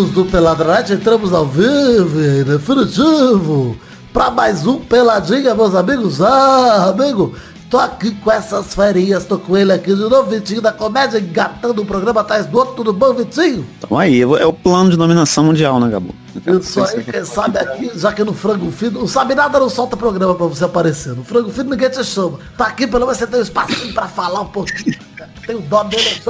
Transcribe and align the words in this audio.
amigos 0.00 0.10
do 0.10 0.24
Peladrete? 0.24 0.94
Entramos 0.94 1.32
ao 1.32 1.46
vivo 1.46 2.20
e 2.20 2.42
definitivo 2.42 3.76
para 4.12 4.30
mais 4.30 4.66
um 4.66 4.78
Peladinha, 4.78 5.54
meus 5.54 5.74
amigos. 5.74 6.22
Ah, 6.22 6.86
amigo, 6.88 7.34
tô 7.68 7.76
aqui 7.78 8.12
com 8.12 8.32
essas 8.32 8.74
ferinhas, 8.74 9.26
tô 9.26 9.38
com 9.38 9.56
ele 9.56 9.72
aqui 9.72 9.94
de 9.94 10.00
novo, 10.00 10.30
Vitinho 10.30 10.62
da 10.62 10.72
Comédia, 10.72 11.18
engatando 11.18 11.82
o 11.82 11.86
programa 11.86 12.22
atrás 12.22 12.46
do 12.46 12.56
outro. 12.56 12.76
Tudo 12.76 12.92
bom, 12.94 13.12
Vitinho? 13.12 13.66
Então 13.78 13.98
aí, 13.98 14.22
é 14.22 14.46
o 14.46 14.52
plano 14.52 14.90
de 14.90 14.96
dominação 14.96 15.44
mundial, 15.44 15.78
né, 15.78 15.90
Gabo? 15.90 16.14
Isso 16.60 16.82
aí, 16.82 17.04
quem 17.04 17.24
sabe 17.24 17.58
aqui, 17.58 17.90
já 17.94 18.10
que 18.12 18.24
no 18.24 18.32
Frango 18.32 18.70
Fino, 18.70 19.00
não 19.00 19.08
sabe 19.08 19.34
nada, 19.34 19.58
não 19.60 19.68
solta 19.68 19.96
programa 19.96 20.34
pra 20.34 20.46
você 20.46 20.64
aparecer. 20.64 21.14
No 21.14 21.24
Frango 21.24 21.50
Fino 21.50 21.70
ninguém 21.70 21.90
te 21.90 22.02
chama. 22.04 22.38
Tá 22.56 22.66
aqui, 22.66 22.86
pelo 22.86 23.04
menos 23.04 23.18
você 23.18 23.26
tem 23.26 23.38
um 23.38 23.42
espacinho 23.42 23.92
pra 23.92 24.08
falar 24.08 24.40
um 24.40 24.48
pouquinho. 24.48 25.09
Tem 25.50 25.56
o 25.58 25.62
dó 25.62 25.82
dele. 25.82 26.22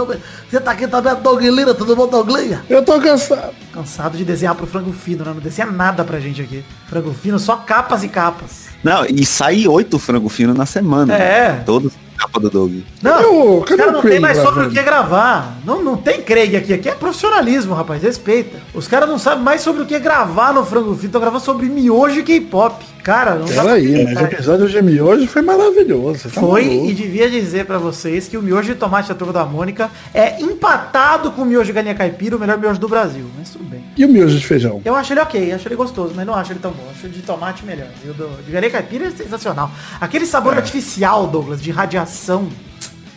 Você 0.51 0.59
tá 0.61 0.71
aqui 0.71 0.89
também, 0.89 1.15
Doug 1.17 1.43
Lira, 1.43 1.75
tudo 1.75 1.95
bom, 1.95 2.07
Douglinha? 2.09 2.65
Eu 2.71 2.83
tô 2.83 2.99
cansado. 2.99 3.51
Cansado 3.71 4.17
de 4.17 4.25
desenhar 4.25 4.55
pro 4.55 4.67
frango 4.67 4.95
fino, 4.95 5.23
né? 5.23 5.33
Não 5.35 5.43
desenha 5.43 5.71
nada 5.71 6.03
pra 6.05 6.19
gente 6.19 6.41
aqui. 6.41 6.65
Frango 6.89 7.13
fino, 7.13 7.39
só 7.39 7.57
capas 7.57 8.03
e 8.03 8.09
capas. 8.09 8.71
Não, 8.83 9.05
e 9.05 9.27
sai 9.27 9.69
oito 9.69 9.99
frango 9.99 10.31
fino 10.31 10.55
na 10.55 10.65
semana. 10.65 11.15
É. 11.15 11.63
Todos 11.67 11.93
capa 12.17 12.41
do 12.41 12.49
Doug. 12.49 12.81
Não, 13.03 13.13
Cadê 13.15 13.27
o- 13.29 13.59
os 13.59 13.65
cadê 13.67 13.77
caras 13.77 13.93
o 13.93 13.95
não 13.95 14.01
Craig 14.01 14.13
tem 14.15 14.21
mais 14.21 14.39
sobre 14.39 14.67
o 14.67 14.71
que 14.71 14.83
gravar. 14.83 15.59
Não, 15.67 15.83
não 15.85 15.97
tem 15.99 16.23
Craig 16.23 16.57
aqui. 16.57 16.73
Aqui 16.73 16.89
é 16.89 16.95
profissionalismo, 16.95 17.75
rapaz. 17.75 18.03
Respeita. 18.03 18.57
Os 18.73 18.89
caras 18.89 19.07
não 19.09 19.19
sabem 19.19 19.45
mais 19.45 19.61
sobre 19.61 19.83
o 19.83 19.87
que 19.87 19.99
gravar 19.99 20.55
no 20.55 20.65
Frango 20.65 20.95
Fino. 20.95 21.07
Estão 21.09 21.21
gravando 21.21 21.45
sobre 21.45 21.67
miojo 21.67 22.21
e 22.21 22.23
K-pop. 22.23 22.83
Cara, 23.03 23.35
não 23.37 23.47
pra 23.47 23.63
Peraí, 23.63 24.05
mas 24.05 24.21
o 24.21 24.25
episódio 24.25 24.69
de 24.69 24.83
miojo 24.83 25.27
foi 25.27 25.43
maravilhoso. 25.43 26.29
tá 26.29 26.41
Foi 26.41 26.65
maluco. 26.67 26.91
e 26.91 26.95
devia 26.95 27.31
dizer 27.31 27.65
pra 27.65 27.79
vocês 27.79 28.29
que 28.29 28.37
o 28.37 28.43
miojo 28.43 28.69
de 28.73 28.75
tomate 28.75 29.09
da 29.09 29.15
turma 29.15 29.33
da 29.33 29.45
Mônica 29.45 29.91
é 30.13 30.41
empatado 30.41 31.31
com 31.33 31.43
o 31.43 31.47
miojo 31.47 31.67
de 31.67 31.73
galinha 31.73 31.95
caipira, 31.95 32.37
o 32.37 32.39
melhor 32.41 32.59
miojo 32.59 32.79
do 32.79 32.89
Brasil. 32.89 33.25
Mas 33.39 33.51
tudo 33.51 33.65
bem. 33.65 33.85
E 33.97 34.05
o 34.05 34.09
miojo 34.09 34.39
de 34.39 34.47
feijão? 34.47 34.81
Eu 34.85 34.95
acho 34.95 35.13
ele 35.13 35.21
ok, 35.21 35.53
acho 35.53 35.69
ele 35.69 35.77
gostoso, 35.77 36.13
mas 36.15 36.27
não 36.27 36.35
acho 36.35 36.53
ele 36.53 36.61
tão 36.61 36.71
bom. 36.73 36.85
Acho 36.91 37.09
de 37.09 37.23
tomate 37.23 37.65
melhor. 37.65 37.89
E 38.05 38.09
o 38.11 38.15
do, 38.15 38.29
de 38.45 38.51
galinha 38.53 38.71
caipira 38.71 39.07
é 39.07 39.11
sensacional. 39.11 39.71
Aquele 40.01 40.27
sabor 40.27 40.55
artificial, 40.55 41.27
Douglas, 41.27 41.61
de 41.63 41.71
radiação 41.71 42.49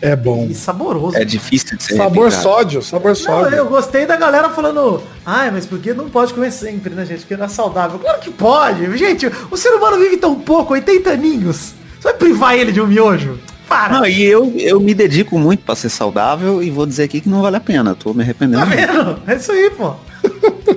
É 0.05 0.15
bom. 0.17 0.47
e 0.49 0.53
saboroso. 0.53 1.15
É 1.17 1.23
difícil 1.23 1.77
de 1.77 1.83
ser 1.83 1.95
Sabor 1.95 2.25
replicado. 2.25 2.43
sódio, 2.43 2.81
sabor 2.81 3.09
Não, 3.09 3.15
sódio. 3.15 3.55
eu 3.57 3.65
gostei 3.67 4.05
da 4.05 4.17
galera 4.17 4.49
falando, 4.49 5.01
ai, 5.25 5.49
mas 5.49 5.65
porque 5.65 5.93
não 5.93 6.09
pode 6.09 6.33
comer 6.33 6.51
sempre, 6.51 6.93
né, 6.93 7.05
gente? 7.05 7.21
Porque 7.21 7.37
não 7.37 7.45
é 7.45 7.49
saudável. 7.49 7.97
Claro 7.99 8.19
que 8.19 8.29
pode. 8.29 8.97
Gente, 8.97 9.31
o 9.49 9.55
ser 9.55 9.69
humano 9.69 9.97
vive 9.97 10.17
tão 10.17 10.35
pouco, 10.35 10.73
80 10.73 11.09
aninhos. 11.09 11.73
Você 11.99 12.03
vai 12.09 12.13
privar 12.15 12.53
ele 12.55 12.73
de 12.73 12.81
um 12.81 12.87
miojo? 12.87 13.39
Para. 13.69 13.93
Não, 13.93 14.05
e 14.05 14.21
eu, 14.23 14.51
eu 14.57 14.77
me 14.81 14.93
dedico 14.93 15.39
muito 15.39 15.63
pra 15.63 15.73
ser 15.73 15.87
saudável 15.87 16.61
e 16.61 16.69
vou 16.69 16.85
dizer 16.85 17.03
aqui 17.03 17.21
que 17.21 17.29
não 17.29 17.41
vale 17.41 17.55
a 17.55 17.61
pena. 17.61 17.95
Tô 17.95 18.13
me 18.13 18.21
arrependendo. 18.21 18.59
Tá 18.59 18.65
vendo? 18.65 19.19
É 19.25 19.35
isso 19.35 19.51
aí, 19.53 19.69
pô. 19.69 19.93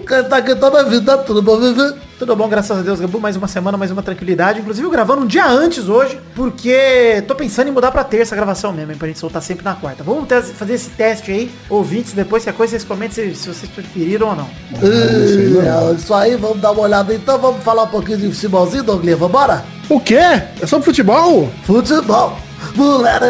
Quem 0.07 0.23
tá 0.25 0.37
aqui 0.37 0.55
tá 0.55 0.71
minha 0.71 0.85
vida, 0.85 1.19
tudo 1.19 1.43
bom, 1.43 1.59
Vivi? 1.59 1.95
Tudo 2.19 2.35
bom, 2.37 2.49
graças 2.49 2.79
a 2.79 2.83
Deus, 2.83 3.01
Gabu. 3.01 3.19
Mais 3.21 3.37
uma 3.37 3.49
semana, 3.49 3.77
mais 3.77 3.91
uma 3.91 4.03
tranquilidade. 4.03 4.61
Inclusive, 4.61 4.87
eu 4.87 4.91
gravando 4.91 5.23
um 5.23 5.27
dia 5.27 5.47
antes 5.47 5.89
hoje, 5.89 6.19
porque 6.35 7.23
tô 7.27 7.35
pensando 7.35 7.69
em 7.69 7.73
mudar 7.73 7.91
pra 7.91 8.05
terça 8.05 8.35
a 8.35 8.37
gravação 8.37 8.73
mesmo, 8.73 8.93
hein, 8.93 8.99
pra 8.99 9.09
gente 9.09 9.19
soltar 9.19 9.43
sempre 9.43 9.65
na 9.65 9.75
quarta. 9.75 10.05
Vamos 10.05 10.27
ter- 10.29 10.43
fazer 10.43 10.75
esse 10.75 10.91
teste 10.91 11.31
aí, 11.33 11.51
ouvintes, 11.69 12.13
depois 12.13 12.43
se 12.45 12.49
a 12.49 12.53
coisa 12.53 12.71
vocês 12.71 12.85
comentem 12.85 13.35
se, 13.35 13.35
se 13.43 13.49
vocês 13.49 13.71
preferiram 13.71 14.29
ou 14.29 14.37
não. 14.37 14.49
É, 14.83 15.93
isso 15.95 16.15
aí, 16.15 16.37
vamos 16.37 16.61
dar 16.61 16.71
uma 16.71 16.83
olhada 16.83 17.13
então, 17.13 17.39
vamos 17.39 17.63
falar 17.65 17.83
um 17.83 17.89
pouquinho 17.89 18.19
de 18.19 18.33
futebolzinho, 18.33 18.85
Douglinha, 18.85 19.17
vambora? 19.17 19.65
O 19.91 20.01
quê? 20.01 20.15
É 20.61 20.67
sobre 20.67 20.85
futebol? 20.85 21.51
Futebol. 21.65 22.39
Mulher, 22.77 23.21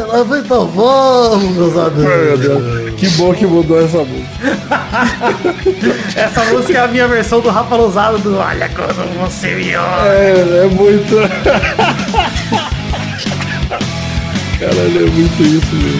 então 0.40 0.66
vamos, 0.66 1.52
meus 1.54 1.76
Ai, 1.76 1.90
meu 1.90 2.34
amigos. 2.34 2.40
Deus. 2.40 2.94
Que 2.96 3.08
bom 3.10 3.32
que 3.32 3.46
mudou 3.46 3.80
essa 3.84 3.98
música. 3.98 4.26
Essa 6.16 6.44
música 6.46 6.78
é 6.78 6.82
a 6.82 6.88
minha 6.88 7.06
versão 7.06 7.40
do 7.40 7.48
Rafa 7.50 7.76
Lousado 7.76 8.18
do 8.18 8.36
Olha 8.38 8.68
quando 8.70 9.18
você 9.20 9.54
me 9.54 9.76
olha. 9.76 10.08
É, 10.08 10.62
é 10.64 10.66
muito. 10.66 11.16
Caralho, 14.58 15.06
é 15.06 15.10
muito 15.10 15.42
isso 15.42 15.74
mesmo. 15.76 15.95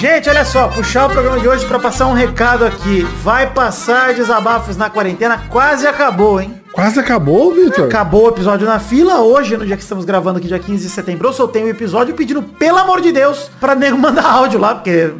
Gente, 0.00 0.30
olha 0.30 0.46
só, 0.46 0.66
puxar 0.66 1.08
o 1.08 1.10
programa 1.10 1.38
de 1.38 1.46
hoje 1.46 1.66
pra 1.66 1.78
passar 1.78 2.06
um 2.06 2.14
recado 2.14 2.64
aqui. 2.64 3.02
Vai 3.22 3.52
passar 3.52 4.14
desabafos 4.14 4.74
na 4.74 4.88
quarentena, 4.88 5.42
quase 5.50 5.86
acabou, 5.86 6.40
hein? 6.40 6.58
Quase 6.72 6.98
acabou, 6.98 7.52
Vitor? 7.52 7.84
Acabou 7.84 8.24
o 8.24 8.28
episódio 8.30 8.66
na 8.66 8.78
fila. 8.78 9.20
Hoje, 9.20 9.58
no 9.58 9.66
dia 9.66 9.76
que 9.76 9.82
estamos 9.82 10.06
gravando 10.06 10.38
aqui, 10.38 10.48
dia 10.48 10.58
15 10.58 10.84
de 10.84 10.88
setembro, 10.88 11.28
eu 11.28 11.32
soltei 11.34 11.62
um 11.62 11.68
episódio 11.68 12.14
pedindo, 12.14 12.42
pelo 12.42 12.78
amor 12.78 13.02
de 13.02 13.12
Deus, 13.12 13.50
pra 13.60 13.74
nego 13.74 13.98
mandar 14.00 14.24
áudio 14.24 14.58
lá, 14.58 14.74
porque 14.74 15.12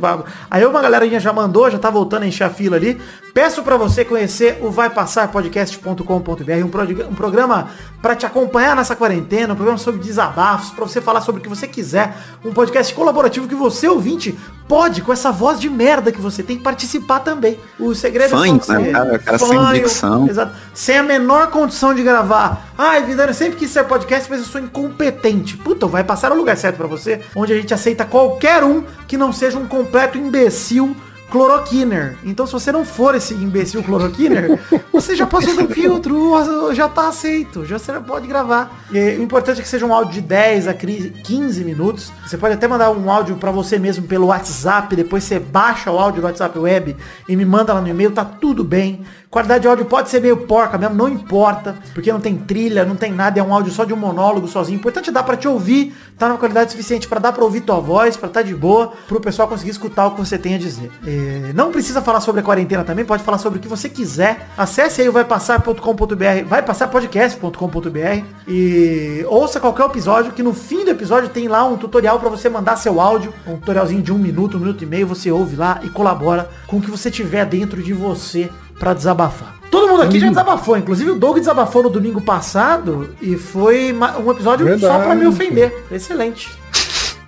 aí 0.50 0.64
uma 0.64 0.80
galerinha 0.80 1.20
já 1.20 1.30
mandou, 1.30 1.70
já 1.70 1.78
tá 1.78 1.90
voltando 1.90 2.22
a 2.22 2.26
encher 2.26 2.44
a 2.44 2.50
fila 2.50 2.76
ali. 2.76 2.98
Peço 3.32 3.62
pra 3.62 3.76
você 3.76 4.04
conhecer 4.04 4.58
o 4.60 4.70
vaipassarpodcast.com.br, 4.70 6.64
um, 6.64 6.68
prog- 6.68 7.02
um 7.10 7.14
programa 7.14 7.68
pra 8.02 8.16
te 8.16 8.26
acompanhar 8.26 8.74
nessa 8.74 8.96
quarentena, 8.96 9.52
um 9.52 9.56
programa 9.56 9.78
sobre 9.78 10.00
desabafos, 10.00 10.70
pra 10.70 10.84
você 10.84 11.00
falar 11.00 11.20
sobre 11.20 11.40
o 11.40 11.42
que 11.42 11.48
você 11.48 11.66
quiser, 11.68 12.16
um 12.44 12.52
podcast 12.52 12.92
colaborativo 12.94 13.46
que 13.46 13.54
você, 13.54 13.88
ouvinte, 13.88 14.36
pode, 14.66 15.02
com 15.02 15.12
essa 15.12 15.30
voz 15.30 15.60
de 15.60 15.68
merda 15.68 16.10
que 16.10 16.20
você 16.20 16.42
tem, 16.42 16.58
participar 16.58 17.20
também. 17.20 17.58
O 17.78 17.94
segredo 17.94 18.30
Fanho, 18.30 18.60
só 18.62 18.72
né, 18.72 18.84
ser 18.86 18.92
cara? 18.92 19.18
Cara 19.18 19.38
sem 19.38 19.48
fanho, 19.48 19.72
dicção. 19.74 20.28
Exato. 20.28 20.52
Sem 20.74 20.98
a 20.98 21.02
menor 21.02 21.48
condição 21.50 21.94
de 21.94 22.02
gravar. 22.02 22.72
Ai, 22.76 23.04
Vidano, 23.04 23.30
eu 23.30 23.34
sempre 23.34 23.58
quis 23.58 23.70
ser 23.70 23.84
podcast, 23.84 24.28
mas 24.30 24.40
eu 24.40 24.46
sou 24.46 24.60
incompetente. 24.60 25.56
Puta, 25.56 25.86
vai 25.86 26.02
passar 26.04 26.32
o 26.32 26.36
lugar 26.36 26.56
certo 26.56 26.76
pra 26.76 26.86
você, 26.86 27.20
onde 27.36 27.52
a 27.52 27.56
gente 27.56 27.72
aceita 27.74 28.04
qualquer 28.04 28.64
um 28.64 28.82
que 29.06 29.16
não 29.16 29.32
seja 29.32 29.58
um 29.58 29.66
completo 29.66 30.18
imbecil 30.18 30.96
cloroquiner. 31.30 32.16
Então, 32.24 32.46
se 32.46 32.52
você 32.52 32.72
não 32.72 32.84
for 32.84 33.14
esse 33.14 33.34
imbecil 33.34 33.82
cloroquiner, 33.82 34.58
você 34.92 35.14
já 35.14 35.26
passou 35.26 35.54
do 35.54 35.68
filtro, 35.72 36.34
já 36.74 36.88
tá 36.88 37.08
aceito, 37.08 37.64
já 37.64 37.78
você 37.78 37.92
pode 38.00 38.26
gravar. 38.26 38.84
E, 38.92 39.16
o 39.16 39.22
importante 39.22 39.60
é 39.60 39.62
que 39.62 39.68
seja 39.68 39.86
um 39.86 39.94
áudio 39.94 40.14
de 40.14 40.20
10 40.20 40.68
a 40.68 40.74
15 40.74 41.64
minutos. 41.64 42.12
Você 42.26 42.36
pode 42.36 42.54
até 42.54 42.66
mandar 42.66 42.90
um 42.90 43.10
áudio 43.10 43.36
pra 43.36 43.50
você 43.50 43.78
mesmo 43.78 44.06
pelo 44.06 44.26
WhatsApp, 44.26 44.94
depois 44.94 45.24
você 45.24 45.38
baixa 45.38 45.90
o 45.90 45.98
áudio 45.98 46.20
do 46.20 46.26
WhatsApp 46.26 46.58
web 46.58 46.96
e 47.28 47.36
me 47.36 47.44
manda 47.44 47.72
lá 47.72 47.80
no 47.80 47.88
e-mail, 47.88 48.10
tá 48.10 48.24
tudo 48.24 48.64
bem. 48.64 49.04
Qualidade 49.30 49.62
de 49.62 49.68
áudio 49.68 49.84
pode 49.84 50.10
ser 50.10 50.20
meio 50.20 50.38
porca 50.38 50.76
mesmo, 50.76 50.96
não 50.96 51.08
importa, 51.08 51.76
porque 51.94 52.12
não 52.12 52.18
tem 52.18 52.36
trilha, 52.36 52.84
não 52.84 52.96
tem 52.96 53.12
nada, 53.12 53.38
é 53.38 53.42
um 53.42 53.54
áudio 53.54 53.72
só 53.72 53.84
de 53.84 53.94
um 53.94 53.96
monólogo 53.96 54.48
sozinho. 54.48 54.76
O 54.76 54.80
importante 54.80 55.08
é 55.08 55.12
dar 55.12 55.22
pra 55.22 55.36
te 55.36 55.46
ouvir, 55.46 55.94
tá 56.18 56.26
numa 56.26 56.36
qualidade 56.36 56.72
suficiente 56.72 57.06
pra 57.06 57.20
dar 57.20 57.32
pra 57.32 57.44
ouvir 57.44 57.60
tua 57.60 57.78
voz, 57.78 58.16
pra 58.16 58.28
tá 58.28 58.42
de 58.42 58.52
boa, 58.56 58.92
pro 59.06 59.20
pessoal 59.20 59.46
conseguir 59.46 59.70
escutar 59.70 60.08
o 60.08 60.16
que 60.16 60.18
você 60.18 60.36
tem 60.36 60.56
a 60.56 60.58
dizer. 60.58 60.90
É, 61.06 61.52
não 61.54 61.70
precisa 61.70 62.02
falar 62.02 62.20
sobre 62.20 62.40
a 62.40 62.44
quarentena 62.44 62.82
também, 62.82 63.04
pode 63.04 63.22
falar 63.22 63.38
sobre 63.38 63.60
o 63.60 63.62
que 63.62 63.68
você 63.68 63.88
quiser. 63.88 64.48
Acesse 64.58 65.00
aí 65.00 65.08
o 65.08 65.12
vaipassar.com.br, 65.12 66.44
vaipassarpodcast.com.br 66.48 68.24
e 68.48 69.24
ouça 69.28 69.60
qualquer 69.60 69.86
episódio, 69.86 70.32
que 70.32 70.42
no 70.42 70.52
fim 70.52 70.84
do 70.84 70.90
episódio 70.90 71.28
tem 71.28 71.46
lá 71.46 71.64
um 71.64 71.76
tutorial 71.76 72.18
pra 72.18 72.28
você 72.28 72.48
mandar 72.48 72.74
seu 72.74 73.00
áudio, 73.00 73.32
um 73.46 73.56
tutorialzinho 73.56 74.02
de 74.02 74.12
um 74.12 74.18
minuto, 74.18 74.56
um 74.56 74.60
minuto 74.60 74.82
e 74.82 74.86
meio, 74.86 75.06
você 75.06 75.30
ouve 75.30 75.54
lá 75.54 75.78
e 75.84 75.88
colabora 75.88 76.50
com 76.66 76.78
o 76.78 76.80
que 76.80 76.90
você 76.90 77.12
tiver 77.12 77.46
dentro 77.46 77.80
de 77.80 77.92
você 77.92 78.50
pra 78.80 78.92
desabafar. 78.94 79.54
Todo 79.70 79.86
mundo 79.86 80.02
aqui 80.02 80.18
já 80.18 80.28
desabafou, 80.28 80.76
inclusive 80.76 81.12
o 81.12 81.14
Doug 81.14 81.36
desabafou 81.38 81.84
no 81.84 81.90
domingo 81.90 82.20
passado 82.20 83.10
e 83.22 83.36
foi 83.36 83.94
um 84.24 84.30
episódio 84.32 84.66
só 84.66 84.70
Verdade. 84.76 85.04
pra 85.04 85.14
me 85.14 85.26
ofender. 85.28 85.84
Excelente. 85.92 86.48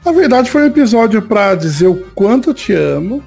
Na 0.05 0.11
verdade, 0.11 0.51
foi 0.51 0.63
um 0.63 0.67
episódio 0.67 1.23
pra 1.23 1.55
dizer 1.55 1.87
o 1.87 1.95
quanto 2.17 2.51
eu 2.51 2.55
te 2.55 2.73
amo. 2.75 3.23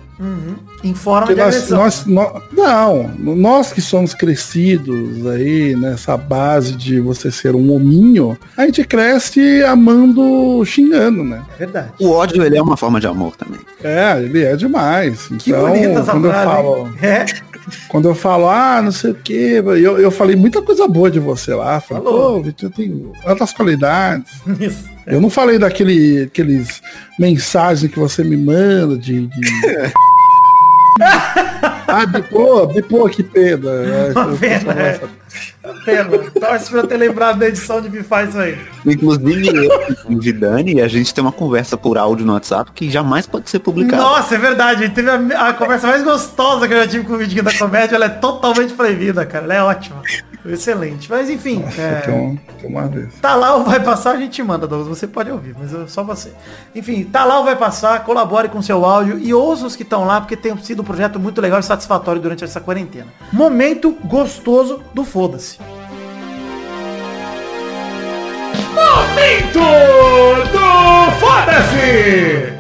Em 0.83 0.94
forma 0.94 1.27
Porque 1.27 1.36
de 1.36 1.42
nós, 1.42 1.69
nós, 1.69 2.06
nó- 2.06 2.42
não, 2.54 3.36
nós 3.36 3.72
que 3.74 3.81
somos 3.81 4.13
crescidos 4.13 5.25
aí, 5.27 5.75
nessa 5.75 6.16
base 6.16 6.74
de 6.74 7.00
você 7.01 7.30
ser 7.31 7.54
um 7.56 7.74
hominho, 7.74 8.38
a 8.56 8.66
gente 8.66 8.83
cresce 8.86 9.62
amando, 9.63 10.63
xingando, 10.66 11.24
né? 11.24 11.42
É 11.56 11.57
verdade. 11.60 11.89
O 12.00 12.12
ódio, 12.12 12.44
ele 12.44 12.57
é 12.57 12.62
uma 12.62 12.77
forma 12.77 13.00
de 13.00 13.07
amor 13.07 13.36
também. 13.36 13.60
É, 13.83 14.18
ele 14.22 14.44
é 14.44 14.56
demais. 14.56 15.27
Que 15.39 15.51
Então, 15.51 15.68
bonita 15.68 16.00
essa 16.00 16.12
quando 16.12 16.25
eu 16.25 16.31
frase, 16.31 16.45
falo? 16.45 16.89
É. 17.01 17.25
quando 17.88 18.07
eu 18.07 18.15
falo, 18.15 18.50
ah, 18.50 18.81
não 18.81 18.91
sei 18.91 19.12
o 19.12 19.15
que, 19.15 19.33
eu, 19.33 19.97
eu 19.97 20.12
falei 20.12 20.35
muita 20.35 20.62
coisa 20.62 20.88
boa 20.88 21.09
de 21.09 21.19
você 21.19 21.53
lá. 21.53 21.79
Falei, 21.79 22.03
Falou. 22.03 22.38
pô, 22.38 22.44
Vitor, 22.44 22.69
tem 22.69 23.12
altas 23.25 23.53
qualidades. 23.53 24.31
Isso. 24.59 24.85
Eu 25.06 25.21
não 25.21 25.29
falei 25.29 25.59
daquele 25.59 26.23
aqueles 26.23 26.81
mensagens 27.19 27.91
que 27.91 28.00
você 28.00 28.23
me 28.23 28.38
manda 28.38 28.97
de. 28.97 29.27
de... 29.27 29.41
ah, 31.88 32.06
bipou, 32.07 32.67
bipou 32.67 33.06
aqui, 33.06 33.21
pena. 33.21 33.69
Uma 34.15 34.38
pena, 34.38 34.73
é. 34.73 35.00
Pena. 35.83 36.09
Torce 36.39 36.69
pra 36.69 36.79
eu 36.79 36.88
ter 36.88 36.97
lembrado 36.97 37.39
da 37.39 37.47
edição 37.47 37.81
de 37.81 37.89
bifar 37.89 38.27
isso 38.27 38.38
aí. 38.38 38.57
Inclusive 38.85 39.47
eu 39.47 39.95
e 40.09 40.15
o 40.15 40.19
Vidani, 40.19 40.81
a 40.81 40.88
gente 40.88 41.13
tem 41.13 41.21
uma 41.23 41.31
conversa 41.31 41.77
por 41.77 41.97
áudio 41.97 42.25
no 42.25 42.33
WhatsApp 42.33 42.71
que 42.73 42.89
jamais 42.89 43.25
pode 43.25 43.50
ser 43.50 43.59
publicada. 43.59 44.01
Nossa, 44.01 44.35
é 44.35 44.38
verdade. 44.38 44.85
A 44.85 44.89
teve 44.89 45.09
a, 45.09 45.50
a 45.50 45.53
conversa 45.53 45.88
mais 45.88 46.03
gostosa 46.03 46.67
que 46.67 46.73
eu 46.73 46.77
já 46.77 46.88
tive 46.88 47.06
com 47.06 47.13
o 47.13 47.17
Vidinho 47.17 47.44
da 47.44 47.53
Comédia. 47.53 47.95
Ela 47.95 48.06
é 48.06 48.09
totalmente 48.09 48.73
proibida, 48.73 49.25
cara. 49.25 49.45
Ela 49.45 49.53
é 49.56 49.63
ótima. 49.63 50.01
Excelente. 50.45 51.09
Mas 51.09 51.29
enfim. 51.29 51.63
é, 51.77 52.01
Tem, 52.01 52.39
tem 52.62 52.69
uma 52.69 52.88
vez. 52.88 53.15
Tá 53.19 53.35
lá 53.35 53.56
ou 53.56 53.63
vai 53.63 53.79
passar, 53.79 54.12
a 54.12 54.17
gente 54.17 54.41
manda, 54.44 54.67
Douglas. 54.67 54.88
Você 55.00 55.07
pode 55.07 55.31
ouvir, 55.31 55.56
mas 55.57 55.73
é 55.73 55.88
só 55.88 56.03
você. 56.03 56.31
Enfim, 56.75 57.03
tá 57.03 57.25
lá 57.25 57.39
ou 57.39 57.45
vai 57.45 57.56
passar, 57.56 58.03
colabore 58.03 58.50
com 58.50 58.62
seu 58.62 58.85
áudio 58.85 59.17
e 59.17 59.33
ouça 59.33 59.65
os 59.65 59.75
que 59.75 59.83
estão 59.83 60.06
lá, 60.06 60.21
porque 60.21 60.38
tem 60.38 60.56
sido 60.57 60.81
um 60.81 60.85
projeto 60.85 61.19
muito 61.19 61.41
legal 61.41 61.59
e 61.59 61.63
satisfatório 61.63 62.21
durante 62.21 62.44
essa 62.44 62.62
quarentena. 62.62 63.07
Momento 63.31 63.91
gostoso 64.03 64.81
do 64.94 65.03
Foda-se. 65.03 65.55
Momento 69.15 69.62
do 70.51 71.12
Foda-se! 71.21 72.55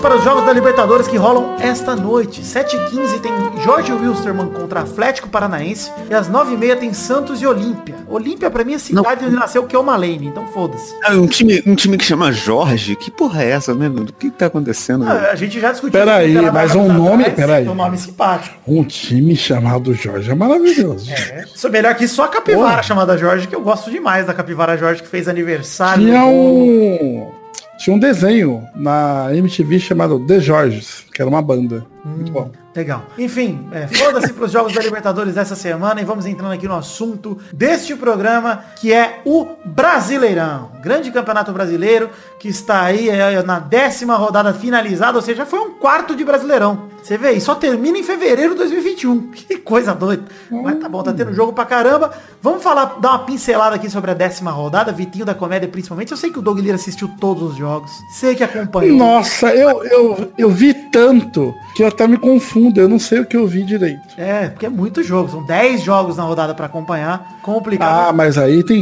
Para 0.00 0.16
os 0.16 0.24
jogos 0.24 0.44
da 0.46 0.52
Libertadores 0.52 1.06
que 1.06 1.16
rolam 1.16 1.56
esta 1.60 1.94
noite. 1.94 2.40
7h15 2.42 3.20
tem 3.20 3.32
Jorge 3.62 3.92
Wilstermann 3.92 4.48
contra 4.48 4.80
Atlético 4.80 5.28
Paranaense. 5.28 5.90
E 6.10 6.14
às 6.14 6.28
9h30 6.28 6.76
tem 6.78 6.92
Santos 6.92 7.42
e 7.42 7.46
Olímpia. 7.46 7.94
Olímpia 8.08 8.50
pra 8.50 8.64
mim 8.64 8.72
é 8.72 8.76
a 8.76 8.78
cidade 8.78 9.24
onde 9.24 9.36
nasceu 9.36 9.62
o 9.62 9.66
Kelma 9.66 9.96
Lane, 9.96 10.26
então 10.26 10.46
foda-se. 10.48 10.94
Ah, 11.04 11.12
um, 11.12 11.26
time, 11.26 11.62
um 11.66 11.74
time 11.74 11.96
que 11.98 12.04
chama 12.04 12.32
Jorge? 12.32 12.96
Que 12.96 13.10
porra 13.10 13.42
é 13.44 13.50
essa, 13.50 13.74
né? 13.74 13.88
O 13.88 14.06
que, 14.06 14.30
que 14.30 14.36
tá 14.36 14.46
acontecendo? 14.46 15.04
Ah, 15.06 15.30
a 15.32 15.34
gente 15.36 15.60
já 15.60 15.70
discutiu. 15.70 15.98
Peraí, 15.98 16.32
isso, 16.34 16.52
mas 16.52 16.74
um 16.74 16.92
nome- 16.92 17.24
atrás, 17.24 17.34
peraí. 17.36 17.68
Um 17.68 17.74
nome 17.74 17.98
simpático. 17.98 18.56
Um 18.66 18.82
time 18.84 19.36
chamado 19.36 19.92
Jorge 19.94 20.30
é 20.30 20.34
maravilhoso. 20.34 21.10
É. 21.12 21.44
Isso 21.54 21.66
é 21.66 21.70
melhor 21.70 21.94
que 21.94 22.08
só 22.08 22.24
a 22.24 22.28
capivara 22.28 22.70
Porra. 22.70 22.82
chamada 22.82 23.18
Jorge, 23.18 23.46
que 23.46 23.54
eu 23.54 23.60
gosto 23.60 23.90
demais 23.90 24.26
da 24.26 24.32
capivara 24.34 24.76
Jorge, 24.78 25.02
que 25.02 25.08
fez 25.08 25.28
aniversário. 25.28 26.04
Tinha 26.04 26.24
um. 26.24 27.39
Tinha 27.80 27.96
um 27.96 27.98
desenho 27.98 28.68
na 28.74 29.34
MTV 29.34 29.80
chamado 29.80 30.20
The 30.26 30.38
Jorges, 30.38 31.06
que 31.14 31.22
era 31.22 31.30
uma 31.30 31.40
banda. 31.40 31.86
Muito 32.04 32.30
bom. 32.30 32.50
Legal. 32.76 33.02
Enfim, 33.16 33.66
é, 33.72 33.86
foda-se 33.86 34.34
pros 34.34 34.52
jogos 34.52 34.74
da 34.74 34.82
Libertadores 34.82 35.34
dessa 35.34 35.56
semana 35.56 35.98
e 35.98 36.04
vamos 36.04 36.26
entrando 36.26 36.52
aqui 36.52 36.68
no 36.68 36.76
assunto 36.76 37.38
deste 37.54 37.96
programa, 37.96 38.62
que 38.78 38.92
é 38.92 39.22
o 39.24 39.46
Brasileirão. 39.64 40.72
Grande 40.82 41.10
campeonato 41.10 41.52
brasileiro, 41.52 42.10
que 42.38 42.48
está 42.48 42.82
aí 42.82 43.08
é, 43.08 43.42
na 43.42 43.58
décima 43.58 44.14
rodada 44.14 44.52
finalizada, 44.52 45.16
ou 45.16 45.22
seja, 45.22 45.46
foi 45.46 45.58
um 45.58 45.70
quarto 45.78 46.14
de 46.14 46.22
Brasileirão. 46.22 46.89
Você 47.10 47.18
vê, 47.18 47.32
e 47.32 47.40
só 47.40 47.56
termina 47.56 47.98
em 47.98 48.04
fevereiro 48.04 48.52
de 48.52 48.58
2021. 48.58 49.32
Que 49.50 49.56
coisa 49.56 49.92
doida. 49.92 50.22
Mas 50.48 50.78
tá 50.78 50.88
bom, 50.88 51.02
tá 51.02 51.12
tendo 51.12 51.34
jogo 51.34 51.52
pra 51.52 51.64
caramba. 51.64 52.12
Vamos 52.40 52.62
falar, 52.62 53.00
dar 53.00 53.10
uma 53.10 53.18
pincelada 53.20 53.74
aqui 53.74 53.90
sobre 53.90 54.12
a 54.12 54.14
décima 54.14 54.52
rodada, 54.52 54.92
Vitinho 54.92 55.24
da 55.24 55.34
Comédia 55.34 55.68
principalmente. 55.68 56.12
Eu 56.12 56.16
sei 56.16 56.30
que 56.30 56.38
o 56.38 56.42
Doug 56.42 56.60
Lira 56.60 56.76
assistiu 56.76 57.10
todos 57.20 57.50
os 57.50 57.56
jogos. 57.56 57.90
Sei 58.12 58.36
que 58.36 58.44
acompanhou. 58.44 58.96
Nossa, 58.96 59.52
eu, 59.52 59.82
eu, 59.82 60.32
eu 60.38 60.50
vi 60.50 60.72
tanto 60.92 61.52
que 61.74 61.82
eu 61.82 61.88
até 61.88 62.06
me 62.06 62.16
confundo. 62.16 62.80
Eu 62.80 62.88
não 62.88 63.00
sei 63.00 63.18
o 63.18 63.26
que 63.26 63.36
eu 63.36 63.44
vi 63.44 63.64
direito. 63.64 64.00
É, 64.16 64.48
porque 64.48 64.66
é 64.66 64.70
muito 64.70 65.02
jogo. 65.02 65.30
São 65.30 65.44
10 65.44 65.82
jogos 65.82 66.16
na 66.16 66.22
rodada 66.22 66.54
pra 66.54 66.66
acompanhar. 66.66 67.40
Complicado. 67.42 68.08
Ah, 68.08 68.12
mas 68.12 68.38
aí 68.38 68.62
tem. 68.62 68.80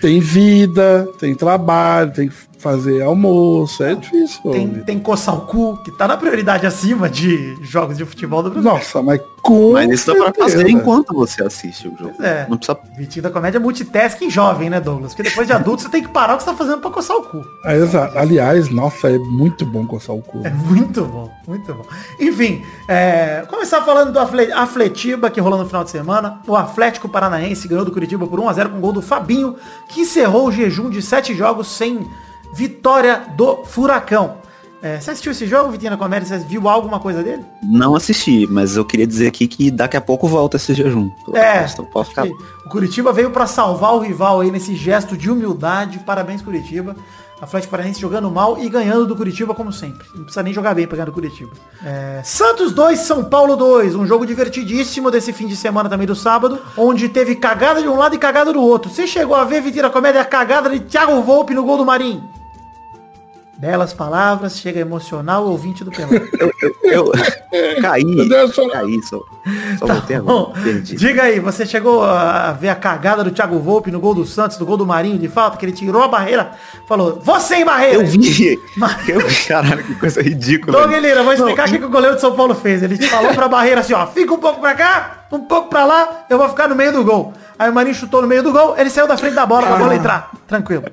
Tem 0.00 0.18
vida, 0.18 1.08
tem 1.20 1.36
trabalho, 1.36 2.12
tem 2.12 2.28
fazer 2.60 3.02
almoço. 3.02 3.82
É 3.82 3.94
difícil. 3.94 4.50
tem, 4.50 4.68
tem 4.68 4.98
coçar 4.98 5.34
o 5.34 5.40
cu, 5.42 5.76
que 5.82 5.90
tá 5.90 6.06
na 6.06 6.16
prioridade 6.16 6.66
acima 6.66 7.08
de 7.08 7.56
jogos 7.62 7.96
de 7.96 8.04
futebol 8.04 8.42
do 8.42 8.50
Brasil. 8.50 8.70
Nossa, 8.70 9.02
mas 9.02 9.20
com. 9.42 9.72
Mas 9.72 9.90
isso 9.90 10.06
dá 10.14 10.30
pra 10.30 10.32
fazer 10.44 10.68
enquanto 10.68 11.14
você 11.14 11.42
assiste 11.42 11.88
o 11.88 11.96
jogo. 11.96 12.22
É. 12.22 12.46
Não 12.48 12.56
precisa. 12.56 12.78
Vitinho 12.96 13.22
da 13.22 13.30
comédia 13.30 13.56
é 13.58 13.60
multitasking 13.60 14.28
jovem, 14.30 14.68
né, 14.68 14.80
Douglas? 14.80 15.12
Porque 15.14 15.28
depois 15.28 15.46
de 15.46 15.52
adulto 15.52 15.82
você 15.82 15.88
tem 15.88 16.02
que 16.02 16.08
parar 16.10 16.34
o 16.34 16.36
que 16.36 16.42
você 16.44 16.50
tá 16.50 16.56
fazendo 16.56 16.80
pra 16.80 16.90
coçar 16.90 17.16
o 17.16 17.22
cu. 17.22 17.42
Ah, 17.64 17.74
exato. 17.74 18.18
Aliás, 18.18 18.68
nossa, 18.68 19.08
é 19.10 19.18
muito 19.18 19.64
bom 19.64 19.86
coçar 19.86 20.14
o 20.14 20.20
cu. 20.22 20.42
É 20.44 20.50
muito 20.50 21.02
bom, 21.04 21.30
muito 21.48 21.72
bom. 21.72 21.82
Enfim, 22.20 22.62
é, 22.86 23.44
começar 23.48 23.80
falando 23.82 24.12
do 24.12 24.18
Afle- 24.18 24.52
Afletiba, 24.52 25.30
que 25.30 25.40
rolou 25.40 25.58
no 25.58 25.66
final 25.66 25.82
de 25.84 25.90
semana. 25.90 26.40
O 26.46 26.54
Atlético 26.54 27.08
Paranaense 27.08 27.66
ganhou 27.66 27.84
do 27.84 27.90
Curitiba 27.92 28.26
por 28.26 28.38
1x0 28.38 28.68
com 28.68 28.80
gol 28.80 28.92
do 28.92 29.00
Fabinho, 29.02 29.56
que 29.88 30.02
encerrou 30.02 30.46
o 30.48 30.52
jejum 30.52 30.90
de 30.90 31.00
7 31.00 31.34
jogos 31.34 31.68
sem 31.68 32.06
vitória 32.54 33.22
do 33.36 33.64
Furacão. 33.64 34.38
É, 34.82 34.98
você 34.98 35.10
assistiu 35.10 35.32
esse 35.32 35.46
jogo, 35.46 35.70
Vitinho 35.70 35.90
da 35.90 35.96
Comédia? 35.98 36.26
Você 36.26 36.38
viu 36.46 36.66
alguma 36.66 36.98
coisa 36.98 37.22
dele? 37.22 37.44
Não 37.62 37.94
assisti, 37.94 38.46
mas 38.50 38.76
eu 38.78 38.84
queria 38.84 39.06
dizer 39.06 39.26
aqui 39.28 39.46
que 39.46 39.70
daqui 39.70 39.94
a 39.94 40.00
pouco 40.00 40.26
volta 40.26 40.56
esse 40.56 40.72
jejum. 40.72 41.10
É, 41.34 41.66
Então 41.70 41.84
pode 41.84 42.08
ficar. 42.08 42.24
o 42.26 42.68
Curitiba 42.70 43.12
veio 43.12 43.30
pra 43.30 43.46
salvar 43.46 43.94
o 43.94 43.98
rival 43.98 44.40
aí 44.40 44.50
nesse 44.50 44.74
gesto 44.74 45.18
de 45.18 45.30
humildade. 45.30 45.98
Parabéns, 45.98 46.40
Curitiba. 46.40 46.96
Atlético 47.42 47.70
Paranaense 47.70 47.98
jogando 48.00 48.30
mal 48.30 48.58
e 48.58 48.68
ganhando 48.68 49.06
do 49.06 49.16
Curitiba 49.16 49.54
como 49.54 49.70
sempre. 49.72 50.06
Não 50.14 50.24
precisa 50.24 50.42
nem 50.42 50.52
jogar 50.52 50.74
bem 50.74 50.86
pra 50.86 50.96
ganhar 50.96 51.06
do 51.06 51.12
Curitiba. 51.12 51.50
É, 51.84 52.20
Santos 52.24 52.72
2, 52.72 52.98
São 53.00 53.24
Paulo 53.24 53.56
2. 53.56 53.94
Um 53.94 54.06
jogo 54.06 54.24
divertidíssimo 54.26 55.10
desse 55.10 55.32
fim 55.32 55.46
de 55.46 55.56
semana 55.56 55.88
também 55.90 56.06
do 56.06 56.14
sábado, 56.14 56.58
onde 56.76 57.08
teve 57.08 57.36
cagada 57.36 57.80
de 57.82 57.88
um 57.88 57.96
lado 57.96 58.14
e 58.14 58.18
cagada 58.18 58.50
do 58.52 58.62
outro. 58.62 58.90
Você 58.90 59.06
chegou 59.06 59.34
a 59.36 59.44
ver, 59.44 59.60
Vitira 59.62 59.88
Comédia, 59.90 60.20
a 60.20 60.24
cagada 60.24 60.68
de 60.70 60.80
Thiago 60.80 61.20
Volpe 61.22 61.54
no 61.54 61.64
gol 61.64 61.78
do 61.78 61.84
Marinho. 61.84 62.28
Belas 63.60 63.92
palavras, 63.92 64.56
chega 64.58 64.80
emocional 64.80 65.44
o 65.44 65.50
ouvinte 65.50 65.84
do 65.84 65.90
Pelado. 65.90 66.14
Eu 66.82 67.12
caí. 67.82 68.26
Deus, 68.26 68.54
só- 68.54 68.66
Caí, 68.70 69.02
só, 69.02 69.18
só 69.78 69.86
Tá 69.86 69.92
voltei 69.94 70.18
bom. 70.18 70.44
agora. 70.52 70.60
Perdi. 70.64 70.96
Diga 70.96 71.24
aí, 71.24 71.38
você 71.40 71.66
chegou 71.66 72.02
a 72.02 72.52
ver 72.52 72.70
a 72.70 72.74
cagada 72.74 73.22
do 73.22 73.30
Thiago 73.30 73.58
Volpe 73.58 73.90
no 73.90 74.00
gol 74.00 74.14
do 74.14 74.24
Santos, 74.24 74.58
no 74.58 74.64
gol 74.64 74.78
do 74.78 74.86
Marinho 74.86 75.18
de 75.18 75.28
falta, 75.28 75.58
que 75.58 75.66
ele 75.66 75.72
tirou 75.72 76.02
a 76.02 76.08
barreira, 76.08 76.52
falou, 76.88 77.20
você 77.22 77.56
em 77.56 77.64
barreira! 77.66 77.96
Eu 78.02 78.06
vi. 78.06 78.58
Mas- 78.78 79.06
Eu, 79.06 79.20
caralho, 79.46 79.84
que 79.84 79.94
coisa 79.94 80.22
ridícula. 80.22 80.72
Doug 80.86 80.92
Lira, 80.98 81.22
vou 81.22 81.34
explicar 81.34 81.68
o 81.68 81.70
que 81.70 81.78
que 81.78 81.84
o 81.84 81.90
goleiro 81.90 82.14
de 82.14 82.22
São 82.22 82.34
Paulo 82.34 82.54
fez. 82.54 82.82
Ele 82.82 82.96
falou 83.08 83.34
pra 83.34 83.46
barreira 83.46 83.80
assim, 83.82 83.92
ó, 83.92 84.06
fica 84.06 84.32
um 84.32 84.38
pouco 84.38 84.60
pra 84.60 84.74
cá, 84.74 85.26
um 85.30 85.40
pouco 85.40 85.68
pra 85.68 85.84
lá, 85.84 86.24
eu 86.30 86.38
vou 86.38 86.48
ficar 86.48 86.66
no 86.66 86.74
meio 86.74 86.92
do 86.92 87.04
gol. 87.04 87.34
Aí 87.58 87.68
o 87.70 87.74
Marinho 87.74 87.94
chutou 87.94 88.22
no 88.22 88.26
meio 88.28 88.42
do 88.42 88.52
gol, 88.52 88.74
ele 88.78 88.88
saiu 88.88 89.06
da 89.06 89.18
frente 89.18 89.34
da 89.34 89.44
bola 89.44 89.66
pra 89.66 89.76
bola 89.76 89.94
entrar. 89.94 90.30
Tranquilo. 90.48 90.84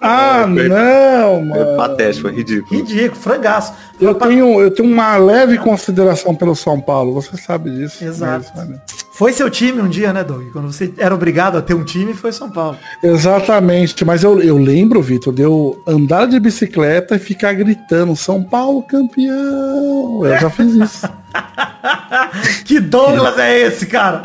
Ah, 0.00 0.42
Foi- 0.52 0.68
não, 0.68 1.36
Foi 1.36 1.44
mano. 1.64 1.76
patético, 1.76 2.22
foi 2.28 2.36
ridículo. 2.36 2.80
Ridículo, 2.80 3.20
frangaço. 3.20 3.72
Eu 4.00 4.14
tenho, 4.14 4.60
eu 4.60 4.70
tenho 4.70 4.88
uma 4.90 5.16
leve 5.16 5.58
consideração 5.58 6.34
pelo 6.34 6.54
São 6.56 6.80
Paulo, 6.80 7.12
você 7.12 7.36
sabe 7.36 7.70
disso. 7.70 8.02
Exato. 8.04 8.46
mas, 8.56 8.68
olha. 8.68 8.82
Foi 9.12 9.34
seu 9.34 9.50
time 9.50 9.82
um 9.82 9.88
dia, 9.88 10.14
né, 10.14 10.24
Doug? 10.24 10.50
Quando 10.50 10.72
você 10.72 10.94
era 10.96 11.14
obrigado 11.14 11.58
a 11.58 11.60
ter 11.62 11.74
um 11.74 11.84
time, 11.84 12.14
foi 12.14 12.32
São 12.32 12.48
Paulo. 12.50 12.78
Exatamente, 13.02 14.02
mas 14.02 14.24
eu, 14.24 14.40
eu 14.40 14.56
lembro, 14.56 15.02
Vitor, 15.02 15.34
de 15.34 15.42
eu 15.42 15.78
andar 15.86 16.26
de 16.26 16.40
bicicleta 16.40 17.16
e 17.16 17.18
ficar 17.18 17.52
gritando, 17.52 18.16
São 18.16 18.42
Paulo 18.42 18.82
campeão. 18.82 20.24
Eu 20.24 20.38
já 20.40 20.48
fiz 20.48 20.72
isso. 20.74 21.06
que 22.64 22.80
Douglas 22.80 23.38
é 23.38 23.58
esse, 23.66 23.84
cara? 23.86 24.22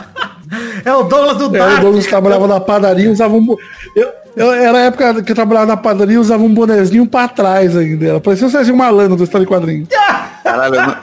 É 0.83 0.93
o 0.93 1.03
Douglas 1.03 1.37
do 1.37 1.55
É, 1.55 1.59
Dark. 1.59 1.77
o 1.79 1.81
Douglas 1.81 2.05
trabalhava 2.07 2.47
na 2.47 2.59
padaria, 2.59 3.11
usava 3.11 3.33
um. 3.35 3.55
Eu, 3.95 4.09
eu, 4.35 4.51
era 4.53 4.77
a 4.77 4.81
época 4.81 5.23
que 5.23 5.31
eu 5.31 5.35
trabalhava 5.35 5.65
na 5.67 5.77
padaria, 5.77 6.19
usava 6.19 6.43
um 6.43 6.53
bonezinho 6.53 7.05
pra 7.07 7.27
trás 7.27 7.75
ainda. 7.75 8.19
Parecia 8.19 8.47
o 8.47 8.49
Serginho 8.49 8.77
Malandro 8.77 9.15
do 9.15 9.23
História 9.23 9.47
Quadrinho. 9.47 9.87
Caralho, 10.43 10.75
eu 10.75 10.81
não, 10.85 10.95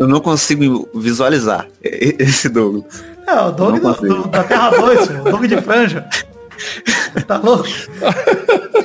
eu- 0.00 0.08
não 0.08 0.20
consigo 0.20 0.88
visualizar 0.94 1.66
esse 1.82 2.48
Douglas. 2.48 2.84
É, 3.26 3.34
o 3.40 3.50
Doug 3.50 3.78
do- 3.80 3.92
do- 3.94 4.28
da 4.28 4.44
Terra 4.44 4.70
2, 4.70 5.10
o 5.10 5.24
Doug 5.30 5.44
de 5.46 5.60
franja. 5.60 6.04
Tá 7.26 7.38
louco? 7.38 7.66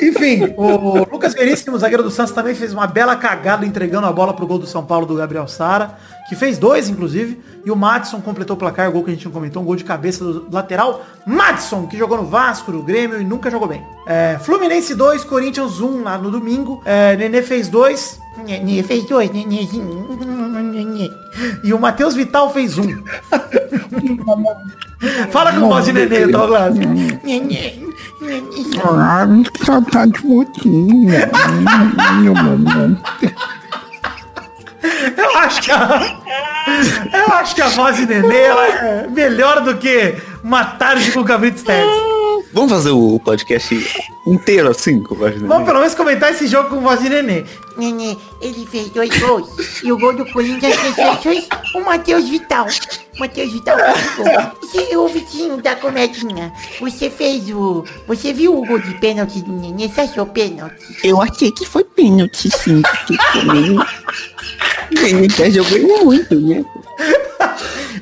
Enfim, 0.01 0.53
o 0.57 0.99
Lucas 1.11 1.33
Veríssimo, 1.33 1.77
zagueiro 1.77 2.01
do 2.01 2.09
Santos, 2.09 2.33
também 2.33 2.55
fez 2.55 2.73
uma 2.73 2.87
bela 2.87 3.15
cagada 3.15 3.65
entregando 3.65 4.07
a 4.07 4.11
bola 4.11 4.33
pro 4.33 4.47
gol 4.47 4.57
do 4.57 4.65
São 4.65 4.85
Paulo 4.85 5.05
do 5.05 5.15
Gabriel 5.15 5.47
Sara, 5.47 5.97
que 6.27 6.35
fez 6.35 6.57
dois, 6.57 6.89
inclusive. 6.89 7.39
E 7.65 7.69
o 7.69 7.75
Madison 7.75 8.21
completou 8.21 8.55
o 8.55 8.59
placar, 8.59 8.89
o 8.89 8.91
gol 8.91 9.03
que 9.03 9.11
a 9.11 9.13
gente 9.13 9.25
não 9.25 9.31
comentou, 9.31 9.61
um 9.61 9.65
gol 9.65 9.75
de 9.75 9.83
cabeça 9.83 10.23
do 10.23 10.47
lateral. 10.51 11.05
Madison, 11.25 11.85
que 11.85 11.97
jogou 11.97 12.17
no 12.17 12.25
Vasco, 12.25 12.71
no 12.71 12.81
Grêmio 12.81 13.21
e 13.21 13.23
nunca 13.23 13.51
jogou 13.51 13.67
bem. 13.67 13.83
É, 14.07 14.39
Fluminense 14.41 14.95
2, 14.95 15.23
Corinthians 15.23 15.79
1 15.79 16.03
lá 16.03 16.17
no 16.17 16.31
domingo. 16.31 16.81
É, 16.85 17.15
Nenê 17.15 17.41
fez 17.41 17.67
dois. 17.67 18.19
Fez 18.87 19.05
dois. 19.05 19.29
E 21.63 21.73
o 21.73 21.79
Matheus 21.79 22.15
Vital 22.15 22.51
fez 22.53 22.77
um. 22.77 22.87
Fala 25.31 25.53
com 25.53 25.67
voz 25.67 25.85
de 25.85 25.93
nenê, 25.93 26.27
Douglas. 26.27 26.75
Ah, 28.83 29.27
que 29.51 29.65
saudade 29.65 30.25
motinho. 30.25 31.09
Eu 35.17 35.37
acho 35.37 35.61
que 35.61 35.71
a, 35.71 36.01
eu 37.13 37.33
acho 37.35 37.55
que 37.55 37.61
a 37.61 37.69
voz 37.69 37.97
de 37.97 38.05
nenê 38.05 38.41
ela 38.41 38.67
é 38.67 39.07
melhor 39.07 39.61
do 39.61 39.75
que 39.77 40.15
uma 40.43 40.63
tarde 40.63 41.11
com 41.11 41.23
Cabrito. 41.23 41.63
Vamos 42.53 42.71
fazer 42.71 42.91
o 42.91 43.17
podcast 43.19 44.03
inteiro 44.27 44.69
assim, 44.69 45.01
com 45.01 45.15
voz 45.15 45.33
de 45.33 45.39
Vamos 45.39 45.53
neném? 45.53 45.65
pelo 45.65 45.79
menos 45.79 45.95
comentar 45.95 46.31
esse 46.31 46.47
jogo 46.47 46.69
com 46.69 46.81
voz 46.81 47.01
de 47.01 47.09
nenê. 47.09 47.45
Nenê, 47.77 48.17
ele 48.41 48.67
fez 48.69 48.89
dois 48.89 49.09
gols. 49.19 49.81
E 49.81 49.91
o 49.91 49.97
gol 49.97 50.13
do 50.13 50.25
Corinthians 50.31 50.75
fez 50.75 50.95
foi 51.23 51.47
o 51.75 51.85
Matheus 51.85 52.27
Vital. 52.27 52.67
Matheus 53.17 53.53
Vital 53.53 53.77
fez 53.77 54.19
o. 54.19 54.91
E 54.91 54.97
o 54.97 55.07
Vitinho 55.07 55.61
da 55.61 55.75
comedinha, 55.75 56.51
você 56.79 57.09
fez 57.09 57.49
o... 57.49 57.85
Você 58.07 58.33
viu 58.33 58.57
o 58.57 58.65
gol 58.65 58.79
de 58.79 58.93
pênalti 58.95 59.41
do 59.41 59.51
Nenê? 59.53 59.87
Você 59.87 60.01
achou 60.01 60.25
pênalti? 60.25 60.97
Eu 61.03 61.21
achei 61.21 61.51
que 61.51 61.65
foi 61.65 61.83
pênalti, 61.85 62.49
sim. 62.51 62.81
Porque 62.81 63.17
também... 63.31 63.77
Ele 64.91 65.27
tá 65.29 65.49
jogando 65.49 66.05
muito, 66.05 66.35
né? 66.35 66.65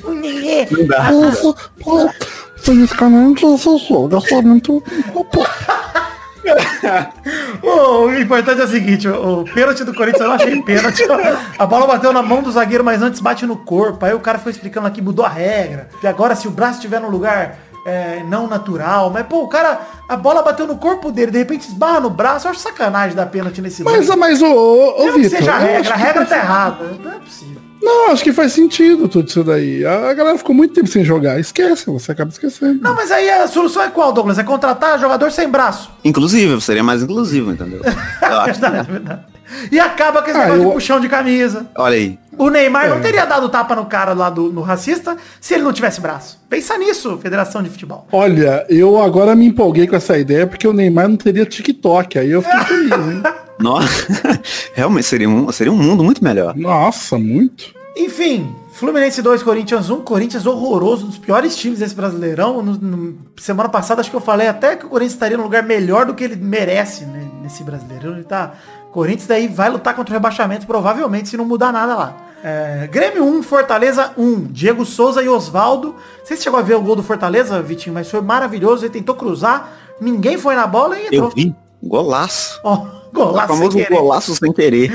O 0.04 0.12
Nenê... 0.12 0.68
Não 0.72 0.88
dá. 0.88 1.12
Pô, 1.12 1.56
pô, 1.84 2.10
Politicamente 2.70 3.44
esse 3.48 3.78
jogo, 3.80 4.16
eu 4.16 4.22
sou 4.22 4.44
muito. 4.44 4.84
O, 5.16 5.26
o 8.06 8.14
importante 8.14 8.62
é 8.62 8.64
o 8.64 8.68
seguinte, 8.68 9.08
o, 9.08 9.40
o 9.40 9.44
pênalti 9.44 9.84
do 9.84 9.92
Corinthians 9.92 10.22
eu 10.22 10.28
não 10.28 10.36
achei 10.36 10.62
pênalti. 10.62 11.02
A 11.58 11.66
bola 11.66 11.88
bateu 11.88 12.14
na 12.14 12.22
mão 12.22 12.44
do 12.44 12.52
zagueiro, 12.52 12.84
mas 12.84 13.02
antes 13.02 13.22
bate 13.22 13.44
no 13.48 13.58
corpo. 13.58 14.06
Aí 14.06 14.14
o 14.14 14.20
cara 14.20 14.38
foi 14.38 14.52
explicando 14.52 14.86
aqui, 14.86 15.02
mudou 15.02 15.26
a 15.26 15.30
regra. 15.30 15.90
E 16.04 16.06
agora 16.06 16.36
se 16.36 16.48
o 16.48 16.52
braço 16.52 16.76
estiver 16.76 17.02
no 17.02 17.10
lugar 17.10 17.58
é, 17.88 18.24
não 18.28 18.46
natural. 18.46 19.10
Mas, 19.10 19.26
pô, 19.26 19.42
o 19.42 19.48
cara, 19.48 19.82
a 20.08 20.16
bola 20.16 20.44
bateu 20.44 20.68
no 20.68 20.78
corpo 20.78 21.12
dele, 21.12 21.32
de 21.32 21.40
repente 21.40 21.68
esbarra 21.68 22.02
no 22.02 22.12
braço. 22.12 22.46
Eu 22.46 22.52
acho 22.52 22.60
sacanagem 22.60 23.16
dar 23.16 23.26
pênalti 23.26 23.64
nesse 23.64 23.84
Mas, 23.84 24.08
lance. 24.08 24.16
mas, 24.16 24.42
ô, 24.44 24.46
ô 24.46 25.06
Mesmo 25.06 25.14
que 25.14 25.22
Vitor. 25.24 25.40
seja 25.40 25.54
a 25.54 25.58
regra, 25.58 25.94
a 25.94 25.98
regra 25.98 26.26
tá 26.26 26.38
errada. 26.38 26.86
Não 27.04 27.14
é 27.14 27.16
possível. 27.16 27.69
Não, 27.82 28.12
acho 28.12 28.24
que 28.24 28.34
faz 28.34 28.52
sentido 28.54 29.08
tudo 29.08 29.28
isso 29.30 29.44
daí. 29.44 29.86
A 29.86 30.10
a 30.10 30.14
galera 30.14 30.38
ficou 30.38 30.54
muito 30.56 30.74
tempo 30.74 30.88
sem 30.88 31.04
jogar. 31.04 31.40
Esquece, 31.40 31.86
você 31.90 32.12
acaba 32.12 32.30
esquecendo. 32.32 32.82
Não, 32.82 32.94
mas 32.96 33.12
aí 33.12 33.30
a 33.30 33.48
solução 33.48 33.82
é 33.84 33.90
qual, 33.90 34.12
Douglas? 34.12 34.38
É 34.38 34.44
contratar 34.44 35.00
jogador 35.00 35.32
sem 35.32 35.48
braço. 35.50 35.90
Inclusive, 36.04 36.60
seria 36.62 36.84
mais 36.84 37.02
inclusivo, 37.04 37.52
entendeu? 37.52 37.82
Eu 38.22 38.40
acho 38.40 38.54
que 38.56 38.60
Verdade, 38.60 38.92
verdade. 38.92 39.22
E 39.72 39.80
acaba 39.80 40.22
com 40.22 40.30
esse 40.30 40.38
Ah, 40.38 40.42
negócio 40.44 40.62
de 40.62 40.68
eu- 40.68 40.72
puxão 40.74 41.00
de 41.00 41.10
camisa. 41.10 41.66
Olha 41.76 41.96
aí. 41.96 42.20
O 42.38 42.50
Neymar 42.52 42.86
É. 42.86 42.90
não 42.90 43.02
teria 43.02 43.26
dado 43.26 43.50
tapa 43.50 43.76
no 43.76 43.86
cara 43.88 44.14
lá 44.14 44.30
do 44.30 44.52
no 44.52 44.62
racista 44.62 45.18
se 45.42 45.56
ele 45.56 45.64
não 45.64 45.74
tivesse 45.74 46.00
braço. 46.00 46.40
Pensa 46.48 46.78
nisso, 46.78 47.18
Federação 47.22 47.64
de 47.64 47.70
Futebol. 47.70 48.08
Olha, 48.12 48.64
eu 48.70 49.02
agora 49.02 49.36
me 49.36 49.48
empolguei 49.48 49.88
com 49.88 49.96
essa 49.96 50.18
ideia 50.18 50.46
porque 50.46 50.68
o 50.68 50.72
Neymar 50.74 51.10
não 51.10 51.18
teria 51.18 51.46
TikTok. 51.46 52.20
Aí 52.20 52.30
eu 52.30 52.42
fiquei 52.44 52.60
feliz, 52.60 52.92
hein? 52.94 53.24
Nossa, 53.60 54.08
realmente 54.74 55.06
seria 55.06 55.30
um, 55.30 55.52
seria 55.52 55.72
um 55.72 55.78
mundo 55.78 56.04
muito 56.04 56.24
melhor. 56.24 56.56
Nossa, 56.56 57.18
muito. 57.18 57.66
Enfim, 57.96 58.56
Fluminense 58.74 59.22
2, 59.22 59.44
Corinthians 59.44 59.90
1. 59.90 60.02
Corinthians 60.02 60.46
horroroso, 60.46 61.06
um 61.06 61.10
dos 61.10 61.18
piores 61.18 61.56
times 61.58 61.80
desse 61.80 61.94
Brasileirão. 61.94 62.62
No- 62.62 62.74
no- 62.76 63.18
semana 63.38 63.68
passada 63.68 64.00
acho 64.02 64.10
que 64.10 64.16
eu 64.16 64.22
falei 64.22 64.48
até 64.48 64.76
que 64.76 64.86
o 64.86 64.90
Corinthians 64.90 65.14
estaria 65.14 65.36
num 65.38 65.44
lugar 65.44 65.64
melhor 65.64 66.06
do 66.06 66.14
que 66.14 66.24
ele 66.24 66.36
merece 66.38 67.04
né, 67.06 67.28
nesse 67.42 67.64
Brasileirão. 67.64 68.14
Ele 68.14 68.24
tá... 68.24 68.54
Corinthians 68.92 69.28
daí 69.28 69.48
vai 69.48 69.70
lutar 69.70 69.96
contra 69.96 70.12
o 70.12 70.16
rebaixamento 70.16 70.66
provavelmente 70.66 71.30
se 71.30 71.38
não 71.38 71.46
mudar 71.46 71.72
nada 71.72 71.94
lá. 71.96 72.18
É, 72.44 72.88
Grêmio 72.92 73.24
1, 73.26 73.44
Fortaleza 73.44 74.12
1. 74.18 74.46
Diego 74.46 74.84
Souza 74.86 75.22
e 75.22 75.28
Osvaldo. 75.30 75.90
Não 76.20 76.26
sei 76.26 76.38
se 76.38 76.44
chegou 76.44 76.58
a 76.60 76.64
ver 76.64 76.76
o 76.76 76.82
gol 76.82 76.96
do 76.96 77.04
Fortaleza, 77.04 77.62
Vitinho, 77.62 77.94
mas 77.94 78.10
foi 78.10 78.22
maravilhoso. 78.22 78.86
Ele 78.86 78.94
tentou 78.94 79.14
cruzar, 79.14 79.70
ninguém 80.02 80.38
foi 80.38 80.56
na 80.56 80.66
bola 80.66 80.98
e 80.98 81.06
entrou. 81.08 81.26
Eu 81.26 81.30
vi. 81.36 81.54
Golaço. 81.84 82.60
Ó, 82.64 82.76
O 82.76 82.99
golaço 83.14 83.48
sem 83.48 83.58
famoso 83.58 83.78
querer. 83.78 83.96
golaço 83.96 84.36
sem 84.36 84.54
querer. 84.54 84.92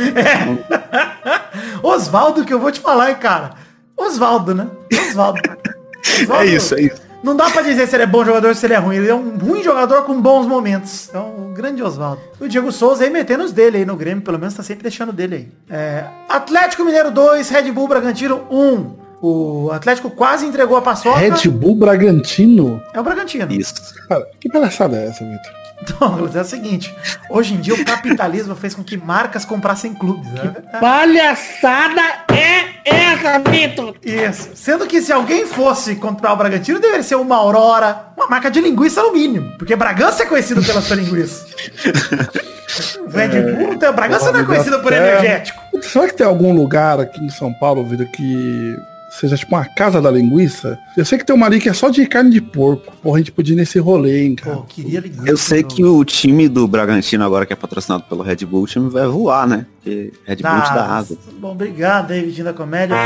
Osvaldo, 1.83 2.45
que 2.45 2.53
eu 2.53 2.61
vou 2.61 2.73
te 2.73 2.81
falar, 2.81 3.11
hein, 3.11 3.17
cara. 3.17 3.53
Osvaldo, 3.97 4.55
né? 4.55 4.69
Osvaldo. 5.09 5.41
Osvaldo. 6.23 6.43
É 6.43 6.47
isso, 6.47 6.75
é 6.75 6.81
isso. 6.83 7.05
Não 7.23 7.35
dá 7.35 7.49
pra 7.49 7.63
dizer 7.63 7.89
se 7.89 7.97
ele 7.97 8.03
é 8.03 8.07
bom 8.07 8.23
jogador 8.23 8.49
ou 8.49 8.55
se 8.55 8.67
ele 8.67 8.75
é 8.75 8.77
ruim. 8.77 8.97
Ele 8.97 9.09
é 9.09 9.15
um 9.15 9.39
ruim 9.39 9.63
jogador 9.63 10.03
com 10.03 10.21
bons 10.21 10.47
momentos. 10.47 11.07
Então, 11.09 11.29
o 11.29 11.55
grande 11.55 11.83
Osvaldo. 11.83 12.21
O 12.39 12.47
Diego 12.47 12.71
Souza 12.71 13.03
aí 13.03 13.09
metendo 13.09 13.45
os 13.45 13.51
dele 13.51 13.79
aí 13.79 13.87
no 13.87 13.97
Grêmio, 13.97 14.23
pelo 14.23 14.39
menos 14.39 14.53
tá 14.53 14.63
sempre 14.63 14.83
deixando 14.83 15.11
dele 15.11 15.35
aí. 15.37 15.49
É, 15.71 16.05
Atlético 16.29 16.85
Mineiro 16.85 17.11
2, 17.11 17.49
Red 17.49 17.73
Bull 17.73 17.89
Bragantino 17.89 18.43
1. 18.51 19.05
O 19.23 19.71
Atlético 19.73 20.11
quase 20.11 20.45
entregou 20.45 20.77
a 20.77 20.83
paçoca. 20.83 21.19
Red 21.19 21.49
Bull 21.49 21.77
Bragantino. 21.77 22.83
É 22.93 23.01
o 23.01 23.03
Bragantino. 23.03 23.51
Isso. 23.51 23.73
Cara, 24.07 24.27
que 24.39 24.51
palhaçada 24.51 24.95
é 24.99 25.07
essa, 25.07 25.25
Vitor? 25.25 25.64
Douglas, 26.01 26.35
é 26.37 26.41
o 26.41 26.45
seguinte. 26.45 26.95
Hoje 27.29 27.55
em 27.55 27.61
dia 27.61 27.75
o 27.75 27.85
capitalismo 27.85 28.55
fez 28.55 28.75
com 28.75 28.83
que 28.83 28.97
marcas 28.97 29.45
comprassem 29.45 29.93
clubes. 29.95 30.31
né? 30.33 30.55
Palhaçada 30.81 32.01
é 32.33 32.65
essa, 32.85 33.39
Vitor? 33.51 33.95
Isso. 34.03 34.51
Sendo 34.55 34.87
que 34.87 35.01
se 35.03 35.13
alguém 35.13 35.47
fosse 35.47 35.97
comprar 35.97 36.33
o 36.33 36.37
Bragantino, 36.37 36.79
deveria 36.81 37.03
ser 37.03 37.17
uma 37.17 37.37
Aurora, 37.37 38.07
uma 38.17 38.27
marca 38.29 38.51
de 38.51 38.61
linguiça 38.61 39.03
no 39.03 39.13
mínimo. 39.13 39.53
Porque 39.59 39.75
Bragança 39.77 40.23
é 40.23 40.27
conhecido 40.27 40.63
pela 40.63 40.81
sua 40.81 40.97
linguiça. 40.97 41.47
Red 43.13 43.55
Bull, 43.55 43.79
tem- 43.79 43.93
Bragança 43.93 44.33
não 44.33 44.41
é 44.41 44.45
conhecido 44.45 44.81
por 44.81 44.93
É. 44.93 44.97
energético. 44.97 45.61
Será 45.83 46.07
que 46.09 46.15
tem 46.15 46.27
algum 46.27 46.53
lugar 46.55 46.99
aqui 46.99 47.23
em 47.23 47.29
São 47.31 47.53
Paulo, 47.53 47.85
Vitor, 47.85 48.07
que 48.07 48.77
seja 49.21 49.37
tipo 49.37 49.55
uma 49.55 49.65
casa 49.65 50.01
da 50.01 50.11
linguiça? 50.11 50.79
Eu 50.97 51.05
sei 51.05 51.19
que 51.19 51.25
tem 51.25 51.35
uma 51.35 51.47
ali 51.47 51.61
que 51.61 51.69
é 51.69 51.73
só 51.73 51.89
de 51.89 52.07
carne 52.07 52.31
de 52.31 52.41
porco. 52.41 52.93
Porra, 53.03 53.17
a 53.17 53.19
gente 53.19 53.33
podia 53.33 53.55
ir 53.55 53.57
nesse 53.57 53.79
rolê, 53.79 54.25
hein, 54.27 54.35
cara. 54.35 54.57
Pô, 54.57 54.63
queria 54.63 55.01
linguiça. 55.01 55.29
Eu 55.29 55.37
sei 55.37 55.63
que 55.63 55.85
o 55.85 56.05
time 56.05 56.49
do 56.49 56.67
Bragantino, 56.67 57.25
agora 57.25 57.47
que 57.47 57.53
é 57.53 57.57
patrocinado 57.57 58.05
pelo 58.05 58.23
Red 58.23 58.45
Bull, 58.45 58.63
o 58.63 58.67
time 58.67 58.91
vai 58.91 59.07
voar, 59.07 59.47
né? 59.47 59.67
Porque 59.85 60.15
Red 60.25 60.37
Bull 60.37 60.51
asa. 60.51 61.19
Bom, 61.35 61.53
obrigado 61.53 62.09
Vidinho 62.09 62.47
da 62.47 62.55
Comédia. 62.55 62.97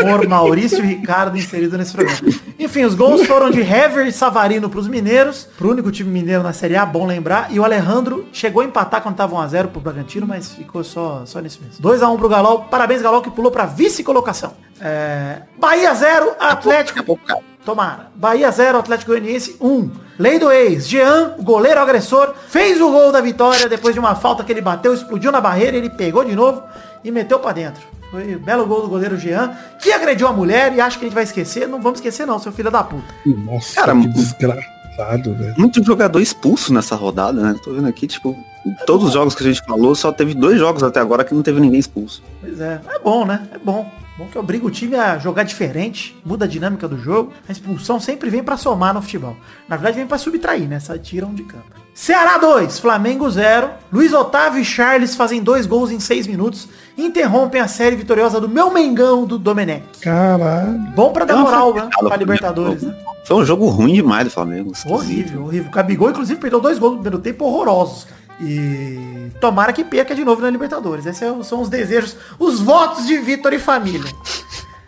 Amor 0.00 0.26
Maurício 0.26 0.82
e 0.82 0.86
Ricardo 0.86 1.36
inserido 1.36 1.76
nesse 1.76 1.92
programa. 1.92 2.18
Enfim, 2.58 2.84
os 2.84 2.94
gols 2.94 3.26
foram 3.26 3.50
de 3.50 3.60
Hever 3.60 4.06
e 4.06 4.12
Savarino 4.12 4.70
pros 4.70 4.88
mineiros, 4.88 5.46
pro 5.58 5.70
único 5.70 5.92
time 5.92 6.08
mineiro 6.10 6.42
na 6.42 6.54
Série 6.54 6.76
A, 6.76 6.86
bom 6.86 7.06
lembrar. 7.06 7.52
E 7.52 7.60
o 7.60 7.64
Alejandro 7.64 8.26
chegou 8.32 8.62
a 8.62 8.64
empatar 8.64 9.02
quando 9.02 9.16
tava 9.16 9.36
1x0 9.36 9.68
pro 9.68 9.80
Bragantino, 9.82 10.26
mas 10.26 10.54
ficou 10.54 10.82
só, 10.82 11.24
só 11.26 11.40
nesse 11.40 11.60
mês. 11.60 11.78
2x1 11.78 12.16
pro 12.16 12.28
Galol. 12.28 12.62
Parabéns, 12.62 13.02
Galol, 13.02 13.20
que 13.20 13.30
pulou 13.30 13.52
pra 13.52 13.66
vice-colocação. 13.66 14.54
É, 14.80 15.42
Bahia 15.58 15.92
0, 15.94 16.36
Atlético 16.40 17.18
Tomara. 17.64 18.08
Bahia 18.14 18.50
0, 18.50 18.78
Atlético 18.78 19.12
Goianiense 19.12 19.56
1. 19.60 19.90
Lei 20.18 20.38
do 20.38 20.52
ex. 20.52 20.86
Jean, 20.86 21.34
o 21.38 21.42
goleiro 21.42 21.80
agressor, 21.80 22.34
fez 22.48 22.80
o 22.80 22.90
gol 22.90 23.10
da 23.10 23.20
vitória 23.20 23.68
depois 23.68 23.94
de 23.94 24.00
uma 24.00 24.14
falta 24.14 24.44
que 24.44 24.52
ele 24.52 24.60
bateu, 24.60 24.92
explodiu 24.94 25.32
na 25.32 25.40
barreira, 25.40 25.76
ele 25.76 25.90
pegou 25.90 26.24
de 26.24 26.36
novo 26.36 26.62
e 27.02 27.10
meteu 27.10 27.38
pra 27.38 27.52
dentro. 27.52 27.82
Foi 28.10 28.36
um 28.36 28.38
belo 28.38 28.66
gol 28.66 28.82
do 28.82 28.88
goleiro 28.88 29.16
Jean, 29.16 29.56
que 29.80 29.92
agrediu 29.92 30.28
a 30.28 30.32
mulher 30.32 30.72
e 30.74 30.80
acha 30.80 30.98
que 30.98 31.04
a 31.04 31.08
gente 31.08 31.14
vai 31.14 31.24
esquecer. 31.24 31.66
Não 31.66 31.80
vamos 31.80 31.98
esquecer 31.98 32.26
não, 32.26 32.38
seu 32.38 32.52
filho 32.52 32.70
da 32.70 32.84
puta. 32.84 33.02
Nossa, 33.26 33.74
Cara, 33.74 33.92
que 33.96 34.08
desgraçado, 34.08 35.34
velho. 35.34 35.54
Muito 35.58 35.82
jogador 35.82 36.20
expulso 36.20 36.72
nessa 36.72 36.94
rodada, 36.94 37.40
né? 37.40 37.56
Tô 37.64 37.72
vendo 37.72 37.88
aqui, 37.88 38.06
tipo, 38.06 38.36
em 38.64 38.74
todos 38.86 39.08
os 39.08 39.14
jogos 39.14 39.34
que 39.34 39.42
a 39.42 39.46
gente 39.46 39.64
falou, 39.66 39.94
só 39.94 40.12
teve 40.12 40.32
dois 40.34 40.58
jogos 40.58 40.82
até 40.82 41.00
agora 41.00 41.24
que 41.24 41.34
não 41.34 41.42
teve 41.42 41.60
ninguém 41.60 41.80
expulso. 41.80 42.22
Pois 42.40 42.60
é, 42.60 42.80
é 42.88 42.98
bom, 43.00 43.24
né? 43.24 43.42
É 43.52 43.58
bom. 43.58 43.90
Bom 44.16 44.28
que 44.28 44.38
obriga 44.38 44.64
o 44.64 44.70
time 44.70 44.94
a 44.94 45.18
jogar 45.18 45.42
diferente, 45.42 46.16
muda 46.24 46.44
a 46.44 46.48
dinâmica 46.48 46.86
do 46.86 46.96
jogo. 46.96 47.32
A 47.48 47.52
expulsão 47.52 47.98
sempre 47.98 48.30
vem 48.30 48.44
pra 48.44 48.56
somar 48.56 48.94
no 48.94 49.02
futebol. 49.02 49.36
Na 49.68 49.76
verdade 49.76 49.96
vem 49.96 50.06
pra 50.06 50.18
subtrair, 50.18 50.68
né? 50.68 50.78
Só 50.78 50.96
tiram 50.96 51.34
de 51.34 51.42
campo. 51.42 51.64
Ceará 51.92 52.38
2, 52.38 52.78
Flamengo 52.78 53.28
0. 53.28 53.70
Luiz 53.92 54.12
Otávio 54.12 54.60
e 54.60 54.64
Charles 54.64 55.16
fazem 55.16 55.42
dois 55.42 55.66
gols 55.66 55.90
em 55.90 55.98
seis 55.98 56.28
minutos. 56.28 56.68
Interrompem 56.96 57.60
a 57.60 57.66
série 57.66 57.96
vitoriosa 57.96 58.40
do 58.40 58.48
meu 58.48 58.72
Mengão 58.72 59.24
do 59.26 59.36
Domenech. 59.36 59.84
Caralho. 60.00 60.78
Bom 60.94 61.12
pra 61.12 61.24
dar 61.24 61.36
moral, 61.36 61.74
né? 61.74 61.88
Pra 61.98 62.16
Libertadores, 62.16 62.82
né? 62.82 62.94
Foi 63.24 63.36
um 63.36 63.44
jogo 63.44 63.66
ruim 63.66 63.94
demais 63.94 64.24
do 64.24 64.30
Flamengo. 64.30 64.72
esquisito. 64.72 64.92
Horrível, 64.94 65.44
horrível. 65.44 65.68
O 65.70 65.74
Gabigol, 65.74 66.10
inclusive, 66.10 66.38
perdeu 66.38 66.60
dois 66.60 66.78
gols 66.78 66.92
no 66.92 66.98
primeiro 66.98 67.22
tempo 67.22 67.44
horrorosos, 67.46 68.04
cara. 68.04 68.23
E 68.40 69.30
tomara 69.40 69.72
que 69.72 69.84
perca 69.84 70.14
de 70.14 70.24
novo 70.24 70.42
na 70.42 70.50
Libertadores. 70.50 71.06
Esses 71.06 71.46
são 71.46 71.60
os 71.60 71.68
desejos, 71.68 72.16
os 72.38 72.60
votos 72.60 73.06
de 73.06 73.18
Vitor 73.18 73.52
e 73.52 73.58
família. 73.58 74.10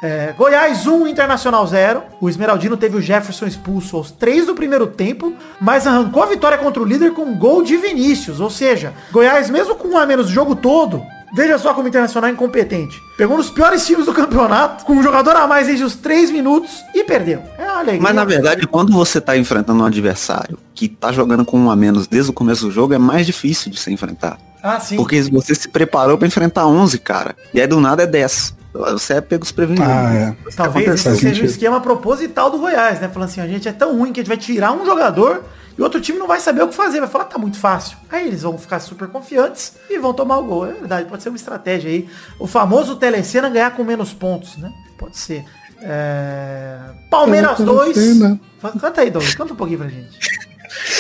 É, 0.02 0.34
Goiás 0.36 0.86
1, 0.86 1.06
Internacional 1.06 1.66
0. 1.66 2.02
O 2.20 2.28
Esmeraldino 2.28 2.76
teve 2.76 2.96
o 2.96 3.00
Jefferson 3.00 3.46
expulso 3.46 3.96
aos 3.96 4.10
3 4.10 4.46
do 4.46 4.54
primeiro 4.54 4.86
tempo, 4.86 5.32
mas 5.60 5.86
arrancou 5.86 6.22
a 6.22 6.26
vitória 6.26 6.58
contra 6.58 6.82
o 6.82 6.86
líder 6.86 7.12
com 7.12 7.22
um 7.22 7.38
gol 7.38 7.62
de 7.62 7.76
Vinícius. 7.76 8.40
Ou 8.40 8.50
seja, 8.50 8.92
Goiás, 9.10 9.48
mesmo 9.48 9.74
com 9.74 9.88
um 9.88 9.98
a 9.98 10.04
menos 10.04 10.26
o 10.26 10.32
jogo 10.32 10.54
todo, 10.54 11.02
veja 11.36 11.58
só 11.58 11.74
como 11.74 11.84
o 11.84 11.88
Internacional 11.88 12.30
é 12.30 12.32
incompetente. 12.32 13.00
Pegou 13.18 13.36
nos 13.36 13.50
piores 13.50 13.86
times 13.86 14.06
do 14.06 14.14
campeonato, 14.14 14.86
com 14.86 14.94
um 14.94 15.02
jogador 15.02 15.36
a 15.36 15.46
mais 15.46 15.66
desde 15.66 15.84
os 15.84 15.94
3 15.94 16.30
minutos 16.30 16.82
e 16.94 17.04
perdeu. 17.04 17.42
É 17.58 17.64
uma 17.64 17.78
alegria. 17.80 18.00
Mas 18.00 18.14
na 18.14 18.24
verdade, 18.24 18.66
quando 18.66 18.90
você 18.90 19.20
tá 19.20 19.36
enfrentando 19.36 19.82
um 19.82 19.86
adversário 19.86 20.58
que 20.74 20.88
tá 20.88 21.12
jogando 21.12 21.44
com 21.44 21.60
um 21.60 21.70
a 21.70 21.76
menos 21.76 22.06
desde 22.06 22.30
o 22.30 22.32
começo 22.32 22.64
do 22.64 22.70
jogo, 22.70 22.94
é 22.94 22.98
mais 22.98 23.26
difícil 23.26 23.70
de 23.70 23.78
se 23.78 23.92
enfrentar. 23.92 24.38
Ah, 24.62 24.80
sim. 24.80 24.96
Porque 24.96 25.20
você 25.22 25.54
se 25.54 25.68
preparou 25.68 26.16
pra 26.16 26.26
enfrentar 26.26 26.66
11, 26.66 26.98
cara. 26.98 27.36
E 27.52 27.60
aí 27.60 27.66
do 27.66 27.78
nada 27.80 28.02
é 28.02 28.06
10. 28.06 28.56
Você 28.72 29.14
é 29.14 29.20
pego 29.20 29.42
desprevenido. 29.42 29.86
Ah, 29.86 30.14
é. 30.14 30.36
Talvez 30.54 30.88
esse 30.88 31.02
seja 31.02 31.16
o 31.16 31.18
sentido. 31.18 31.44
esquema 31.44 31.80
proposital 31.80 32.50
do 32.50 32.58
Goiás, 32.58 33.00
né? 33.00 33.08
Falando 33.08 33.28
assim, 33.28 33.40
a 33.40 33.46
gente 33.46 33.68
é 33.68 33.72
tão 33.72 33.96
ruim 33.96 34.12
que 34.12 34.20
a 34.20 34.22
gente 34.22 34.28
vai 34.28 34.38
tirar 34.38 34.72
um 34.72 34.84
jogador 34.84 35.44
e 35.76 35.80
o 35.80 35.85
outro 35.85 36.00
time 36.00 36.18
não 36.18 36.26
vai 36.26 36.40
saber 36.40 36.62
o 36.62 36.68
que 36.68 36.75
fazer. 36.75 37.00
Vai 37.00 37.09
falar, 37.09 37.25
tá 37.25 37.38
muito 37.38 37.59
fácil. 37.59 37.99
Aí 38.11 38.26
eles 38.26 38.42
vão 38.42 38.56
ficar 38.56 38.80
super 38.80 39.09
confiantes 39.09 39.75
e 39.90 39.99
vão 39.99 40.14
tomar 40.14 40.38
o 40.38 40.45
gol. 40.45 40.66
É 40.66 40.73
verdade, 40.73 41.09
pode 41.09 41.23
ser 41.23 41.28
uma 41.28 41.37
estratégia 41.37 41.90
aí. 41.90 42.09
O 42.38 42.47
famoso 42.47 42.97
telecena 42.97 43.49
ganhar 43.49 43.73
com 43.73 43.85
menos 43.85 44.12
pontos, 44.12 44.56
né? 44.56 44.73
Pode 44.99 45.18
ser. 45.18 45.45
É... 45.83 46.78
Palmeiras 47.11 47.59
Eu 47.61 47.66
tô 47.66 47.75
2. 47.75 47.95
cena. 47.97 48.40
Canta 48.80 49.02
aí, 49.02 49.11
Douglas. 49.11 49.35
Canta 49.35 49.52
um 49.52 49.56
pouquinho 49.56 49.80
pra 49.80 49.88
gente. 49.88 50.18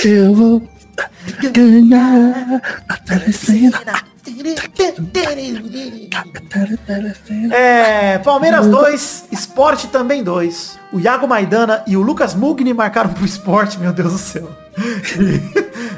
Eu 0.04 0.34
vou 0.34 0.62
ganhar 1.52 2.60
a 2.88 2.96
telecena. 2.98 3.80
É, 7.52 8.18
Palmeiras 8.18 8.66
2, 8.66 9.28
Sport 9.32 9.86
também 9.86 10.22
2. 10.22 10.78
O 10.92 11.00
Iago 11.00 11.26
Maidana 11.26 11.82
e 11.86 11.96
o 11.96 12.02
Lucas 12.02 12.34
Mugni 12.34 12.72
marcaram 12.72 13.12
pro 13.12 13.24
Sport, 13.24 13.76
meu 13.76 13.92
Deus 13.92 14.12
do 14.12 14.18
céu. 14.18 14.48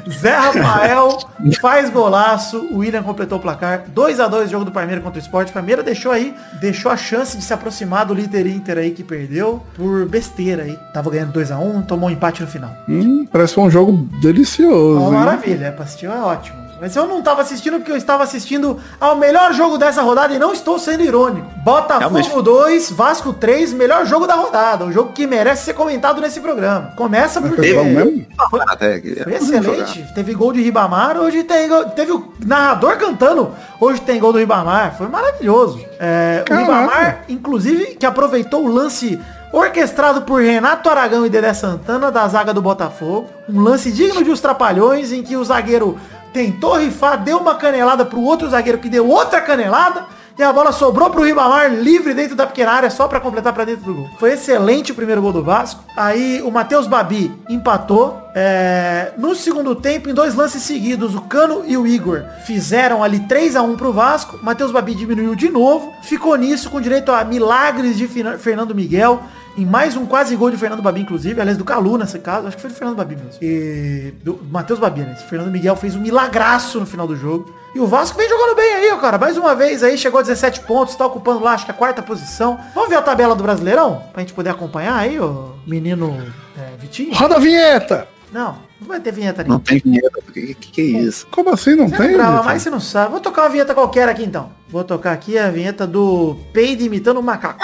Zé 0.09 0.35
Rafael 0.35 1.19
faz 1.61 1.89
golaço, 1.89 2.57
o 2.71 2.79
William 2.79 3.03
completou 3.03 3.37
o 3.37 3.41
placar. 3.41 3.85
2 3.87 4.19
a 4.19 4.27
2 4.27 4.49
jogo 4.49 4.65
do 4.65 4.71
Palmeiras 4.71 5.03
contra 5.03 5.19
o 5.19 5.21
Sport. 5.21 5.51
Palmeiras 5.51 5.85
deixou 5.85 6.11
aí, 6.11 6.33
deixou 6.59 6.91
a 6.91 6.97
chance 6.97 7.37
de 7.37 7.43
se 7.43 7.53
aproximar 7.53 8.05
do 8.05 8.13
líder 8.13 8.47
Inter 8.47 8.77
aí 8.77 8.91
que 8.91 9.03
perdeu 9.03 9.61
por 9.75 10.07
besteira 10.07 10.63
aí. 10.63 10.77
Tava 10.93 11.09
ganhando 11.09 11.33
2 11.33 11.51
a 11.51 11.59
1 11.59 11.81
tomou 11.83 12.09
um 12.09 12.11
empate 12.11 12.41
no 12.41 12.47
final. 12.47 12.71
Hum, 12.87 13.27
parece 13.31 13.53
que 13.53 13.55
foi 13.55 13.63
um 13.65 13.71
jogo 13.71 14.09
delicioso. 14.21 14.99
Uma 14.99 15.07
hein? 15.07 15.25
maravilha, 15.25 15.65
é, 15.65 15.71
pra 15.71 15.83
assistir 15.83 16.05
é 16.05 16.09
ótimo. 16.09 16.68
Mas 16.81 16.95
eu 16.95 17.05
não 17.07 17.21
tava 17.21 17.41
assistindo 17.41 17.77
porque 17.77 17.91
eu 17.91 17.97
estava 17.97 18.23
assistindo 18.23 18.79
ao 18.99 19.15
melhor 19.15 19.53
jogo 19.53 19.77
dessa 19.77 20.01
rodada 20.01 20.33
e 20.33 20.39
não 20.39 20.53
estou 20.53 20.79
sendo 20.79 21.03
irônico. 21.03 21.45
Botafogo 21.63 21.99
Realmente. 22.15 22.41
2, 22.41 22.91
Vasco 22.91 23.33
3, 23.33 23.73
melhor 23.73 24.05
jogo 24.05 24.25
da 24.25 24.35
rodada. 24.35 24.85
O 24.85 24.91
jogo 24.91 25.11
que 25.11 25.27
merece 25.27 25.65
ser 25.65 25.73
comentado 25.73 26.21
nesse 26.21 26.39
programa. 26.39 26.93
Começa 26.95 27.41
Mas 27.41 27.49
porque 27.49 27.73
foi 27.73 28.27
foi, 28.49 28.61
Até 28.67 28.99
que- 28.99 29.15
foi 29.23 29.33
excelente. 29.33 30.05
Teve 30.15 30.33
gol 30.33 30.53
de 30.53 30.61
Ribamar, 30.61 31.17
hoje 31.17 31.43
tem 31.43 31.67
gol, 31.67 31.85
teve 31.89 32.11
o 32.13 32.31
narrador 32.45 32.97
cantando. 32.97 33.51
Hoje 33.79 33.99
tem 34.01 34.19
gol 34.19 34.31
do 34.31 34.39
Ribamar. 34.39 34.95
Foi 34.97 35.07
maravilhoso. 35.07 35.79
É, 35.99 36.43
o. 36.49 36.53
Ribamar, 36.55 37.23
inclusive, 37.27 37.95
que 37.95 38.05
aproveitou 38.05 38.63
o 38.65 38.71
lance 38.71 39.19
orquestrado 39.51 40.21
por 40.21 40.41
Renato 40.41 40.89
Aragão 40.89 41.25
e 41.25 41.29
Dedé 41.29 41.53
Santana 41.53 42.11
da 42.11 42.27
zaga 42.27 42.53
do 42.53 42.61
Botafogo. 42.61 43.27
Um 43.49 43.61
lance 43.61 43.91
digno 43.91 44.23
de 44.23 44.29
os 44.29 44.39
trapalhões 44.39 45.11
em 45.11 45.23
que 45.23 45.35
o 45.35 45.43
zagueiro 45.43 45.97
tentou 46.33 46.77
rifar, 46.77 47.23
deu 47.23 47.37
uma 47.37 47.55
canelada 47.55 48.05
pro 48.05 48.21
outro 48.21 48.49
zagueiro 48.49 48.77
que 48.77 48.89
deu 48.89 49.07
outra 49.07 49.41
canelada. 49.41 50.05
E 50.39 50.41
a 50.41 50.53
bola 50.53 50.71
sobrou 50.71 51.09
pro 51.09 51.21
Ribamar 51.21 51.69
livre 51.69 52.13
dentro 52.13 52.33
da 52.33 52.47
pequena 52.47 52.71
área 52.71 52.89
só 52.89 53.09
pra 53.09 53.19
completar 53.19 53.51
pra 53.51 53.65
dentro 53.65 53.83
do 53.83 53.93
gol. 53.93 54.09
Foi 54.17 54.31
excelente 54.31 54.93
o 54.93 54.95
primeiro 54.95 55.21
gol 55.21 55.33
do 55.33 55.43
Vasco. 55.43 55.83
Aí 55.97 56.41
o 56.41 56.49
Matheus 56.49 56.87
Babi 56.87 57.29
empatou. 57.49 58.17
É, 58.33 59.11
no 59.17 59.35
segundo 59.35 59.75
tempo, 59.75 60.09
em 60.09 60.13
dois 60.13 60.35
lances 60.35 60.63
seguidos, 60.63 61.13
o 61.13 61.19
Cano 61.23 61.63
e 61.67 61.75
o 61.75 61.85
Igor 61.85 62.23
fizeram 62.45 63.03
ali 63.03 63.19
3 63.19 63.57
a 63.57 63.61
1 63.61 63.75
pro 63.75 63.91
Vasco. 63.91 64.39
Matheus 64.41 64.71
Babi 64.71 64.95
diminuiu 64.95 65.35
de 65.35 65.49
novo. 65.49 65.91
Ficou 66.03 66.33
nisso 66.37 66.69
com 66.69 66.79
direito 66.79 67.11
a 67.11 67.25
milagres 67.25 67.97
de 67.97 68.07
Fernando 68.07 68.73
Miguel. 68.73 69.21
Em 69.57 69.65
mais 69.65 69.95
um 69.97 70.05
quase 70.05 70.35
gol 70.35 70.49
de 70.51 70.57
Fernando 70.57 70.81
Babi, 70.81 71.01
inclusive. 71.01 71.39
Aliás, 71.41 71.57
do 71.57 71.65
Calu 71.65 71.97
nesse 71.97 72.17
caso. 72.19 72.47
Acho 72.47 72.55
que 72.55 72.61
foi 72.61 72.69
do 72.71 72.75
Fernando 72.75 72.95
Babi 72.95 73.15
mesmo. 73.15 73.31
E 73.41 74.13
do 74.23 74.39
Matheus 74.49 74.79
Babi, 74.79 75.01
né? 75.01 75.15
Fernando 75.29 75.51
Miguel 75.51 75.75
fez 75.75 75.95
um 75.95 75.99
milagraço 75.99 76.79
no 76.79 76.85
final 76.85 77.05
do 77.07 77.15
jogo. 77.15 77.53
E 77.75 77.79
o 77.79 77.85
Vasco 77.85 78.17
vem 78.17 78.27
jogando 78.29 78.55
bem 78.55 78.73
aí, 78.75 78.91
ó, 78.93 78.97
cara. 78.97 79.17
Mais 79.17 79.37
uma 79.37 79.53
vez 79.53 79.83
aí, 79.83 79.97
chegou 79.97 80.19
a 80.19 80.23
17 80.23 80.61
pontos, 80.61 80.95
tá 80.95 81.05
ocupando 81.05 81.43
lá, 81.43 81.53
acho 81.53 81.65
que 81.65 81.71
a 81.71 81.73
quarta 81.73 82.01
posição. 82.01 82.59
Vamos 82.73 82.89
ver 82.89 82.95
a 82.95 83.01
tabela 83.01 83.35
do 83.35 83.43
Brasileirão? 83.43 84.01
Pra 84.13 84.21
gente 84.21 84.33
poder 84.33 84.49
acompanhar 84.49 84.95
aí, 84.95 85.19
ô 85.19 85.51
menino 85.67 86.17
é, 86.57 86.77
Vitinho? 86.79 87.13
Roda 87.13 87.35
a 87.35 87.39
vinheta! 87.39 88.07
Não, 88.31 88.57
não 88.79 88.87
vai 88.87 88.99
ter 88.99 89.11
vinheta 89.11 89.43
Não 89.43 89.47
nenhuma. 89.57 89.63
tem 89.65 89.79
vinheta. 89.83 90.19
O 90.19 90.31
que, 90.31 90.53
que, 90.53 90.71
que 90.71 90.81
é 90.81 90.83
isso? 91.01 91.27
Como 91.31 91.49
assim 91.49 91.75
não 91.75 91.87
Você 91.89 91.97
tem? 91.97 92.07
não 92.09 92.13
grava 92.17 92.43
mais, 92.43 92.61
você 92.61 92.69
não 92.69 92.79
sabe. 92.79 93.11
Vou 93.11 93.19
tocar 93.19 93.41
uma 93.43 93.49
vinheta 93.49 93.73
qualquer 93.73 94.07
aqui 94.07 94.23
então. 94.23 94.51
Vou 94.69 94.83
tocar 94.83 95.11
aqui 95.13 95.37
a 95.37 95.49
vinheta 95.49 95.85
do 95.87 96.37
Peide 96.53 96.85
imitando 96.85 97.19
o 97.19 97.23
macaco. 97.23 97.59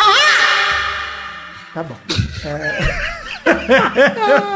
Tá 1.75 1.83
bom. 1.83 1.97
É... 3.47 4.54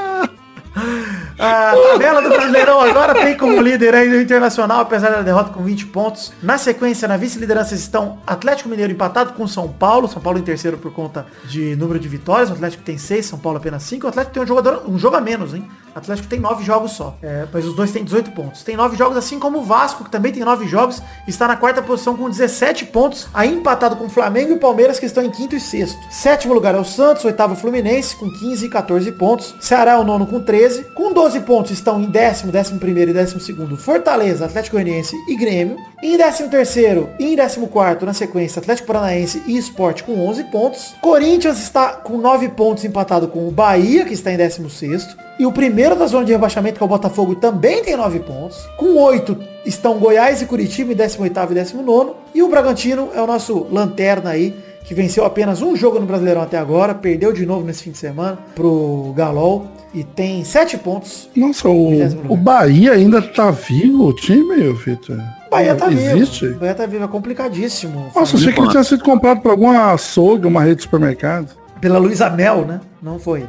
A 1.39 1.73
tabela 1.91 2.21
do 2.21 2.27
Brasileirão 2.27 2.81
agora 2.81 3.13
tem 3.13 3.37
como 3.37 3.61
líder 3.61 3.95
ainda 3.95 4.17
o 4.17 4.21
Internacional, 4.21 4.81
apesar 4.81 5.09
da 5.09 5.21
derrota 5.21 5.51
com 5.51 5.63
20 5.63 5.85
pontos. 5.85 6.33
Na 6.43 6.57
sequência, 6.57 7.07
na 7.07 7.15
vice-liderança 7.15 7.73
estão 7.73 8.19
Atlético 8.27 8.67
Mineiro 8.67 8.91
empatado 8.91 9.31
com 9.31 9.47
São 9.47 9.69
Paulo. 9.69 10.09
São 10.09 10.21
Paulo 10.21 10.37
em 10.37 10.41
terceiro 10.41 10.77
por 10.77 10.91
conta 10.91 11.25
de 11.45 11.77
número 11.77 11.97
de 11.97 12.09
vitórias. 12.09 12.49
O 12.49 12.53
Atlético 12.53 12.83
tem 12.83 12.97
6, 12.97 13.25
São 13.25 13.39
Paulo 13.39 13.57
apenas 13.57 13.83
5. 13.83 14.05
O 14.05 14.09
Atlético 14.09 14.33
tem 14.33 14.43
um 14.43 14.47
jogador, 14.47 14.83
um 14.85 14.99
jogo 14.99 15.15
a 15.15 15.21
menos, 15.21 15.53
hein? 15.53 15.65
O 15.95 15.97
Atlético 15.97 16.27
tem 16.27 16.39
9 16.41 16.63
jogos 16.63 16.91
só. 16.91 17.15
É, 17.23 17.47
mas 17.53 17.65
os 17.65 17.73
dois 17.73 17.91
têm 17.91 18.03
18 18.03 18.31
pontos. 18.31 18.61
Tem 18.63 18.75
9 18.75 18.97
jogos, 18.97 19.17
assim 19.17 19.39
como 19.39 19.59
o 19.59 19.63
Vasco, 19.63 20.03
que 20.03 20.11
também 20.11 20.33
tem 20.33 20.43
9 20.43 20.67
jogos. 20.67 21.01
Está 21.25 21.47
na 21.47 21.55
quarta 21.55 21.81
posição 21.81 22.17
com 22.17 22.29
17 22.29 22.87
pontos. 22.87 23.29
Aí 23.33 23.53
empatado 23.53 23.95
com 23.95 24.05
o 24.05 24.09
Flamengo 24.09 24.51
e 24.51 24.55
o 24.55 24.59
Palmeiras, 24.59 24.99
que 24.99 25.05
estão 25.05 25.23
em 25.23 25.31
quinto 25.31 25.55
e 25.55 25.59
sexto. 25.59 25.97
Sétimo 26.11 26.53
lugar 26.53 26.75
é 26.75 26.79
o 26.79 26.85
Santos, 26.85 27.23
oitavo 27.23 27.55
Fluminense, 27.55 28.15
com 28.17 28.29
15 28.29 28.65
e 28.65 28.69
14 28.69 29.11
pontos. 29.13 29.55
Ceará 29.61 29.93
é 29.93 29.97
o 29.97 30.03
nono 30.03 30.27
com 30.27 30.41
13. 30.41 30.83
Com 30.93 31.13
12 31.13 31.28
pontos 31.37 31.71
estão 31.71 32.01
em 32.01 32.05
décimo, 32.05 32.51
décimo 32.51 32.79
primeiro 32.79 33.11
e 33.11 33.13
décimo 33.13 33.41
segundo 33.41 33.75
Fortaleza, 33.75 34.45
Atlético 34.45 34.77
Goianiense 34.77 35.15
e 35.27 35.35
Grêmio. 35.35 35.75
Em 36.01 36.15
décimo 36.15 36.49
terceiro 36.49 37.09
e 37.19 37.33
em 37.33 37.35
décimo 37.35 37.67
quarto, 37.67 38.05
na 38.05 38.13
sequência, 38.13 38.59
Atlético 38.59 38.87
Paranaense 38.87 39.43
e 39.45 39.57
Sport 39.57 40.03
com 40.03 40.25
11 40.27 40.45
pontos. 40.45 40.95
Corinthians 41.01 41.61
está 41.61 41.89
com 41.89 42.17
9 42.17 42.49
pontos 42.49 42.85
empatado 42.85 43.27
com 43.27 43.47
o 43.47 43.51
Bahia, 43.51 44.05
que 44.05 44.13
está 44.13 44.31
em 44.31 44.37
décimo 44.37 44.69
sexto. 44.69 45.17
E 45.37 45.45
o 45.45 45.51
primeiro 45.51 45.95
da 45.95 46.07
zona 46.07 46.25
de 46.25 46.31
rebaixamento, 46.31 46.77
que 46.77 46.83
é 46.83 46.85
o 46.85 46.89
Botafogo, 46.89 47.35
também 47.35 47.83
tem 47.83 47.95
9 47.95 48.19
pontos. 48.19 48.65
Com 48.77 48.95
8 48.95 49.37
estão 49.65 49.99
Goiás 49.99 50.41
e 50.41 50.45
Curitiba 50.45 50.93
em 50.93 50.95
18º 50.95 51.51
e 51.51 51.53
19 51.53 52.11
E 52.33 52.41
o 52.41 52.49
Bragantino 52.49 53.09
é 53.13 53.21
o 53.21 53.27
nosso 53.27 53.67
lanterna 53.71 54.31
aí, 54.31 54.55
que 54.83 54.93
venceu 54.93 55.23
apenas 55.25 55.61
um 55.61 55.75
jogo 55.75 55.99
no 55.99 56.05
Brasileirão 56.05 56.41
até 56.41 56.57
agora. 56.57 56.95
Perdeu 56.95 57.31
de 57.31 57.45
novo 57.45 57.65
nesse 57.65 57.83
fim 57.83 57.91
de 57.91 57.97
semana 57.97 58.39
pro 58.55 59.13
Galol. 59.15 59.67
E 59.93 60.03
tem 60.03 60.43
7 60.43 60.77
pontos. 60.77 61.29
Nossa, 61.35 61.67
o, 61.67 62.31
o 62.31 62.37
Bahia 62.37 62.93
ainda 62.93 63.21
tá 63.21 63.49
vivo, 63.49 64.07
o 64.07 64.13
time, 64.13 64.71
Vitor? 64.73 65.17
O 65.47 65.49
Bahia 65.49 65.75
tá 65.75 65.91
Existe? 65.91 66.45
vivo. 66.45 66.57
O 66.57 66.59
Bahia 66.59 66.75
tá 66.75 66.85
vivo, 66.85 67.03
é 67.03 67.07
complicadíssimo. 67.07 68.11
Nossa, 68.15 68.35
eu 68.35 68.39
achei 68.39 68.53
que 68.53 68.59
ele 68.59 68.69
tinha 68.69 68.83
sido 68.83 69.03
comprado 69.03 69.41
por 69.41 69.51
alguma 69.51 69.93
açougue, 69.93 70.45
uma 70.45 70.61
rede 70.61 70.77
de 70.77 70.81
supermercado. 70.83 71.57
Pela 71.81 71.97
Luísa 71.97 72.29
Mel, 72.29 72.65
né? 72.65 72.81
Não 73.01 73.17
foi. 73.17 73.47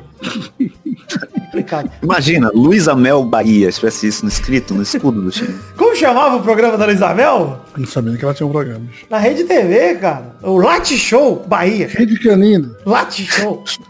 complicado. 1.51 1.91
Imagina, 2.01 2.51
Luiz 2.55 2.87
Amel 2.87 3.25
Bahia, 3.25 3.71
se 3.71 3.81
tivesse 3.81 4.07
isso 4.07 4.25
no 4.25 4.29
escrito, 4.29 4.73
no 4.73 4.83
escudo 4.83 5.21
do 5.21 5.31
time. 5.31 5.55
Como 5.77 5.95
chamava 5.97 6.37
o 6.37 6.43
programa 6.43 6.79
da 6.79 6.87
Luísa 6.87 7.13
Mel? 7.13 7.61
Não 7.77 7.87
sabia 7.87 8.17
que 8.17 8.25
ela 8.25 8.33
tinha 8.33 8.47
um 8.47 8.53
programa. 8.53 8.87
Na 9.11 9.19
Rede 9.19 9.45
TV, 9.45 9.97
cara. 9.97 10.37
O 10.43 10.57
Late 10.59 10.97
Show 10.97 11.45
Bahia. 11.47 11.89
Rede 11.89 12.19
canina. 12.19 12.71
Late 12.87 13.25
Show. 13.25 13.65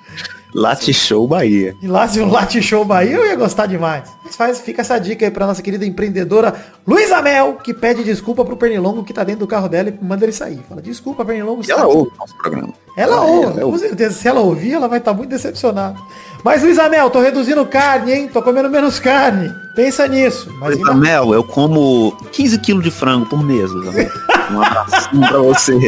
Late 0.55 0.93
Show 0.93 1.27
Bahia. 1.29 1.75
E 1.83 1.87
lá 1.87 2.07
se 2.09 2.21
o 2.21 2.27
Late 2.29 2.61
Show 2.63 2.85
Bahia 2.85 3.17
eu 3.17 3.27
ia 3.27 3.37
gostar 3.37 3.67
demais. 3.67 4.05
Mas 4.25 4.37
faz, 4.37 4.61
fica 4.61 4.81
essa 4.83 4.99
dica 4.99 5.25
aí 5.25 5.31
pra 5.31 5.47
nossa 5.47 5.63
querida 5.63 5.85
empreendedora 5.87 6.55
Luísa 6.87 7.21
Mel, 7.23 7.55
que 7.63 7.73
pede 7.73 8.03
desculpa 8.05 8.45
pro 8.45 8.57
Pernilongo 8.57 9.05
que 9.05 9.13
tá 9.13 9.23
dentro 9.25 9.41
do 9.41 9.47
carro 9.47 9.69
dela 9.69 9.89
e 9.91 10.05
manda 10.05 10.25
ele 10.25 10.33
sair. 10.33 10.61
Fala, 10.69 10.83
desculpa, 10.83 11.25
Pernilongo. 11.25 11.63
Ela 11.69 11.81
sai." 11.81 11.89
ouve 11.89 12.11
o 12.15 12.19
nosso 12.19 12.37
programa. 12.37 12.73
Ela 12.97 13.17
Ela- 13.17 13.25
ouve, 13.25 13.61
com 13.61 13.79
certeza. 13.79 14.15
Se 14.15 14.29
ela 14.29 14.41
ouvir, 14.41 14.73
ela 14.75 14.89
vai 14.89 14.99
estar 14.99 15.15
muito 15.15 15.31
decepcionada. 15.31 15.97
Mas, 16.43 16.63
Luísa 16.63 16.89
Mel, 16.89 17.11
tô 17.11 17.21
reduzindo 17.21 17.65
carne, 17.67 18.13
hein? 18.13 18.29
Tô 18.33 18.43
comendo 18.43 18.69
menos 18.71 18.99
carne. 18.99 19.53
Pensa 19.77 20.07
nisso. 20.09 20.51
Mas 20.59 20.71
Luiz 20.75 20.79
ainda- 20.79 20.91
Amel, 20.93 21.35
eu 21.35 21.45
como 21.45 22.17
15 22.33 22.59
quilos 22.59 22.83
de 22.83 22.91
frango 22.91 23.27
por 23.27 23.43
mês, 23.43 23.71
Luiz 23.71 23.89
Amel. 23.89 24.11
Um 24.51 24.61
abracinho 24.63 25.29
pra 25.29 25.39
você. 25.39 25.79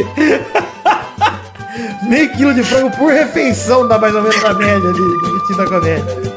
Meio 2.07 2.29
quilo 2.33 2.53
de 2.53 2.63
frango 2.63 2.95
por 2.97 3.11
refeição 3.11 3.87
dá 3.87 3.97
mais 3.97 4.13
ou 4.15 4.21
menos 4.21 4.43
a 4.43 4.53
média 4.53 4.89
ali, 4.89 4.93
do 4.93 5.33
Vitinho 5.33 5.57
da 5.57 5.65
comédia. 5.65 6.33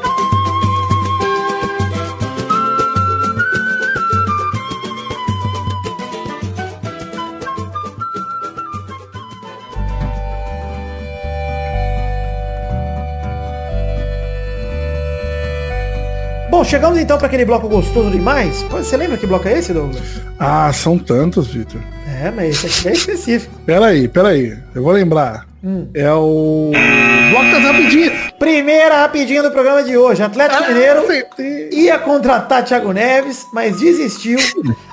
Bom, 16.49 16.63
chegamos 16.63 16.97
então 16.97 17.19
para 17.19 17.27
aquele 17.27 17.45
bloco 17.45 17.69
gostoso 17.69 18.09
demais. 18.09 18.63
Você 18.63 18.97
lembra 18.97 19.15
que 19.15 19.27
bloco 19.27 19.47
é 19.47 19.59
esse, 19.59 19.71
Douglas? 19.71 20.21
Ah, 20.39 20.73
são 20.73 20.97
tantos, 20.97 21.47
Vitor. 21.53 21.79
É, 22.19 22.31
mas 22.31 22.63
esse 22.63 22.87
aqui 22.87 22.87
é 22.87 22.93
específico. 22.93 23.53
Peraí, 23.63 24.07
peraí. 24.07 24.57
Eu 24.73 24.81
vou 24.81 24.91
lembrar. 24.91 25.46
Hum. 25.63 25.89
É 25.93 26.11
o. 26.13 26.71
Bloco 27.31 27.51
das 27.51 27.63
rapidinhas. 27.63 28.31
Primeira 28.37 29.01
rapidinha 29.01 29.41
do 29.41 29.51
programa 29.51 29.83
de 29.83 29.97
hoje. 29.97 30.21
Atlético 30.21 30.67
Mineiro 30.67 31.01
acertei. 31.01 31.69
ia 31.71 31.97
contratar 31.97 32.63
Thiago 32.63 32.91
Neves, 32.93 33.45
mas 33.51 33.79
desistiu 33.79 34.37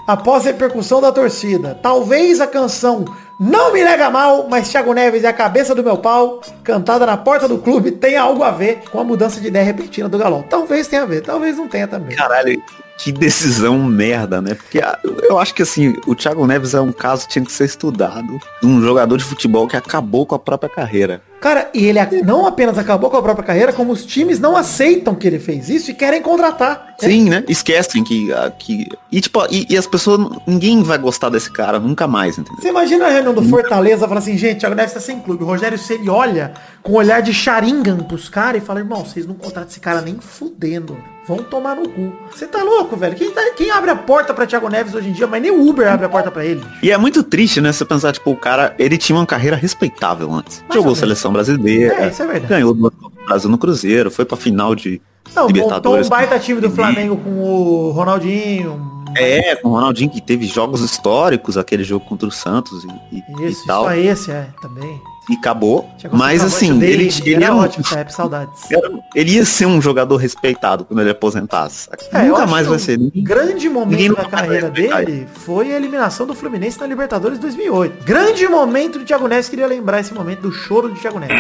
após 0.07 0.44
a 0.46 0.50
repercussão 0.50 1.00
da 1.00 1.12
torcida. 1.12 1.79
Talvez 1.83 2.40
a 2.40 2.46
canção 2.46 3.05
Não 3.38 3.72
Me 3.72 3.85
Nega 3.85 4.09
Mal, 4.11 4.46
mas 4.48 4.68
Thiago 4.70 4.94
Neves 4.94 5.24
é 5.24 5.29
a 5.29 5.33
cabeça 5.33 5.74
do 5.74 5.85
meu 5.85 5.98
pau, 5.98 6.40
cantada 6.62 7.05
na 7.05 7.16
porta 7.16 7.46
do 7.46 7.59
clube, 7.59 7.90
tenha 7.92 8.22
algo 8.22 8.42
a 8.42 8.50
ver 8.50 8.81
com 8.90 8.98
a 8.98 9.05
mudança 9.05 9.40
de 9.40 9.48
ideia 9.48 9.64
repentina 9.64 10.09
do 10.09 10.18
Galol. 10.18 10.44
Talvez 10.48 10.88
tenha 10.88 11.03
a 11.03 11.07
ver, 11.07 11.20
talvez 11.20 11.57
não 11.59 11.68
tenha 11.68 11.87
também. 11.87 12.16
Caralho, 12.16 12.62
Que 12.96 13.11
decisão 13.11 13.83
merda, 13.83 14.40
né? 14.40 14.54
Porque 14.54 14.80
ah, 14.80 14.98
eu 15.28 15.38
acho 15.38 15.54
que 15.54 15.62
assim, 15.62 15.94
o 16.07 16.14
Thiago 16.14 16.46
Neves 16.46 16.74
é 16.74 16.80
um 16.80 16.92
caso 16.92 17.26
que 17.26 17.33
tinha 17.33 17.44
que 17.44 17.52
ser 17.52 17.64
estudado. 17.64 18.40
de 18.62 18.66
Um 18.66 18.80
jogador 18.80 19.16
de 19.16 19.24
futebol 19.24 19.66
que 19.66 19.76
acabou 19.76 20.24
com 20.24 20.35
a 20.35 20.38
própria 20.38 20.68
carreira. 20.68 21.20
Cara, 21.44 21.68
e 21.74 21.85
ele 21.85 21.98
não 22.24 22.46
apenas 22.46 22.78
acabou 22.78 23.11
com 23.11 23.18
a 23.18 23.22
própria 23.22 23.44
carreira, 23.44 23.70
como 23.70 23.92
os 23.92 24.07
times 24.07 24.40
não 24.40 24.57
aceitam 24.57 25.14
que 25.14 25.26
ele 25.26 25.38
fez 25.38 25.68
isso 25.68 25.90
e 25.90 25.94
querem 25.94 26.22
contratar. 26.22 26.94
Sim, 26.98 27.28
né? 27.28 27.44
Esquecem 27.46 28.02
que. 28.02 28.33
ah, 28.33 28.50
que... 28.50 28.88
E 29.12 29.20
tipo, 29.20 29.44
e, 29.50 29.66
e 29.68 29.76
as 29.76 29.87
pessoas. 29.87 30.26
Ninguém 30.46 30.83
vai 30.83 30.96
gostar 30.96 31.28
desse 31.28 31.50
cara 31.50 31.78
nunca 31.78 32.07
mais, 32.07 32.38
entendeu? 32.38 32.62
Você 32.62 32.68
imagina 32.68 33.07
a 33.07 33.11
reunião 33.11 33.35
do 33.35 33.42
Fortaleza 33.42 34.09
fala 34.09 34.20
assim, 34.20 34.38
gente, 34.38 34.61
Thiago 34.61 34.74
Neves 34.74 34.94
tá 34.94 35.00
sem 35.00 35.20
clube. 35.20 35.44
O 35.44 35.46
Rogério 35.46 35.76
Ceni 35.76 36.09
olha 36.09 36.54
com 36.83 36.92
um 36.92 36.96
olhar 36.96 37.20
de 37.20 37.35
Sharingan 37.35 37.98
pros 37.98 38.30
caras 38.30 38.62
e 38.62 38.64
fala, 38.64 38.80
irmão, 38.80 39.04
vocês 39.04 39.26
não 39.26 39.35
contratam 39.35 39.68
esse 39.68 39.80
cara 39.80 40.00
nem 40.00 40.18
fudendo. 40.18 40.96
Vão 41.27 41.39
tomar 41.39 41.75
no 41.75 41.89
cu. 41.89 42.13
Você 42.31 42.47
tá 42.47 42.63
louco, 42.63 42.97
velho? 42.97 43.17
Quem, 43.17 43.31
tá- 43.31 43.51
quem 43.57 43.71
abre 43.71 43.91
a 43.91 43.97
porta 43.97 44.35
pra 44.35 44.47
Thiago 44.47 44.69
Neves 44.69 44.95
hoje 44.95 45.09
em 45.09 45.13
dia? 45.13 45.27
Mas 45.27 45.41
nem 45.41 45.51
o 45.51 45.67
Uber 45.69 45.91
abre 45.91 46.05
a 46.05 46.09
porta 46.09 46.31
pra 46.31 46.45
ele. 46.45 46.63
E 46.83 46.91
é 46.91 46.99
muito 46.99 47.23
triste, 47.23 47.61
né? 47.61 47.73
Você 47.73 47.85
pensar, 47.85 48.13
tipo, 48.13 48.31
o 48.31 48.37
cara, 48.37 48.75
ele 48.79 48.99
tinha 48.99 49.17
uma 49.17 49.25
carreira 49.25 49.57
respeitável 49.57 50.31
antes. 50.33 50.63
Mais 50.69 50.75
Jogou 50.75 50.95
seleção 50.95 51.33
brasileira. 51.33 51.95
É, 52.05 52.09
isso 52.09 52.23
é 52.23 52.27
verdade. 52.27 52.47
Ganhou 52.47 52.75
do 52.75 52.93
Brasil 53.27 53.49
no 53.49 53.57
Cruzeiro, 53.57 54.11
foi 54.11 54.25
pra 54.27 54.37
final 54.37 54.75
de 54.75 55.01
Não, 55.35 55.45
montou 55.45 55.57
Libertadores. 55.57 56.07
um 56.07 56.11
baita 56.11 56.39
time 56.39 56.61
do 56.61 56.71
Flamengo 56.71 57.17
com 57.17 57.31
o 57.31 57.91
Ronaldinho. 57.93 58.93
É, 59.17 59.55
com 59.57 59.69
o 59.69 59.73
Ronaldinho 59.73 60.11
que 60.11 60.21
teve 60.21 60.45
jogos 60.47 60.81
históricos, 60.83 61.57
aquele 61.57 61.85
jogo 61.85 62.05
contra 62.05 62.29
o 62.29 62.33
Santos 62.33 62.85
e, 63.11 63.17
e- 63.17 63.47
Isso, 63.49 63.63
e 63.65 63.67
tal. 63.67 63.85
só 63.85 63.95
esse, 63.95 64.31
é, 64.31 64.49
também. 64.61 65.01
E 65.31 65.35
acabou. 65.35 65.89
Mas 66.13 66.43
assim, 66.45 66.71
volta 66.73 66.85
ele, 66.85 66.97
dele, 67.09 67.21
ele, 67.25 67.35
era 67.37 67.45
era 67.47 67.55
um- 67.55 67.59
ótimo, 67.61 67.85
época, 67.93 68.11
saudades. 68.11 68.71
era- 68.71 68.91
ele 69.15 69.33
ia 69.37 69.45
ser 69.47 69.65
um 69.67 69.81
jogador 69.81 70.17
respeitado 70.17 70.85
quando 70.85 71.01
ele 71.01 71.11
aposentasse. 71.11 71.89
É, 72.13 72.23
Nunca 72.25 72.47
mais 72.47 72.67
vai 72.67 72.77
o 72.77 72.79
ser. 72.79 72.99
Grande 73.17 73.69
momento 73.71 74.17
da 74.17 74.25
carreira 74.27 74.71
dele 74.71 75.27
foi 75.33 75.73
a 75.73 75.77
eliminação 75.77 76.27
do 76.27 76.35
Fluminense 76.35 76.79
na 76.79 76.87
Libertadores 76.87 77.39
2008. 77.39 78.05
Grande 78.05 78.47
momento 78.47 78.99
do 78.99 79.05
Thiago 79.07 79.27
Neves, 79.27 79.49
queria 79.49 79.67
lembrar 79.67 80.01
esse 80.01 80.13
momento 80.13 80.41
do 80.43 80.53
choro 80.53 80.89
do 80.89 80.95
Thiago 80.95 81.19
Neves. 81.19 81.35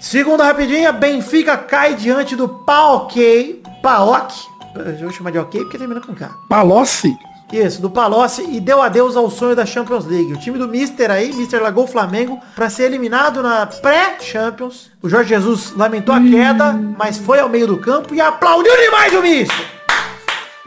Segunda 0.00 0.44
rapidinha, 0.44 0.92
Benfica 0.92 1.56
cai 1.56 1.94
diante 1.94 2.36
do 2.36 2.46
Paok, 2.46 3.62
Paok, 3.82 4.34
eu 4.76 4.98
vou 4.98 5.10
chamar 5.12 5.30
de 5.30 5.38
ok 5.38 5.60
porque 5.62 5.78
termina 5.78 6.00
com 6.00 6.14
K. 6.14 6.28
Palocci. 6.48 7.16
Isso, 7.56 7.80
do 7.80 7.88
Palocci 7.88 8.42
e 8.50 8.58
deu 8.60 8.82
adeus 8.82 9.16
ao 9.16 9.30
sonho 9.30 9.54
da 9.54 9.64
Champions 9.64 10.04
League. 10.06 10.32
O 10.32 10.36
time 10.36 10.58
do 10.58 10.66
Mister 10.68 11.10
aí, 11.10 11.32
Mister 11.32 11.62
largou 11.62 11.84
o 11.84 11.86
Flamengo 11.86 12.40
pra 12.56 12.68
ser 12.68 12.84
eliminado 12.84 13.42
na 13.42 13.64
pré-Champions. 13.66 14.90
O 15.02 15.08
Jorge 15.08 15.28
Jesus 15.28 15.72
lamentou 15.76 16.14
a 16.14 16.20
queda, 16.20 16.72
mas 16.98 17.18
foi 17.18 17.38
ao 17.38 17.48
meio 17.48 17.66
do 17.66 17.78
campo 17.78 18.14
e 18.14 18.20
aplaudiu 18.20 18.76
demais 18.76 19.12
o 19.14 19.22
Mister. 19.22 19.66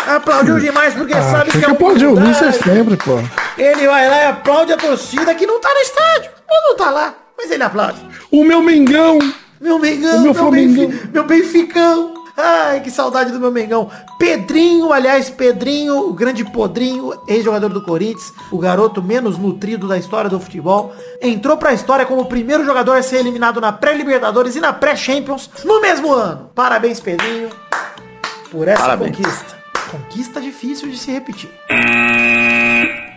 Aplaudiu 0.08 0.58
demais 0.60 0.94
porque 0.94 1.14
Ah, 1.14 1.22
sabe 1.22 1.52
que 1.52 1.60
que 1.60 1.66
é 1.66 1.70
aplaudir 1.70 2.06
o. 2.06 2.18
Mister 2.20 2.54
sempre, 2.54 2.96
pô. 2.96 3.20
Ele 3.58 3.88
vai 3.88 4.10
lá 4.10 4.18
e 4.24 4.26
aplaude 4.28 4.72
a 4.72 4.78
torcida 4.78 5.36
que 5.36 5.46
não 5.46 5.60
tá 5.60 5.70
no 5.74 5.80
estádio. 5.82 6.32
Ou 6.50 6.70
não 6.70 6.78
tá 6.78 6.90
lá, 6.92 7.14
mas 7.38 7.52
ele 7.52 7.64
aplaude. 7.64 8.00
O 8.32 8.44
meu 8.46 8.62
Mengão. 8.64 9.20
Meu 9.60 9.78
Mengão, 9.80 10.10
O 10.20 10.22
meu 10.22 10.24
meu, 10.24 10.34
Flamengão. 10.36 10.88
Benfi- 10.88 11.10
meu 11.12 11.24
Benficão. 11.26 12.14
Ai, 12.40 12.82
que 12.82 12.92
saudade 12.92 13.32
do 13.32 13.40
meu 13.40 13.52
Mengão. 13.52 13.90
Pedrinho, 14.20 14.94
aliás, 14.94 15.28
Pedrinho, 15.28 16.08
o 16.08 16.14
grande 16.14 16.46
Podrinho, 16.46 17.20
ex-jogador 17.28 17.70
do 17.70 17.82
Corinthians, 17.82 18.32
o 18.52 18.60
garoto 18.60 19.02
menos 19.02 19.40
nutrido 19.40 19.88
da 19.88 19.98
história 19.98 20.30
do 20.30 20.40
futebol, 20.40 20.94
entrou 21.20 21.58
pra 21.58 21.74
história 21.74 22.06
como 22.06 22.22
o 22.22 22.26
primeiro 22.26 22.64
jogador 22.64 22.96
a 22.96 23.02
ser 23.02 23.18
eliminado 23.18 23.60
na 23.60 23.72
pré-Libertadores 23.72 24.56
e 24.56 24.60
na 24.60 24.72
pré-Champions 24.72 25.50
no 25.66 25.82
mesmo 25.82 26.14
ano. 26.14 26.52
Parabéns, 26.54 27.00
Pedrinho, 27.00 27.50
por 28.52 28.68
essa 28.68 28.84
Parabéns. 28.84 29.18
conquista. 29.18 29.58
Conquista 29.90 30.40
difícil 30.40 30.90
de 30.90 30.98
se 30.98 31.12
repetir. 31.12 31.50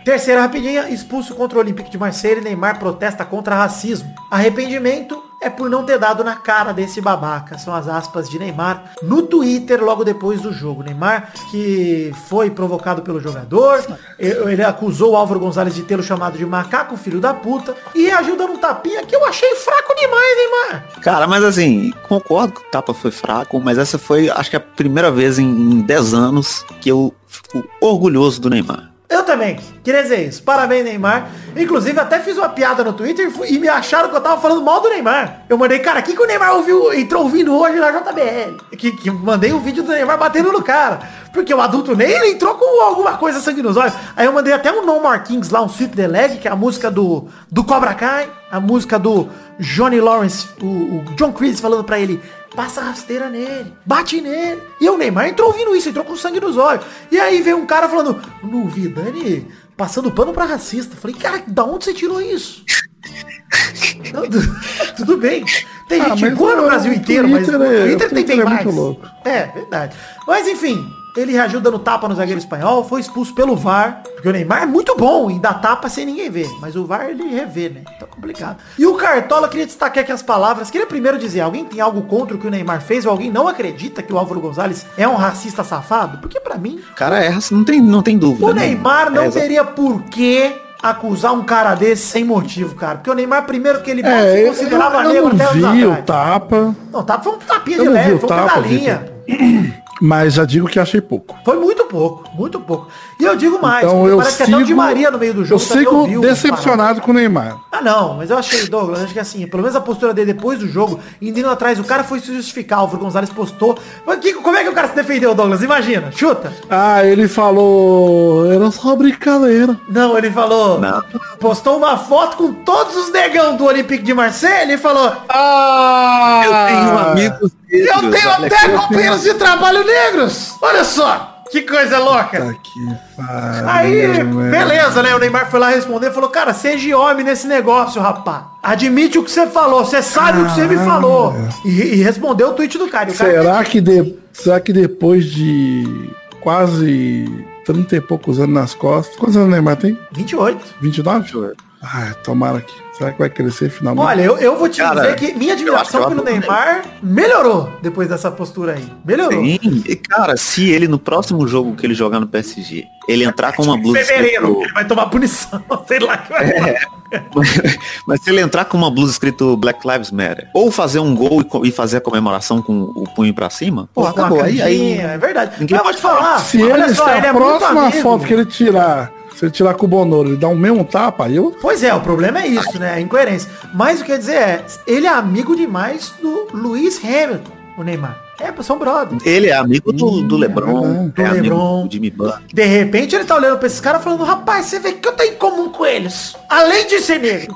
Terceira 0.03 0.41
rapidinha, 0.41 0.89
expulso 0.89 1.35
contra 1.35 1.59
o 1.59 1.61
Olympique 1.61 1.91
de 1.91 1.97
Marseille, 1.97 2.41
Neymar 2.41 2.79
protesta 2.79 3.23
contra 3.23 3.55
racismo. 3.55 4.11
Arrependimento 4.31 5.30
é 5.41 5.49
por 5.49 5.69
não 5.69 5.83
ter 5.83 5.97
dado 5.97 6.23
na 6.23 6.35
cara 6.35 6.71
desse 6.71 7.01
babaca. 7.01 7.57
São 7.57 7.73
as 7.73 7.87
aspas 7.87 8.29
de 8.29 8.37
Neymar 8.37 8.93
no 9.01 9.23
Twitter 9.23 9.83
logo 9.83 10.03
depois 10.03 10.39
do 10.41 10.53
jogo. 10.53 10.83
Neymar, 10.83 11.33
que 11.49 12.13
foi 12.27 12.51
provocado 12.51 13.01
pelo 13.01 13.19
jogador, 13.19 13.83
ele 14.19 14.63
acusou 14.63 15.13
o 15.13 15.15
Álvaro 15.15 15.39
Gonzalez 15.39 15.73
de 15.73 15.81
tê-lo 15.83 16.03
chamado 16.03 16.37
de 16.37 16.45
macaco, 16.45 16.95
filho 16.95 17.19
da 17.19 17.33
puta, 17.33 17.75
e 17.95 18.03
reagiu 18.03 18.37
dando 18.37 18.53
um 18.53 18.57
tapinha 18.57 19.03
que 19.03 19.15
eu 19.15 19.25
achei 19.25 19.55
fraco 19.55 19.95
demais, 19.95 20.37
Neymar. 20.37 21.01
Cara, 21.01 21.27
mas 21.27 21.43
assim, 21.43 21.91
concordo 22.07 22.53
que 22.53 22.61
o 22.61 22.71
tapa 22.71 22.93
foi 22.93 23.11
fraco, 23.11 23.59
mas 23.59 23.77
essa 23.77 23.97
foi, 23.97 24.29
acho 24.29 24.49
que 24.49 24.55
a 24.55 24.59
primeira 24.61 25.09
vez 25.09 25.39
em 25.39 25.81
10 25.81 26.13
anos 26.13 26.65
que 26.79 26.89
eu 26.89 27.13
fico 27.25 27.63
orgulhoso 27.81 28.39
do 28.39 28.49
Neymar. 28.49 28.90
Também. 29.31 29.57
Queria 29.81 30.03
dizer 30.03 30.27
isso. 30.27 30.43
Parabéns, 30.43 30.83
Neymar. 30.83 31.29
Inclusive, 31.55 31.97
até 31.97 32.19
fiz 32.19 32.37
uma 32.37 32.49
piada 32.49 32.83
no 32.83 32.91
Twitter 32.91 33.31
e 33.47 33.57
me 33.57 33.69
acharam 33.69 34.09
que 34.09 34.15
eu 34.15 34.19
tava 34.19 34.41
falando 34.41 34.61
mal 34.61 34.81
do 34.81 34.89
Neymar. 34.89 35.43
Eu 35.47 35.57
mandei, 35.57 35.79
cara, 35.79 36.01
o 36.01 36.03
que, 36.03 36.13
que 36.13 36.21
o 36.21 36.27
Neymar 36.27 36.53
ouviu, 36.55 36.93
entrou 36.93 37.23
ouvindo 37.23 37.55
hoje 37.57 37.79
na 37.79 37.91
JBL? 37.91 38.57
Que, 38.77 38.91
que 38.91 39.09
mandei 39.09 39.53
o 39.53 39.59
vídeo 39.59 39.83
do 39.83 39.91
Neymar 39.93 40.17
batendo 40.17 40.51
no 40.51 40.61
cara. 40.61 40.99
Porque 41.31 41.53
o 41.53 41.61
adulto 41.61 41.95
Ney, 41.95 42.11
ele 42.11 42.31
entrou 42.31 42.55
com 42.55 42.83
alguma 42.83 43.15
coisa 43.15 43.39
sangue 43.39 43.61
nos 43.61 43.77
olhos. 43.77 43.93
Aí 44.17 44.25
eu 44.25 44.33
mandei 44.33 44.51
até 44.51 44.69
um 44.69 44.85
No 44.85 45.01
More 45.01 45.21
Kings 45.21 45.51
lá, 45.51 45.61
um 45.61 45.69
Sweep 45.69 45.95
the 45.95 46.07
Leg, 46.07 46.39
que 46.39 46.47
é 46.49 46.51
a 46.51 46.55
música 46.55 46.91
do, 46.91 47.29
do 47.49 47.63
Cobra 47.63 47.93
Kai. 47.93 48.29
A 48.51 48.59
música 48.59 48.99
do 48.99 49.29
Johnny 49.57 50.01
Lawrence, 50.01 50.49
o, 50.61 50.65
o 50.65 51.03
John 51.15 51.31
Chris 51.31 51.61
falando 51.61 51.85
pra 51.85 51.97
ele, 51.97 52.21
passa 52.55 52.81
rasteira 52.81 53.29
nele, 53.29 53.73
bate 53.85 54.19
nele. 54.21 54.61
E 54.79 54.89
o 54.89 54.97
Neymar 54.97 55.27
entrou 55.29 55.49
ouvindo 55.49 55.75
isso, 55.75 55.89
entrou 55.89 56.03
com 56.05 56.15
sangue 56.15 56.39
nos 56.39 56.57
olhos. 56.57 56.85
E 57.11 57.19
aí 57.19 57.41
veio 57.41 57.57
um 57.57 57.65
cara 57.65 57.87
falando, 57.87 58.21
no 58.43 58.67
Vidani 58.67 59.47
passando 59.77 60.11
pano 60.11 60.33
pra 60.33 60.45
racista. 60.45 60.95
Falei, 60.95 61.15
cara, 61.15 61.43
da 61.47 61.63
onde 61.63 61.85
você 61.85 61.93
tirou 61.93 62.21
isso? 62.21 62.63
Não, 64.13 64.23
tu- 64.29 64.95
tudo 64.97 65.17
bem. 65.17 65.43
Tem 65.87 66.01
Ah, 66.01 66.15
gente 66.15 66.35
boa 66.35 66.55
no 66.55 66.63
o 66.63 66.65
Brasil 66.65 66.93
inteiro, 66.93 67.27
mas 67.27 67.47
o 67.47 67.51
Twitter 67.51 67.67
é- 67.67 67.81
Twitter 67.85 67.95
o 67.95 67.97
tem 67.99 68.09
Twitter 68.09 68.35
bem 68.37 68.39
é 68.41 68.43
mais. 68.49 68.63
muito 68.65 68.75
louco. 68.77 69.07
É, 69.25 69.45
verdade. 69.47 69.95
Mas 70.27 70.47
enfim, 70.47 70.85
ele 71.17 71.33
reagiu 71.33 71.59
dando 71.59 71.77
tapa 71.79 72.07
no 72.07 72.15
zagueiro 72.15 72.39
espanhol, 72.39 72.83
foi 72.87 73.01
expulso 73.01 73.33
pelo 73.35 73.55
VAR, 73.55 74.01
porque 74.13 74.29
o 74.29 74.31
Neymar 74.31 74.63
é 74.63 74.65
muito 74.65 74.95
bom 74.95 75.29
em 75.29 75.39
dar 75.39 75.55
tapa 75.55 75.89
sem 75.89 76.05
ninguém 76.05 76.29
ver, 76.29 76.47
mas 76.61 76.75
o 76.75 76.85
VAR 76.85 77.09
ele 77.09 77.27
revê, 77.27 77.69
né? 77.69 77.81
Então 77.95 78.07
é 78.09 78.15
complicado. 78.15 78.57
E 78.77 78.85
o 78.85 78.93
Cartola 78.95 79.47
queria 79.49 79.65
destacar 79.65 80.03
aqui 80.03 80.11
as 80.11 80.21
palavras, 80.21 80.69
queria 80.69 80.87
primeiro 80.87 81.17
dizer, 81.17 81.41
alguém 81.41 81.65
tem 81.65 81.81
algo 81.81 82.01
contra 82.03 82.35
o 82.35 82.39
que 82.39 82.47
o 82.47 82.49
Neymar 82.51 82.81
fez 82.81 83.05
ou 83.05 83.11
alguém 83.11 83.29
não 83.31 83.47
acredita 83.47 84.01
que 84.01 84.13
o 84.13 84.17
Álvaro 84.17 84.39
Gonzalez 84.39 84.85
é 84.97 85.07
um 85.07 85.15
racista 85.15 85.63
safado? 85.63 86.19
Porque 86.19 86.39
pra 86.39 86.57
mim, 86.57 86.79
Cara, 86.95 87.23
é, 87.23 87.37
não 87.51 87.63
tem, 87.63 87.81
não 87.81 88.01
tem 88.01 88.17
dúvida. 88.17 88.45
o 88.45 88.53
né? 88.53 88.67
Neymar 88.67 89.09
não 89.11 89.23
É, 89.23 89.27
exa- 89.27 89.39
teria 89.41 89.63
por 89.65 90.03
que 90.03 90.55
acusar 90.81 91.33
um 91.33 91.43
cara 91.43 91.75
desse 91.75 92.03
sem 92.07 92.23
motivo, 92.23 92.73
cara. 92.75 92.95
Porque 92.95 93.09
o 93.11 93.13
Neymar, 93.13 93.45
primeiro 93.45 93.81
que 93.81 93.91
ele 93.91 94.01
É, 94.01 94.33
se 94.33 94.41
eu, 94.41 94.47
considerava 94.47 95.03
eu 95.03 95.09
negro 95.09 95.29
não 95.29 95.35
até 95.35 95.43
anos 95.59 95.71
vi 95.75 95.85
o 95.85 95.95
tapa, 96.03 96.75
Não, 96.91 97.03
tapa 97.03 97.23
foi 97.23 97.33
um 97.33 97.37
tapinha 97.37 97.77
Eu 97.77 97.83
de 97.83 97.89
não 97.89 97.93
leve, 97.95 98.13
o 98.13 98.19
foi 98.19 98.25
um 98.25 98.29
tapa, 98.29 98.53
pedalinha. 98.61 99.11
mas 100.01 100.33
já 100.33 100.45
digo 100.45 100.67
que 100.67 100.79
achei 100.79 100.99
pouco. 100.99 101.37
Foi 101.45 101.57
muito 101.59 101.85
pouco, 101.85 102.29
muito 102.35 102.59
pouco. 102.59 102.87
E 103.19 103.23
eu 103.23 103.35
digo 103.35 103.61
mais, 103.61 103.85
Então 103.85 103.99
porque 103.99 104.13
eu 104.13 104.17
parece 104.17 104.37
que 104.37 104.43
até 104.43 104.55
o 104.55 104.59
Di 104.59 104.65
sigo, 104.65 104.77
Maria 104.77 105.11
no 105.11 105.19
meio 105.19 105.33
do 105.33 105.41
eu 105.41 105.45
jogo 105.45 105.63
também 105.63 105.85
sigo 105.85 106.21
decepcionado 106.21 107.01
com 107.01 107.11
o 107.11 107.13
Neymar. 107.13 107.57
Ah 107.71 107.81
não, 107.81 108.15
mas 108.15 108.31
eu 108.31 108.37
achei, 108.37 108.67
Douglas, 108.67 109.03
acho 109.03 109.13
que 109.13 109.19
assim, 109.19 109.45
pelo 109.45 109.61
menos 109.61 109.75
a 109.75 109.81
postura 109.81 110.11
dele 110.13 110.33
depois 110.33 110.57
do 110.57 110.67
jogo, 110.67 110.99
indo 111.21 111.47
atrás, 111.47 111.79
o 111.79 111.83
cara 111.83 112.03
foi 112.03 112.19
se 112.19 112.33
justificar, 112.33 112.79
o 112.79 112.81
Álvaro 112.81 113.03
Gonzalez 113.03 113.29
postou. 113.29 113.77
Mas 114.05 114.19
que, 114.19 114.33
como 114.33 114.57
é 114.57 114.63
que 114.63 114.69
o 114.69 114.73
cara 114.73 114.87
se 114.87 114.95
defendeu, 114.95 115.35
Douglas? 115.35 115.61
Imagina, 115.61 116.11
chuta. 116.11 116.51
Ah, 116.67 117.05
ele 117.05 117.27
falou, 117.27 118.51
era 118.51 118.71
só 118.71 118.95
brincadeira. 118.95 119.77
Não, 119.87 120.17
ele 120.17 120.31
falou, 120.31 120.79
Não. 120.79 121.03
postou 121.39 121.77
uma 121.77 121.95
foto 121.97 122.37
com 122.37 122.53
todos 122.53 122.95
os 122.95 123.11
negão 123.11 123.55
do 123.55 123.65
Olympique 123.65 124.03
de 124.03 124.13
Marseille 124.13 124.73
e 124.73 124.77
falou, 124.77 125.13
Ah! 125.29 126.41
Eu 126.43 126.51
tenho 126.51 126.97
amigos 126.97 127.51
eu 127.71 128.11
tenho 128.11 128.29
até 128.29 128.69
companheiros 128.69 129.23
de 129.23 129.33
trabalho 129.33 129.85
negros. 129.85 130.55
Olha 130.61 130.83
só, 130.83 131.43
que 131.51 131.61
coisa 131.61 131.99
louca. 131.99 132.45
Tá 132.45 132.53
que 132.53 133.15
pariu, 133.15 133.69
Aí, 133.69 134.23
beleza, 134.23 135.01
né? 135.03 135.15
O 135.15 135.19
Neymar 135.19 135.49
foi 135.49 135.59
lá 135.59 135.69
responder 135.69 136.07
e 136.07 136.13
falou, 136.13 136.29
cara, 136.29 136.53
seja 136.53 136.97
homem 136.97 137.25
nesse 137.25 137.47
negócio, 137.47 138.01
rapá. 138.01 138.51
Admite 138.61 139.17
o 139.17 139.23
que 139.23 139.31
você 139.31 139.47
falou, 139.47 139.85
você 139.85 140.01
sabe 140.01 140.41
o 140.41 140.45
que 140.45 140.51
você 140.51 140.67
me 140.67 140.77
falou. 140.77 141.33
E, 141.65 141.69
e 141.69 141.95
respondeu 142.03 142.49
o 142.49 142.53
tweet 142.53 142.77
do 142.77 142.87
cara. 142.87 143.11
O 143.11 143.13
cara 143.13 143.29
Será 143.29 143.63
que, 143.63 143.81
de, 143.81 144.15
será 144.31 144.59
que 144.59 144.71
depois 144.73 145.25
de 145.25 146.11
quase 146.41 147.45
30 147.65 147.95
e 147.95 148.01
poucos 148.01 148.39
anos 148.39 148.55
nas 148.55 148.73
costas, 148.73 149.15
quantos 149.17 149.35
anos 149.35 149.49
o 149.49 149.51
Neymar 149.51 149.77
tem? 149.77 149.97
28. 150.11 150.75
29? 150.81 151.53
Ai, 151.83 152.13
tomara 152.23 152.61
que. 152.61 152.73
Será 152.95 153.11
que 153.11 153.17
vai 153.17 153.29
crescer 153.29 153.69
finalmente? 153.69 154.05
Olha, 154.05 154.21
eu, 154.21 154.37
eu 154.37 154.55
vou 154.55 154.69
te 154.69 154.79
Cara, 154.79 155.01
dizer 155.01 155.15
que 155.15 155.33
minha 155.33 155.53
admiração 155.53 156.07
pelo 156.07 156.23
Neymar 156.23 156.83
melhorou 157.01 157.71
depois 157.81 158.07
dessa 158.07 158.29
postura 158.29 158.73
aí. 158.73 158.87
Melhorou. 159.03 159.41
Sim, 159.43 159.83
e 159.87 159.95
cara, 159.95 160.37
se 160.37 160.69
ele 160.69 160.87
no 160.87 160.99
próximo 160.99 161.47
jogo 161.47 161.75
que 161.75 161.83
ele 161.83 161.95
jogar 161.95 162.19
no 162.19 162.27
PSG, 162.27 162.85
ele 163.07 163.23
entrar 163.23 163.53
com 163.53 163.63
uma 163.63 163.75
blusa 163.75 163.97
Fevereiro, 163.99 164.43
escrito, 164.43 164.63
ele 164.63 164.73
vai 164.73 164.85
tomar 164.85 165.07
punição. 165.07 165.63
Sei 165.87 165.99
lá 165.99 166.17
que 166.17 166.31
vai 166.31 166.75
mas 168.07 168.23
se 168.23 168.29
ele 168.29 168.39
entrar 168.41 168.65
com 168.65 168.77
uma 168.77 168.91
blusa 168.91 169.11
escrito 169.13 169.57
Black 169.57 169.85
Lives 169.87 170.11
Matter, 170.11 170.47
ou 170.53 170.71
fazer 170.71 170.99
um 170.99 171.15
gol 171.15 171.41
e 171.65 171.69
e 171.69 171.71
fazer 171.71 171.97
a 171.97 172.01
comemoração 172.01 172.61
com 172.61 172.83
o 172.83 173.03
punho 173.15 173.33
pra 173.33 173.49
cima, 173.49 173.89
pô, 173.93 174.05
acabou. 174.05 174.41
Aí, 174.41 174.61
aí, 174.61 174.93
é 174.99 175.17
verdade. 175.17 175.55
ninguém 175.59 175.77
Mas 175.77 175.79
eu 175.79 175.91
vou 175.91 175.93
te 175.93 176.01
falar, 176.01 176.39
Se 176.39 176.61
olha 176.63 176.85
ele, 176.85 176.95
só, 176.95 177.05
se 177.05 177.11
ele 177.17 177.25
a 177.25 177.29
é 177.29 177.33
muito 177.33 177.45
próxima 177.57 177.81
amigo. 177.87 178.01
foto 178.01 178.25
que 178.25 178.33
ele 178.33 178.45
tirar, 178.45 179.11
se 179.35 179.45
ele 179.45 179.51
tirar 179.51 179.73
com 179.73 179.85
o 179.85 179.89
Bonoro, 179.89 180.29
ele 180.29 180.37
dá 180.37 180.47
um 180.47 180.55
mesmo 180.55 180.83
tapa, 180.83 181.25
aí 181.25 181.35
eu. 181.35 181.55
Pois 181.61 181.83
é, 181.83 181.93
o 181.93 182.01
problema 182.01 182.41
é 182.41 182.47
isso, 182.47 182.77
né? 182.79 182.93
A 182.93 182.99
incoerência. 183.01 183.49
Mas 183.73 183.99
o 183.99 184.03
que 184.03 184.11
quer 184.11 184.17
dizer 184.19 184.35
é, 184.35 184.65
ele 184.85 185.07
é 185.07 185.09
amigo 185.09 185.55
demais 185.55 186.13
do 186.21 186.47
Lewis 186.53 186.99
Hamilton, 187.03 187.51
o 187.77 187.83
Neymar. 187.83 188.17
É, 188.39 188.51
são 188.63 188.79
brother. 188.79 189.19
ele 189.23 189.49
é 189.49 189.53
amigo 189.53 189.93
do, 189.93 190.21
do 190.23 190.35
LeBron, 190.35 191.09
Do 191.09 191.21
é 191.21 191.25
amigo 191.27 191.43
LeBron. 191.43 191.85
do 191.85 191.91
Jimmy 191.93 192.09
Butler. 192.09 192.39
De 192.51 192.63
repente 192.65 193.15
ele 193.15 193.23
tá 193.23 193.35
olhando 193.35 193.59
pra 193.59 193.67
esses 193.67 193.79
caras 193.79 194.03
falando, 194.03 194.23
rapaz, 194.23 194.65
você 194.65 194.79
vê 194.79 194.89
o 194.89 194.93
que 194.97 195.07
eu 195.07 195.11
tenho 195.13 195.33
em 195.33 195.37
comum 195.37 195.69
com 195.69 195.85
eles. 195.85 196.35
Além 196.49 196.87
de 196.87 196.99
ser 197.01 197.19
negro. 197.19 197.55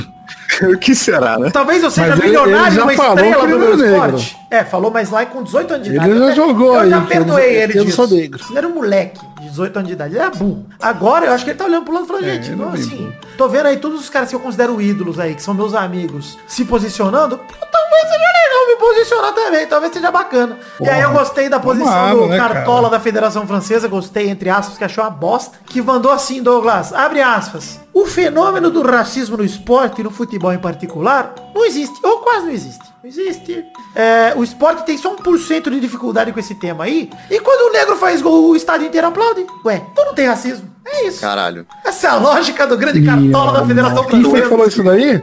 o 0.74 0.78
que 0.78 0.94
será, 0.94 1.38
né? 1.38 1.50
Talvez 1.50 1.82
eu 1.82 1.90
seja 1.90 2.08
Mas 2.08 2.18
ele- 2.20 2.28
milionário, 2.28 2.66
ele 2.68 2.76
já 2.76 2.82
uma 2.84 2.92
falou 2.94 3.14
estrela 3.16 3.34
que 3.46 3.46
do 3.52 3.64
ele 3.64 3.76
meu 3.76 3.86
esporte. 3.94 4.36
É, 4.50 4.64
falou, 4.64 4.90
mas 4.90 5.10
lá 5.10 5.26
com 5.26 5.42
18 5.42 5.74
anos 5.74 5.84
de 5.88 5.90
Ele 5.94 5.98
idade. 5.98 6.18
já 6.18 6.24
Eu- 6.26 6.34
jogou 6.34 6.74
Eu 6.82 6.88
já 6.90 6.96
aí, 6.96 7.02
eu 7.02 7.06
perdoei 7.08 7.26
não- 7.56 7.62
ele 7.62 7.72
eu 7.72 7.76
não 7.78 7.84
disso. 7.84 7.96
sou 7.96 8.16
negro. 8.16 8.40
Ele 8.48 8.58
era 8.58 8.68
um 8.68 8.74
moleque 8.74 9.20
18 9.44 9.76
anos 9.76 9.88
de 9.88 9.94
idade. 9.94 10.14
Ele 10.14 10.20
era 10.20 10.30
burro. 10.30 10.66
Agora 10.80 11.26
eu 11.26 11.32
acho 11.32 11.44
que 11.44 11.50
ele 11.50 11.58
tá 11.58 11.64
olhando 11.64 11.84
pro 11.84 11.94
lado 11.94 12.04
e 12.04 12.08
falando, 12.08 12.24
gente, 12.24 12.48
ele 12.48 12.56
não, 12.56 12.68
é 12.68 12.72
bem 12.72 12.80
assim, 12.82 13.12
tô 13.36 13.48
vendo 13.48 13.66
aí 13.66 13.76
todos 13.76 14.00
os 14.00 14.08
caras 14.08 14.28
que 14.28 14.34
eu 14.34 14.40
considero 14.40 14.80
ídolos 14.80 15.18
aí, 15.18 15.34
que 15.34 15.42
são 15.42 15.54
meus 15.54 15.74
amigos, 15.74 16.38
se 16.46 16.64
posicionando. 16.64 17.38
Talvez 17.38 18.02
seja 18.02 18.18
legal 18.18 18.66
me 18.68 18.76
posicionar 18.76 19.32
também, 19.32 19.66
talvez 19.66 19.92
seja 19.92 20.10
bacana. 20.10 20.58
e 20.80 20.88
aí 20.88 21.02
eu 21.02 21.12
gostei 21.12 21.48
da 21.48 21.60
posição 21.60 22.16
do 22.16 22.26
né, 22.26 22.36
Cartola 22.36 22.88
cara? 22.88 22.98
da 22.98 23.00
Federação 23.00 23.46
Francesa, 23.46 23.88
gostei, 23.88 24.28
entre 24.28 24.50
aspas, 24.50 24.78
que 24.78 24.84
achou 24.84 25.04
uma 25.04 25.10
bosta, 25.10 25.58
que 25.66 25.80
mandou 25.82 26.10
assim, 26.10 26.42
Douglas, 26.42 26.92
abre 26.92 27.20
aspas. 27.20 27.83
O 27.94 28.06
fenômeno 28.06 28.70
do 28.70 28.82
racismo 28.82 29.36
no 29.36 29.44
esporte 29.44 30.00
e 30.00 30.04
no 30.04 30.10
futebol 30.10 30.52
em 30.52 30.58
particular 30.58 31.32
não 31.54 31.64
existe, 31.64 31.94
ou 32.04 32.18
quase 32.18 32.46
não 32.46 32.52
existe. 32.52 32.82
Não 33.02 33.08
existe. 33.08 33.64
É, 33.94 34.32
o 34.34 34.42
esporte 34.42 34.84
tem 34.84 34.98
só 34.98 35.14
1% 35.14 35.70
de 35.70 35.78
dificuldade 35.78 36.32
com 36.32 36.40
esse 36.40 36.56
tema 36.56 36.84
aí. 36.84 37.08
E 37.30 37.38
quando 37.38 37.70
o 37.70 37.72
negro 37.72 37.96
faz 37.96 38.20
gol, 38.20 38.50
o 38.50 38.56
estádio 38.56 38.88
inteiro 38.88 39.06
aplaude. 39.06 39.46
Ué, 39.64 39.82
então 39.92 40.06
não 40.06 40.14
tem 40.14 40.26
racismo. 40.26 40.68
É 40.84 41.06
isso. 41.06 41.20
Caralho. 41.20 41.66
Essa 41.84 42.08
é 42.08 42.10
a 42.10 42.16
lógica 42.16 42.66
do 42.66 42.76
grande 42.76 43.00
cartola 43.04 43.60
da 43.60 43.66
Federação 43.66 44.04
Quem 44.06 44.22
foi 44.22 44.40
que 44.42 44.48
Francesa. 44.48 44.48
falou 44.50 44.66
isso 44.66 44.82
daí? 44.82 45.22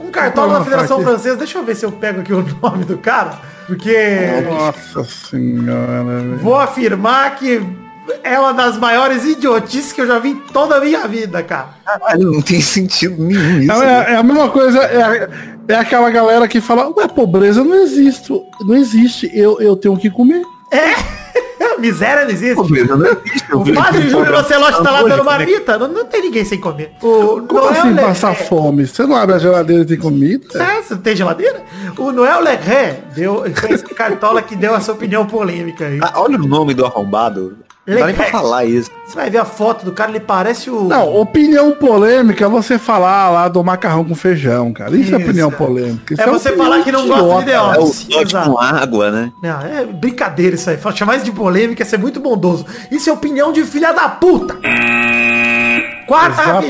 Um 0.00 0.10
cartola 0.10 0.58
da 0.58 0.64
Federação. 0.64 1.02
Francesa. 1.02 1.36
Deixa 1.36 1.58
eu 1.58 1.64
ver 1.64 1.76
se 1.76 1.84
eu 1.84 1.92
pego 1.92 2.20
aqui 2.20 2.32
o 2.32 2.42
nome 2.62 2.84
do 2.84 2.96
cara. 2.96 3.38
Porque 3.66 3.94
Nossa 4.48 5.04
senhora. 5.04 6.36
vou 6.40 6.56
afirmar 6.56 7.34
que 7.36 7.60
é 8.22 8.38
uma 8.38 8.52
das 8.52 8.76
maiores 8.78 9.24
idiotices 9.24 9.92
que 9.92 10.00
eu 10.00 10.06
já 10.06 10.18
vi 10.18 10.30
em 10.30 10.36
toda 10.52 10.76
a 10.76 10.80
minha 10.80 11.06
vida, 11.06 11.42
cara. 11.42 11.68
Caralho, 11.84 12.32
não 12.32 12.42
tem 12.42 12.60
sentido 12.60 13.22
nenhum 13.22 13.60
isso. 13.60 13.72
É, 13.72 13.78
né? 13.86 14.04
é- 14.08 14.12
é 14.12 14.16
a 14.16 14.22
mesma 14.22 14.48
coisa, 14.48 14.78
é, 14.82 15.28
é 15.68 15.74
aquela 15.76 16.10
galera 16.10 16.46
que 16.48 16.60
fala, 16.60 16.88
ué, 16.96 17.08
pobreza 17.08 17.62
não 17.64 17.74
existe, 17.76 18.32
não 18.60 18.74
existe, 18.74 19.30
eu, 19.34 19.60
eu 19.60 19.76
tenho 19.76 19.96
que 19.96 20.10
comer. 20.10 20.42
Miséria 21.78 22.24
não 22.24 22.30
existe. 22.30 22.54
Pobreza 22.54 22.96
não 22.96 23.06
existe. 23.06 23.54
O 23.54 23.74
padre 23.74 24.08
Júlio 24.08 24.32
Lancelotti 24.32 24.82
tá 24.82 24.90
lá 24.90 25.02
dando 25.02 25.24
marmita. 25.24 25.78
Não, 25.78 25.88
não 25.88 26.04
tem 26.06 26.22
ninguém 26.22 26.42
sem 26.44 26.58
comer. 26.58 26.92
O 27.02 27.42
Como 27.46 27.52
Noel 27.52 27.68
assim 27.70 27.92
Le- 27.92 28.00
passar 28.00 28.32
é, 28.32 28.34
fome? 28.34 28.86
Você 28.86 29.04
não 29.06 29.14
abre 29.14 29.34
a 29.34 29.38
geladeira 29.38 29.82
e 29.82 29.86
tem 29.86 29.98
comida? 29.98 30.46
É, 30.54 30.80
você 30.82 30.94
não 30.94 31.02
tem 31.02 31.14
geladeira? 31.14 31.62
O 31.98 32.12
Noel 32.12 32.40
Lerré 32.40 33.00
deu, 33.14 33.44
foi 33.54 33.72
esse 33.72 33.84
cartola 33.84 34.40
que 34.40 34.56
deu 34.56 34.74
essa 34.74 34.92
opinião 34.92 35.26
polêmica 35.26 35.86
aí. 35.86 35.98
Ah, 36.00 36.12
olha 36.16 36.36
o 36.38 36.46
nome 36.46 36.72
do 36.72 36.84
arrombado. 36.86 37.58
Não 37.86 37.98
dá 37.98 38.06
nem 38.06 38.14
pra 38.14 38.26
falar 38.26 38.64
isso. 38.64 38.90
Você 39.06 39.14
vai 39.14 39.30
ver 39.30 39.38
a 39.38 39.44
foto 39.44 39.84
do 39.84 39.92
cara, 39.92 40.10
ele 40.10 40.18
parece 40.18 40.68
o... 40.68 40.84
Não, 40.84 41.14
opinião 41.14 41.70
polêmica 41.72 42.44
é 42.44 42.48
você 42.48 42.76
falar 42.78 43.30
lá 43.30 43.48
do 43.48 43.62
macarrão 43.62 44.04
com 44.04 44.14
feijão, 44.16 44.72
cara. 44.72 44.90
Isso, 44.96 45.14
é 45.14 45.18
Isso, 45.18 45.24
opinião 45.28 45.50
cara. 45.50 45.64
polêmica. 45.64 46.14
Isso 46.14 46.22
É 46.22 46.26
você 46.26 46.48
opinião 46.48 46.66
falar 46.66 46.82
que 46.82 46.90
não 46.90 47.06
gosta 47.06 47.38
de. 47.38 47.44
The 47.46 47.52
É 47.52 47.78
o 47.78 48.22
exato. 48.22 48.50
com 48.50 48.58
água, 48.58 49.10
né? 49.12 49.32
Não, 49.40 49.60
é 49.60 49.84
brincadeira 49.84 50.56
isso 50.56 50.68
aí. 50.68 50.78
Chamar 50.96 51.16
isso 51.16 51.24
de 51.24 51.32
polêmica 51.32 51.82
é 51.84 51.86
ser 51.86 51.98
muito 51.98 52.18
bondoso. 52.18 52.66
Isso 52.90 53.08
é 53.08 53.12
opinião 53.12 53.52
de 53.52 53.62
filha 53.64 53.92
da 53.92 54.08
puta. 54.08 54.58
Quarta. 56.06 56.60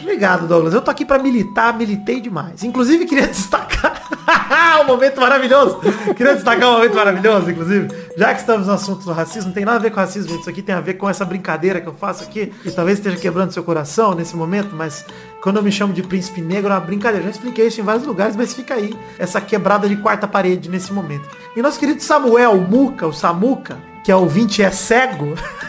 Obrigado, 0.00 0.46
Douglas. 0.46 0.74
Eu 0.74 0.80
tô 0.80 0.90
aqui 0.90 1.04
pra 1.04 1.18
militar, 1.18 1.76
militei 1.76 2.20
demais. 2.20 2.64
Inclusive, 2.64 3.04
queria 3.06 3.26
destacar 3.28 3.87
um 4.82 4.84
momento 4.84 5.20
maravilhoso. 5.20 5.80
Queria 6.16 6.34
destacar 6.34 6.68
um 6.68 6.72
momento 6.74 6.94
maravilhoso, 6.94 7.50
inclusive. 7.50 7.88
Já 8.16 8.34
que 8.34 8.40
estamos 8.40 8.66
no 8.66 8.72
assunto 8.72 9.04
do 9.04 9.12
racismo, 9.12 9.48
não 9.48 9.54
tem 9.54 9.64
nada 9.64 9.78
a 9.78 9.80
ver 9.80 9.90
com 9.90 10.00
racismo, 10.00 10.38
isso 10.38 10.48
aqui 10.48 10.62
tem 10.62 10.74
a 10.74 10.80
ver 10.80 10.94
com 10.94 11.08
essa 11.08 11.24
brincadeira 11.24 11.80
que 11.80 11.86
eu 11.86 11.94
faço 11.94 12.24
aqui, 12.24 12.52
e 12.64 12.70
talvez 12.70 12.98
esteja 12.98 13.16
quebrando 13.16 13.52
seu 13.52 13.62
coração 13.62 14.14
nesse 14.14 14.36
momento, 14.36 14.74
mas 14.74 15.04
quando 15.40 15.56
eu 15.56 15.62
me 15.62 15.72
chamo 15.72 15.92
de 15.92 16.02
príncipe 16.02 16.40
negro, 16.40 16.70
é 16.70 16.74
uma 16.74 16.80
brincadeira. 16.80 17.24
Já 17.24 17.30
expliquei 17.30 17.66
isso 17.66 17.80
em 17.80 17.84
vários 17.84 18.06
lugares, 18.06 18.36
mas 18.36 18.54
fica 18.54 18.74
aí 18.74 18.94
essa 19.18 19.40
quebrada 19.40 19.88
de 19.88 19.96
quarta 19.96 20.26
parede 20.26 20.68
nesse 20.68 20.92
momento. 20.92 21.28
E 21.56 21.62
nosso 21.62 21.78
querido 21.78 22.02
Samuel 22.02 22.56
Muca, 22.56 23.06
o 23.06 23.12
Samuca, 23.12 23.78
que 24.04 24.10
é 24.10 24.16
ouvinte 24.16 24.60
e 24.60 24.64
é 24.64 24.70
cego, 24.70 25.34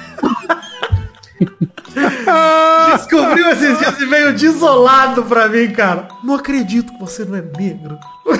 descobriu 2.95 3.49
esses 3.49 3.77
dias 3.79 3.99
e 3.99 4.05
veio 4.05 4.33
desolado 4.33 5.23
pra 5.23 5.47
mim, 5.47 5.71
cara. 5.71 6.07
Não 6.23 6.35
acredito 6.35 6.93
que 6.93 6.99
você 6.99 7.25
não 7.25 7.37
é 7.37 7.41
negro. 7.41 7.97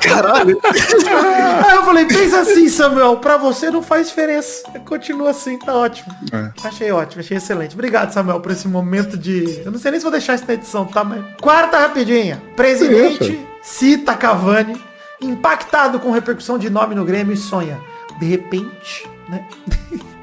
Caralho. 0.00 0.60
Aí 0.64 1.76
eu 1.76 1.84
falei, 1.84 2.04
pensa 2.06 2.40
assim, 2.40 2.68
Samuel, 2.68 3.16
pra 3.16 3.36
você 3.36 3.70
não 3.70 3.82
faz 3.82 4.08
diferença. 4.08 4.62
Continua 4.84 5.30
assim, 5.30 5.58
tá 5.58 5.74
ótimo. 5.74 6.14
É. 6.32 6.50
Achei 6.64 6.92
ótimo, 6.92 7.20
achei 7.20 7.36
excelente. 7.36 7.74
Obrigado, 7.74 8.12
Samuel, 8.12 8.40
por 8.40 8.52
esse 8.52 8.68
momento 8.68 9.16
de. 9.16 9.62
Eu 9.64 9.72
não 9.72 9.78
sei 9.78 9.90
nem 9.90 10.00
se 10.00 10.04
vou 10.04 10.12
deixar 10.12 10.34
isso 10.36 10.44
na 10.46 10.54
edição, 10.54 10.84
tá? 10.86 11.02
Mas. 11.02 11.24
Quarta 11.40 11.78
rapidinha. 11.78 12.40
Presidente 12.54 13.46
cita 13.66 14.14
Cavani, 14.14 14.80
impactado 15.20 15.98
com 15.98 16.12
repercussão 16.12 16.56
de 16.56 16.70
nome 16.70 16.94
no 16.94 17.04
Grêmio 17.04 17.34
e 17.34 17.36
sonha. 17.36 17.80
De 18.18 18.26
repente, 18.26 19.08
né? 19.28 19.46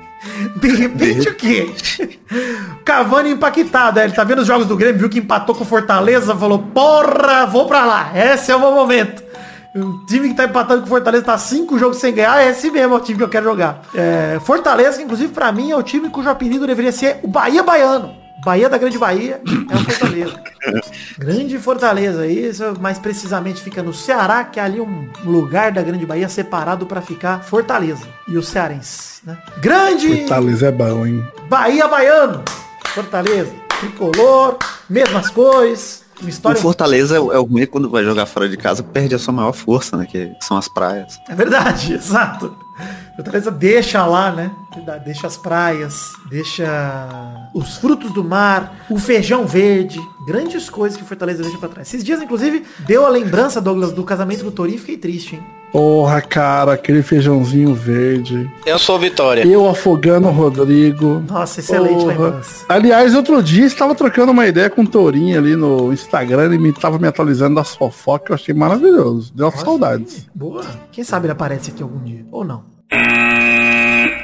De 0.56 0.68
repente 0.76 1.30
o 1.30 1.36
quê? 1.36 1.70
Cavani 2.86 3.32
impactado, 3.32 4.00
é, 4.00 4.06
ele 4.06 4.14
tá 4.14 4.24
vendo 4.24 4.40
os 4.40 4.48
jogos 4.48 4.66
do 4.66 4.78
Grêmio, 4.78 5.00
viu 5.00 5.10
que 5.10 5.20
empatou 5.20 5.54
com 5.54 5.64
o 5.64 5.68
Fortaleza, 5.68 6.36
falou, 6.36 6.60
porra, 6.60 7.46
vou 7.46 7.68
pra 7.68 7.86
lá, 7.86 8.12
esse 8.16 8.52
é 8.52 8.56
o 8.56 8.60
meu 8.60 8.72
momento. 8.72 9.24
O 9.76 10.06
time 10.06 10.30
que 10.30 10.36
tá 10.36 10.46
empatando 10.46 10.82
com 10.82 10.88
o 10.88 10.90
Fortaleza 10.90 11.26
tá 11.26 11.38
cinco 11.38 11.80
jogos 11.80 11.98
sem 11.98 12.14
ganhar, 12.14 12.42
é 12.42 12.52
esse 12.52 12.70
mesmo 12.70 12.94
é 12.94 12.98
o 12.98 13.00
time 13.00 13.18
que 13.18 13.24
eu 13.24 13.30
quero 13.30 13.46
jogar. 13.46 13.82
É, 13.94 14.40
Fortaleza, 14.46 14.98
que, 14.98 15.04
inclusive, 15.04 15.34
pra 15.34 15.52
mim, 15.52 15.72
é 15.72 15.76
o 15.76 15.84
time 15.84 16.10
cujo 16.10 16.30
apelido 16.30 16.68
deveria 16.68 16.92
ser 16.92 17.20
o 17.24 17.28
Bahia 17.28 17.64
Baiano. 17.64 18.23
Bahia 18.44 18.70
da 18.70 18.78
Grande 18.78 18.98
Bahia 18.98 19.42
é 19.70 19.76
o 19.76 19.80
Fortaleza. 19.80 20.42
Grande 21.18 21.58
Fortaleza, 21.60 22.28
isso 22.28 22.64
mais 22.80 23.00
precisamente 23.00 23.62
fica 23.62 23.82
no 23.82 23.94
Ceará, 23.94 24.44
que 24.44 24.60
é 24.60 24.64
ali 24.64 24.80
um 24.82 25.10
lugar 25.26 25.72
da 25.72 25.82
Grande 25.82 26.06
Bahia 26.06 26.28
separado 26.30 26.86
pra 26.86 27.02
ficar 27.02 27.44
Fortaleza 27.44 28.08
e 28.28 28.38
os 28.38 28.48
cearenses, 28.48 29.22
né? 29.24 29.38
Grande 29.62 30.20
Fortaleza 30.22 30.68
é 30.68 30.72
bom, 30.72 31.06
hein? 31.06 31.26
Bahia 31.50 31.88
Baiano, 31.88 32.44
Fortaleza, 32.88 33.52
tricolor, 33.80 34.58
mesmas 34.90 35.30
cores, 35.30 36.04
uma 36.22 36.28
O 36.28 36.30
história. 36.30 36.62
Fortaleza 36.62 37.18
é 37.18 37.20
o 37.20 37.32
é 37.34 37.40
o 37.40 37.44
ruim 37.44 37.66
quando 37.66 37.90
vai 37.90 38.04
jogar 38.04 38.26
fora 38.26 38.48
de 38.48 38.56
casa, 38.58 38.84
perde 38.84 39.16
a 39.16 39.20
sua 39.20 39.34
maior 39.34 39.54
força, 39.54 39.98
né? 39.98 40.06
Que 40.06 40.34
são 40.42 40.58
as 40.58 40.68
praias. 40.68 41.20
É 41.28 41.36
verdade, 41.36 41.94
exato. 41.96 42.56
Fortaleza 43.16 43.52
deixa 43.52 44.06
lá, 44.06 44.32
né? 44.32 44.52
Deixa 45.06 45.28
as 45.28 45.38
praias, 45.38 46.14
deixa 46.30 47.50
os 47.54 47.78
frutos 47.78 48.12
do 48.12 48.24
mar, 48.24 48.86
o 48.90 48.98
feijão 48.98 49.46
verde, 49.46 50.00
grandes 50.26 50.70
coisas 50.70 50.98
que 50.98 51.06
Fortaleza 51.06 51.44
deixa 51.44 51.58
pra 51.58 51.70
trás. 51.70 51.88
Esses 51.88 52.04
dias, 52.04 52.22
inclusive, 52.22 52.64
deu 52.80 53.06
a 53.06 53.10
lembrança, 53.10 53.62
Douglas, 53.62 53.92
do 53.92 54.04
casamento 54.04 54.44
do 54.44 54.52
Torinho, 54.52 54.80
fiquei 54.80 54.98
triste, 54.98 55.36
hein? 55.36 55.44
Porra, 55.72 56.22
cara, 56.22 56.74
aquele 56.74 57.02
feijãozinho 57.02 57.74
verde. 57.74 58.50
Eu 58.64 58.78
sou 58.78 59.00
Vitória. 59.00 59.44
Eu 59.44 59.68
afogando 59.68 60.28
o 60.28 60.32
Rodrigo. 60.32 61.24
Nossa, 61.28 61.62
excelente 61.62 61.96
Porra. 61.96 62.08
lembrança. 62.08 62.66
Aliás, 62.70 63.16
outro 63.16 63.42
dia 63.42 63.66
estava 63.66 63.96
trocando 63.96 64.32
uma 64.32 64.46
ideia 64.46 64.70
com 64.70 64.84
o 64.84 64.88
Tourinho 64.88 65.36
ali 65.36 65.56
no 65.56 65.92
Instagram 65.92 66.54
e 66.54 66.60
me 66.60 66.72
tava 66.72 67.00
me 67.00 67.08
atualizando 67.08 67.56
das 67.56 67.76
fofocas, 67.76 68.30
eu 68.30 68.36
achei 68.36 68.54
maravilhoso. 68.54 69.34
Deu 69.34 69.50
saudades. 69.52 70.28
Boa. 70.34 70.64
Quem 70.92 71.04
sabe 71.04 71.26
ele 71.26 71.34
aparece 71.34 71.72
aqui 71.72 71.82
algum 71.82 72.04
dia, 72.04 72.24
ou 72.32 72.44
não. 72.44 72.73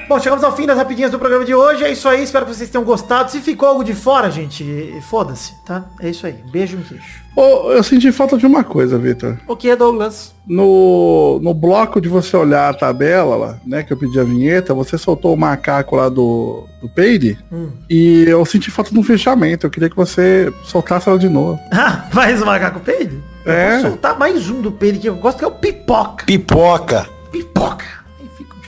Bom, 0.07 0.19
chegamos 0.19 0.43
ao 0.43 0.55
fim 0.55 0.65
das 0.65 0.75
rapidinhas 0.75 1.11
do 1.11 1.19
programa 1.19 1.45
de 1.45 1.53
hoje. 1.53 1.83
É 1.83 1.91
isso 1.91 2.09
aí, 2.09 2.23
espero 2.23 2.43
que 2.45 2.55
vocês 2.55 2.67
tenham 2.69 2.83
gostado. 2.83 3.29
Se 3.29 3.39
ficou 3.41 3.69
algo 3.69 3.83
de 3.83 3.93
fora, 3.93 4.31
gente, 4.31 4.91
foda-se, 5.07 5.53
tá? 5.65 5.85
É 6.01 6.09
isso 6.09 6.25
aí. 6.25 6.35
Beijo 6.51 6.77
no 6.77 6.83
queixo. 6.83 7.21
Ô, 7.35 7.71
eu 7.71 7.83
senti 7.83 8.11
falta 8.11 8.35
de 8.35 8.43
uma 8.45 8.63
coisa, 8.63 8.97
Vitor. 8.97 9.37
O 9.47 9.55
que, 9.55 9.73
Douglas? 9.75 10.33
No, 10.47 11.39
no 11.43 11.53
bloco 11.53 12.01
de 12.01 12.09
você 12.09 12.35
olhar 12.35 12.69
a 12.69 12.73
tabela 12.73 13.35
lá, 13.35 13.57
né, 13.63 13.83
que 13.83 13.93
eu 13.93 13.97
pedi 13.97 14.19
a 14.19 14.23
vinheta, 14.23 14.73
você 14.73 14.97
soltou 14.97 15.31
o 15.35 15.37
macaco 15.37 15.95
lá 15.95 16.09
do, 16.09 16.65
do 16.81 16.89
Peide 16.89 17.37
Hum. 17.51 17.69
e 17.87 18.25
eu 18.27 18.43
senti 18.45 18.71
falta 18.71 18.91
de 18.91 18.97
um 18.97 19.03
fechamento. 19.03 19.67
Eu 19.67 19.69
queria 19.71 19.91
que 19.91 19.95
você 19.95 20.51
soltasse 20.63 21.07
ela 21.07 21.19
de 21.19 21.29
novo. 21.29 21.59
Ah, 21.71 22.05
mais 22.13 22.41
o 22.41 22.45
macaco 22.47 22.79
peide? 22.79 23.21
Eu 23.45 23.51
É. 23.53 23.71
Vou 23.81 23.91
soltar 23.91 24.17
mais 24.17 24.49
um 24.49 24.59
do 24.59 24.71
peide 24.71 24.97
que 24.97 25.07
eu 25.07 25.15
gosto, 25.15 25.37
que 25.37 25.45
é 25.45 25.47
o 25.47 25.51
pipoca. 25.51 26.25
Pipoca. 26.25 27.07
Pipoca. 27.31 27.85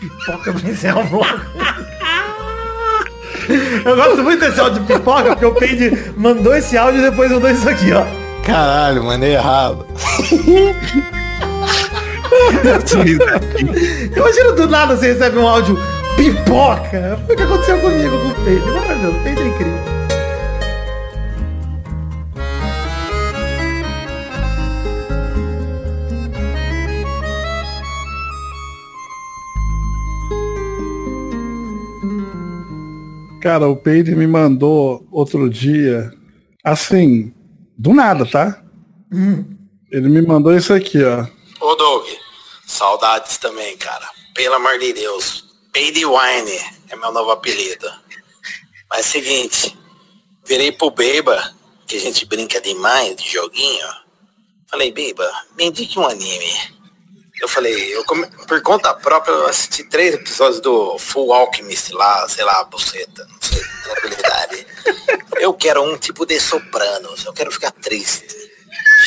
Pipoca 0.01 0.49
o 0.49 1.03
bloco. 1.09 1.41
Eu 3.85 3.95
gosto 3.95 4.23
muito 4.23 4.39
desse 4.39 4.59
áudio 4.59 4.81
de 4.81 4.93
pipoca, 4.93 5.35
porque 5.35 5.45
o 5.45 5.53
Peide 5.53 6.11
mandou 6.17 6.55
esse 6.55 6.75
áudio 6.75 7.01
e 7.01 7.03
depois 7.09 7.31
mandou 7.31 7.51
isso 7.51 7.69
aqui, 7.69 7.93
ó. 7.93 8.03
Caralho, 8.43 9.03
mandei 9.03 9.35
errado. 9.35 9.85
Imagina 14.15 14.51
do 14.53 14.67
nada 14.67 14.97
você 14.97 15.13
recebe 15.13 15.37
um 15.37 15.47
áudio 15.47 15.77
pipoca. 16.15 17.19
Foi 17.27 17.35
o 17.35 17.37
que 17.37 17.43
aconteceu 17.43 17.79
comigo 17.79 18.17
com 18.17 18.29
o 18.29 18.35
Peide. 18.43 18.65
Maravilhoso, 18.71 19.17
o 19.17 19.23
Peide 19.23 19.41
é 19.41 19.45
incrível. 19.45 20.00
Cara, 33.41 33.67
o 33.67 33.75
Peide 33.75 34.15
me 34.15 34.27
mandou 34.27 35.07
outro 35.11 35.49
dia, 35.49 36.13
assim, 36.63 37.33
do 37.75 37.91
nada, 37.91 38.23
tá? 38.23 38.63
Ele 39.91 40.09
me 40.09 40.21
mandou 40.21 40.55
isso 40.55 40.71
aqui, 40.71 41.03
ó. 41.03 41.25
Ô 41.59 41.75
Doug, 41.75 42.05
saudades 42.67 43.37
também, 43.37 43.75
cara. 43.77 44.07
Pelo 44.35 44.55
amor 44.55 44.77
de 44.77 44.93
Deus. 44.93 45.43
Baby 45.73 46.05
Wine 46.05 46.59
é 46.89 46.95
meu 46.95 47.11
novo 47.11 47.31
apelido. 47.31 47.87
Mas 48.89 49.07
seguinte, 49.07 49.75
virei 50.45 50.71
pro 50.71 50.91
Beba, 50.91 51.53
que 51.87 51.95
a 51.95 51.99
gente 51.99 52.25
brinca 52.27 52.61
demais 52.61 53.15
de 53.15 53.27
joguinho. 53.27 53.87
Falei, 54.69 54.91
Beba, 54.91 55.27
me 55.57 55.65
indique 55.65 55.97
um 55.97 56.05
anime. 56.05 56.53
Eu 57.41 57.47
falei, 57.47 57.95
eu 57.95 58.05
come- 58.05 58.27
por 58.47 58.61
conta 58.61 58.93
própria 58.93 59.31
eu 59.33 59.47
assisti 59.47 59.83
três 59.83 60.13
episódios 60.13 60.61
do 60.61 60.97
Full 60.99 61.33
Alchemist 61.33 61.91
lá, 61.91 62.29
sei 62.29 62.43
lá, 62.45 62.63
buceta, 62.65 63.27
não 63.27 63.41
sei, 63.41 63.61
tranquilidade. 63.83 64.67
Eu 65.39 65.53
quero 65.55 65.81
um 65.81 65.97
tipo 65.97 66.23
de 66.25 66.39
sopranos, 66.39 67.25
eu 67.25 67.33
quero 67.33 67.51
ficar 67.51 67.71
triste 67.71 68.27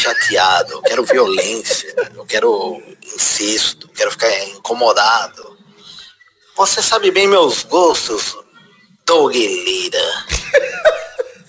chateado, 0.01 0.73
eu 0.73 0.83
quero 0.83 1.05
violência, 1.05 1.94
eu 2.16 2.25
quero 2.27 2.83
incesto, 3.05 3.87
eu 3.87 3.94
quero 3.94 4.11
ficar 4.11 4.37
incomodado. 4.49 5.57
Você 6.57 6.83
sabe 6.83 7.12
bem 7.12 7.29
meus 7.29 7.62
gostos, 7.62 8.37
Doug 9.07 9.33
Lira. 9.35 9.99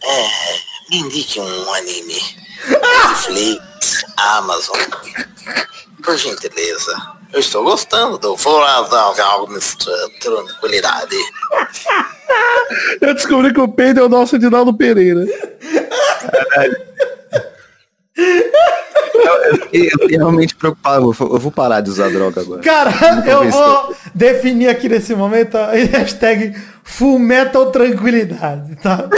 É, 0.07 0.29
me 0.89 0.97
indique 0.97 1.39
um 1.39 1.73
anime. 1.73 2.21
Netflix, 2.67 4.05
Amazon. 4.17 4.79
Por 6.03 6.17
gentileza. 6.17 7.15
Eu 7.33 7.39
estou 7.39 7.63
gostando 7.63 8.17
do 8.17 8.37
Alchemist, 9.21 9.85
tranquilidade. 10.21 11.15
Eu 13.01 13.13
descobri 13.13 13.53
que 13.53 13.59
o 13.59 13.67
Peide 13.67 13.99
é 13.99 14.03
o 14.03 14.09
nosso 14.09 14.35
Edinaldo 14.35 14.73
Pereira. 14.73 15.25
Eu 18.17 19.59
fiquei 19.99 20.17
realmente 20.17 20.55
preocupado. 20.55 21.05
Eu 21.19 21.39
vou- 21.39 21.51
parar 21.51 21.81
de 21.81 21.89
usar 21.89 22.09
droga 22.09 22.41
agora. 22.41 22.61
Cara, 22.61 22.91
eu 23.27 23.49
vou 23.49 23.95
definir 24.13 24.69
aqui 24.69 24.87
nesse 24.89 25.13
momento 25.15 25.55
a 25.55 25.71
hashtag 25.71 26.55
Full 26.83 27.19
Metal 27.19 27.71
Tranquilidade, 27.71 28.75
tá? 28.77 29.09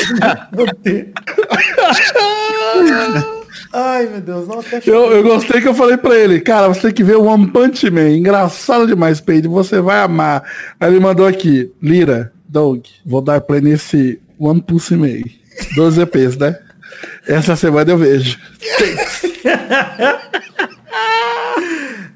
Vou 0.53 0.65
ter. 0.83 1.11
Ai, 3.73 4.07
meu 4.07 4.21
Deus, 4.21 4.47
nossa, 4.47 4.77
até 4.77 4.89
Eu, 4.89 5.11
eu 5.11 5.23
gostei 5.23 5.61
que 5.61 5.67
eu 5.67 5.73
falei 5.73 5.97
pra 5.97 6.15
ele, 6.15 6.39
cara, 6.39 6.67
você 6.69 6.81
tem 6.83 6.93
que 6.93 7.03
ver 7.03 7.17
o 7.17 7.25
One 7.25 7.47
Punch 7.47 7.89
Man. 7.91 8.09
Engraçado 8.11 8.87
demais, 8.87 9.19
Peide, 9.19 9.47
você 9.47 9.81
vai 9.81 9.99
amar. 9.99 10.43
Aí 10.79 10.89
ele 10.89 10.99
mandou 10.99 11.27
aqui, 11.27 11.71
Lira, 11.81 12.31
Doug, 12.47 12.85
vou 13.05 13.21
dar 13.21 13.41
play 13.41 13.61
nesse 13.61 14.19
One 14.39 14.61
Pussy 14.61 14.95
Man. 14.95 15.21
12 15.75 16.01
EPs, 16.01 16.37
né? 16.37 16.57
Essa 17.27 17.55
semana 17.55 17.91
eu 17.91 17.97
vejo. 17.97 18.37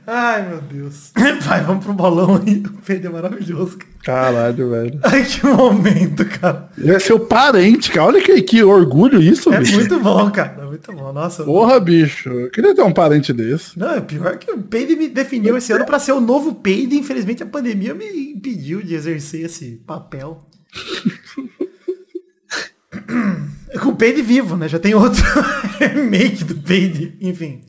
Ai, 0.08 0.48
meu 0.50 0.62
Deus. 0.62 1.12
Vai, 1.46 1.62
vamos 1.63 1.86
pro 1.86 1.94
bolão 1.94 2.41
aí. 2.46 2.58
O 2.65 2.82
Pedro 2.82 3.10
é 3.10 3.13
maravilhoso. 3.13 3.78
cara. 3.78 3.91
Caralho, 4.04 4.70
velho. 4.72 5.00
Ai, 5.04 5.24
que 5.24 5.46
momento, 5.46 6.26
cara. 6.26 6.70
Ele 6.78 6.91
é 6.96 7.00
seu 7.00 7.20
parente, 7.20 7.91
cara. 7.91 8.08
Olha 8.08 8.22
que, 8.22 8.41
que 8.41 8.63
orgulho 8.63 9.22
isso, 9.22 9.54
É 9.54 9.60
bicho. 9.60 9.76
muito 9.76 10.00
bom, 10.00 10.30
cara. 10.32 10.58
É 10.63 10.65
muito 10.65 10.91
bom. 10.91 11.13
Nossa. 11.13 11.44
Porra, 11.44 11.80
bicho. 11.80 12.30
Eu 12.30 12.50
queria 12.50 12.74
ter 12.76 12.82
um 12.82 12.91
parente 12.91 13.32
desse. 13.32 13.78
Não, 13.78 13.91
é 13.91 14.02
pior 14.02 14.38
que 14.38 14.52
o 14.52 14.58
Peide 14.58 14.96
me 14.96 15.08
definiu 15.08 15.56
esse 15.56 15.72
ano 15.72 15.86
pra 15.86 16.00
ser 16.00 16.13
o 16.13 16.20
novo 16.22 16.56
Peide. 16.56 16.98
Infelizmente 16.98 17.44
a 17.44 17.46
pandemia 17.46 17.94
me 17.94 18.32
impediu 18.34 18.82
de 18.82 18.96
exercer 18.96 19.46
esse 19.46 19.82
papel. 19.86 20.46
Com 23.82 23.89
o 23.89 23.95
Pade 23.95 24.21
vivo, 24.21 24.58
né? 24.58 24.67
Já 24.67 24.77
tem 24.77 24.93
outro 24.93 25.23
remake 25.80 26.43
do 26.43 26.56
Pade. 26.56 27.15
enfim. 27.21 27.62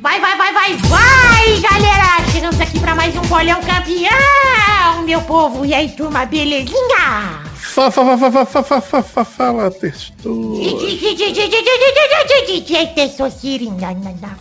Vai, 0.00 0.18
vai, 0.18 0.36
vai, 0.36 0.52
vai, 0.52 0.76
vai, 0.76 1.60
galera! 1.60 2.24
Chegamos 2.32 2.58
aqui 2.58 2.80
para 2.80 2.94
mais 2.94 3.14
um 3.14 3.22
bolão 3.22 3.60
campeão, 3.60 5.02
meu 5.04 5.20
povo! 5.20 5.66
E 5.66 5.74
aí, 5.74 5.90
turma, 5.90 6.24
belezinha? 6.24 7.42
Fala, 7.54 7.90
fala, 7.90 8.16
fala, 8.16 8.46
fala, 8.46 8.64
fala, 8.64 9.02
fala, 9.02 9.24
fala, 9.24 9.70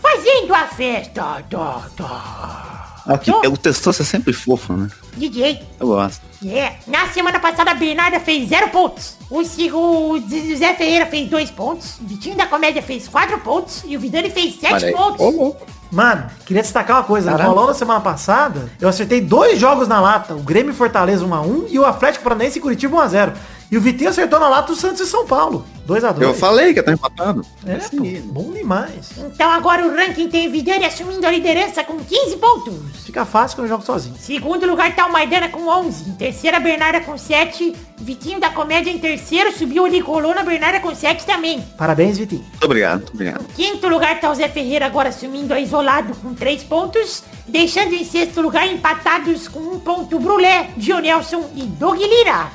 Fazendo 0.02 0.56
a 0.56 0.66
festa, 0.66 1.44
doctor. 1.50 2.89
Aqui, 3.14 3.32
o 3.32 3.58
testoso 3.58 4.02
é 4.02 4.06
sempre 4.06 4.32
fofo, 4.34 4.74
né? 4.74 4.88
DJ, 5.18 5.62
Eu 5.80 5.88
gosto. 5.88 6.22
é. 6.46 6.76
Na 6.86 7.08
semana 7.10 7.40
passada 7.40 7.72
a 7.72 7.74
Bernarda 7.74 8.20
fez 8.20 8.48
zero 8.50 8.70
pontos. 8.70 9.16
O, 9.30 9.40
o 9.40 10.20
Zé 10.58 10.74
Ferreira 10.76 11.06
fez 11.08 11.28
dois 11.30 11.50
pontos. 11.50 11.96
O 12.00 12.06
Vitinho 12.06 12.36
da 12.36 12.46
Comédia 12.46 12.82
fez 12.82 13.08
quatro 13.08 13.38
pontos. 13.40 13.84
E 13.86 13.98
o 13.98 14.00
Vidani 14.00 14.30
fez 14.30 14.56
Olha 14.64 14.70
sete 14.80 14.86
aí. 14.86 14.92
pontos. 14.94 15.20
Ô, 15.26 15.30
louco. 15.32 15.66
Mano, 15.92 16.30
queria 16.46 16.62
destacar 16.62 16.98
uma 16.98 17.04
coisa. 17.04 17.32
Caramba. 17.32 17.50
bolão 17.50 17.68
na 17.68 17.74
semana 17.74 18.00
passada, 18.00 18.70
eu 18.80 18.88
acertei 18.88 19.20
dois 19.22 19.60
jogos 19.60 19.88
na 19.88 20.00
lata. 20.00 20.36
O 20.36 20.40
Grêmio 20.44 20.72
e 20.72 20.76
Fortaleza 20.76 21.26
1x1 21.26 21.66
e 21.70 21.80
o 21.80 21.86
Atlético 21.86 22.24
Paranaense 22.24 22.60
e 22.60 22.62
Curitiba 22.62 22.96
1x0. 23.08 23.34
E 23.72 23.78
o 23.78 23.82
Vitinho 23.82 24.10
acertou 24.12 24.40
na 24.40 24.48
lata 24.50 24.72
o 24.72 24.76
Santos 24.76 25.00
e 25.02 25.08
São 25.08 25.26
Paulo. 25.26 25.66
2x2. 25.90 26.22
Eu 26.22 26.34
falei 26.36 26.74
que 26.74 26.84
tá 26.84 26.92
empatado. 26.92 27.44
É, 27.66 27.76
pô, 27.76 27.98
bom 28.26 28.52
demais. 28.54 29.12
Então 29.18 29.50
agora 29.50 29.86
o 29.86 29.96
ranking 29.96 30.30
tem 30.30 30.48
o 30.48 30.52
Vidani 30.52 30.86
assumindo 30.86 31.26
a 31.26 31.32
liderança 31.32 31.84
com 31.84 31.98
15 31.98 32.38
pontos. 32.38 32.76
Fica 33.06 33.26
fácil 33.26 33.58
quando 33.58 33.66
eu 33.66 33.70
jogo 33.70 33.84
sozinho. 33.84 34.16
Segundo 34.20 34.68
lugar 34.68 34.96
tá 34.96 35.08
o 35.08 35.12
Maidana 35.12 35.50
com 35.50 35.68
11. 35.68 36.10
Em 36.10 36.14
terceira, 36.14 36.58
a 36.58 36.60
Bernarda 36.60 37.02
com 37.02 37.18
7. 37.18 37.76
Vitinho 37.98 38.40
da 38.40 38.50
Comédia 38.50 38.92
em 38.92 39.00
terceiro. 39.00 39.52
Subiu 39.52 39.84
o 39.84 39.88
Nicolô 39.88 40.34
na 40.34 40.44
Bernarda 40.44 40.80
com 40.80 40.94
7 40.94 41.26
também. 41.26 41.62
Parabéns, 41.78 42.18
Vitinho. 42.18 42.42
Muito 42.42 42.64
obrigado, 42.64 43.00
muito 43.00 43.14
obrigado. 43.14 43.46
Quinto 43.56 43.88
lugar 43.88 44.20
tá 44.20 44.30
o 44.30 44.36
Zé 44.36 44.48
Ferreira 44.48 44.86
agora 44.86 45.10
assumindo 45.10 45.54
a 45.54 45.60
isolado 45.60 46.14
com 46.16 46.34
3 46.34 46.64
pontos. 46.64 47.24
Deixando 47.48 47.94
em 47.94 48.06
sexto 48.06 48.42
lugar 48.42 48.68
empatados 48.68 49.48
com 49.48 49.60
um 49.60 49.80
ponto 49.80 50.18
o 50.18 50.20
Brulé, 50.20 50.70
Dionelson 50.78 51.50
e 51.56 51.64
Doug 51.64 52.00
Lira. 52.00 52.52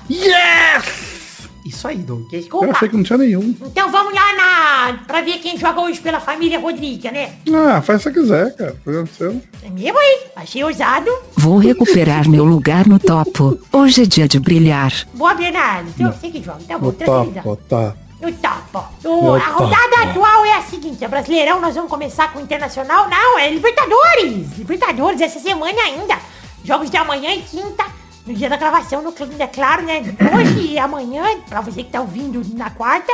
Isso 1.64 1.88
aí, 1.88 1.96
Doug. 1.96 2.24
Eu 2.32 2.40
Desculpa. 2.40 2.70
achei 2.72 2.88
que 2.88 2.96
não 2.96 3.02
tinha 3.02 3.18
nenhum. 3.18 3.54
Então 3.62 3.90
vamos 3.90 4.12
lá 4.12 4.34
na... 4.36 4.98
pra 5.06 5.22
ver 5.22 5.38
quem 5.38 5.56
joga 5.56 5.80
hoje 5.80 5.98
pela 6.00 6.20
família 6.20 6.58
Rodrigues, 6.60 7.10
né? 7.10 7.32
Ah, 7.54 7.80
faz 7.80 8.02
se 8.02 8.10
você 8.12 8.20
quiser, 8.20 8.54
cara. 8.54 8.76
Programa 8.84 9.08
seu. 9.16 9.40
É 9.62 9.70
mesmo 9.70 9.98
aí. 9.98 10.20
Achei 10.36 10.62
ousado. 10.62 11.10
Vou 11.36 11.56
recuperar 11.58 12.28
meu 12.28 12.44
lugar 12.44 12.86
no 12.86 12.98
topo. 12.98 13.58
Hoje 13.72 14.02
é 14.02 14.06
dia 14.06 14.28
de 14.28 14.38
brilhar. 14.38 14.92
Boa, 15.14 15.32
Bernardo. 15.34 15.88
Então 15.88 16.12
você 16.12 16.28
que 16.30 16.42
joga. 16.42 16.60
Tá 16.68 16.76
bom, 16.78 16.86
No 16.86 16.92
tranquilidade. 16.92 17.44
topo, 17.46 17.62
tá. 17.66 17.94
No 18.20 18.32
topo. 18.32 18.84
O- 19.08 19.34
a 19.34 19.38
rodada 19.48 19.96
topo. 19.96 20.02
atual 20.10 20.44
é 20.44 20.54
a 20.58 20.62
seguinte, 20.62 21.04
a 21.04 21.08
Brasileirão 21.08 21.60
nós 21.60 21.74
vamos 21.74 21.90
começar 21.90 22.32
com 22.32 22.38
o 22.38 22.42
Internacional. 22.42 23.08
Não, 23.08 23.38
é 23.38 23.50
Libertadores. 23.50 24.56
Libertadores 24.58 25.20
essa 25.20 25.38
semana 25.40 25.80
ainda. 25.82 26.18
Jogos 26.62 26.90
de 26.90 26.96
amanhã 26.96 27.30
e 27.34 27.40
quinta. 27.42 27.84
No 28.26 28.32
dia 28.32 28.48
da 28.48 28.56
gravação, 28.56 29.02
no, 29.02 29.14
é 29.38 29.46
claro, 29.46 29.82
né? 29.82 30.02
Hoje 30.34 30.72
e 30.72 30.78
amanhã, 30.78 31.24
pra 31.46 31.60
você 31.60 31.82
que 31.82 31.90
tá 31.90 32.00
ouvindo 32.00 32.42
na 32.56 32.70
quarta. 32.70 33.12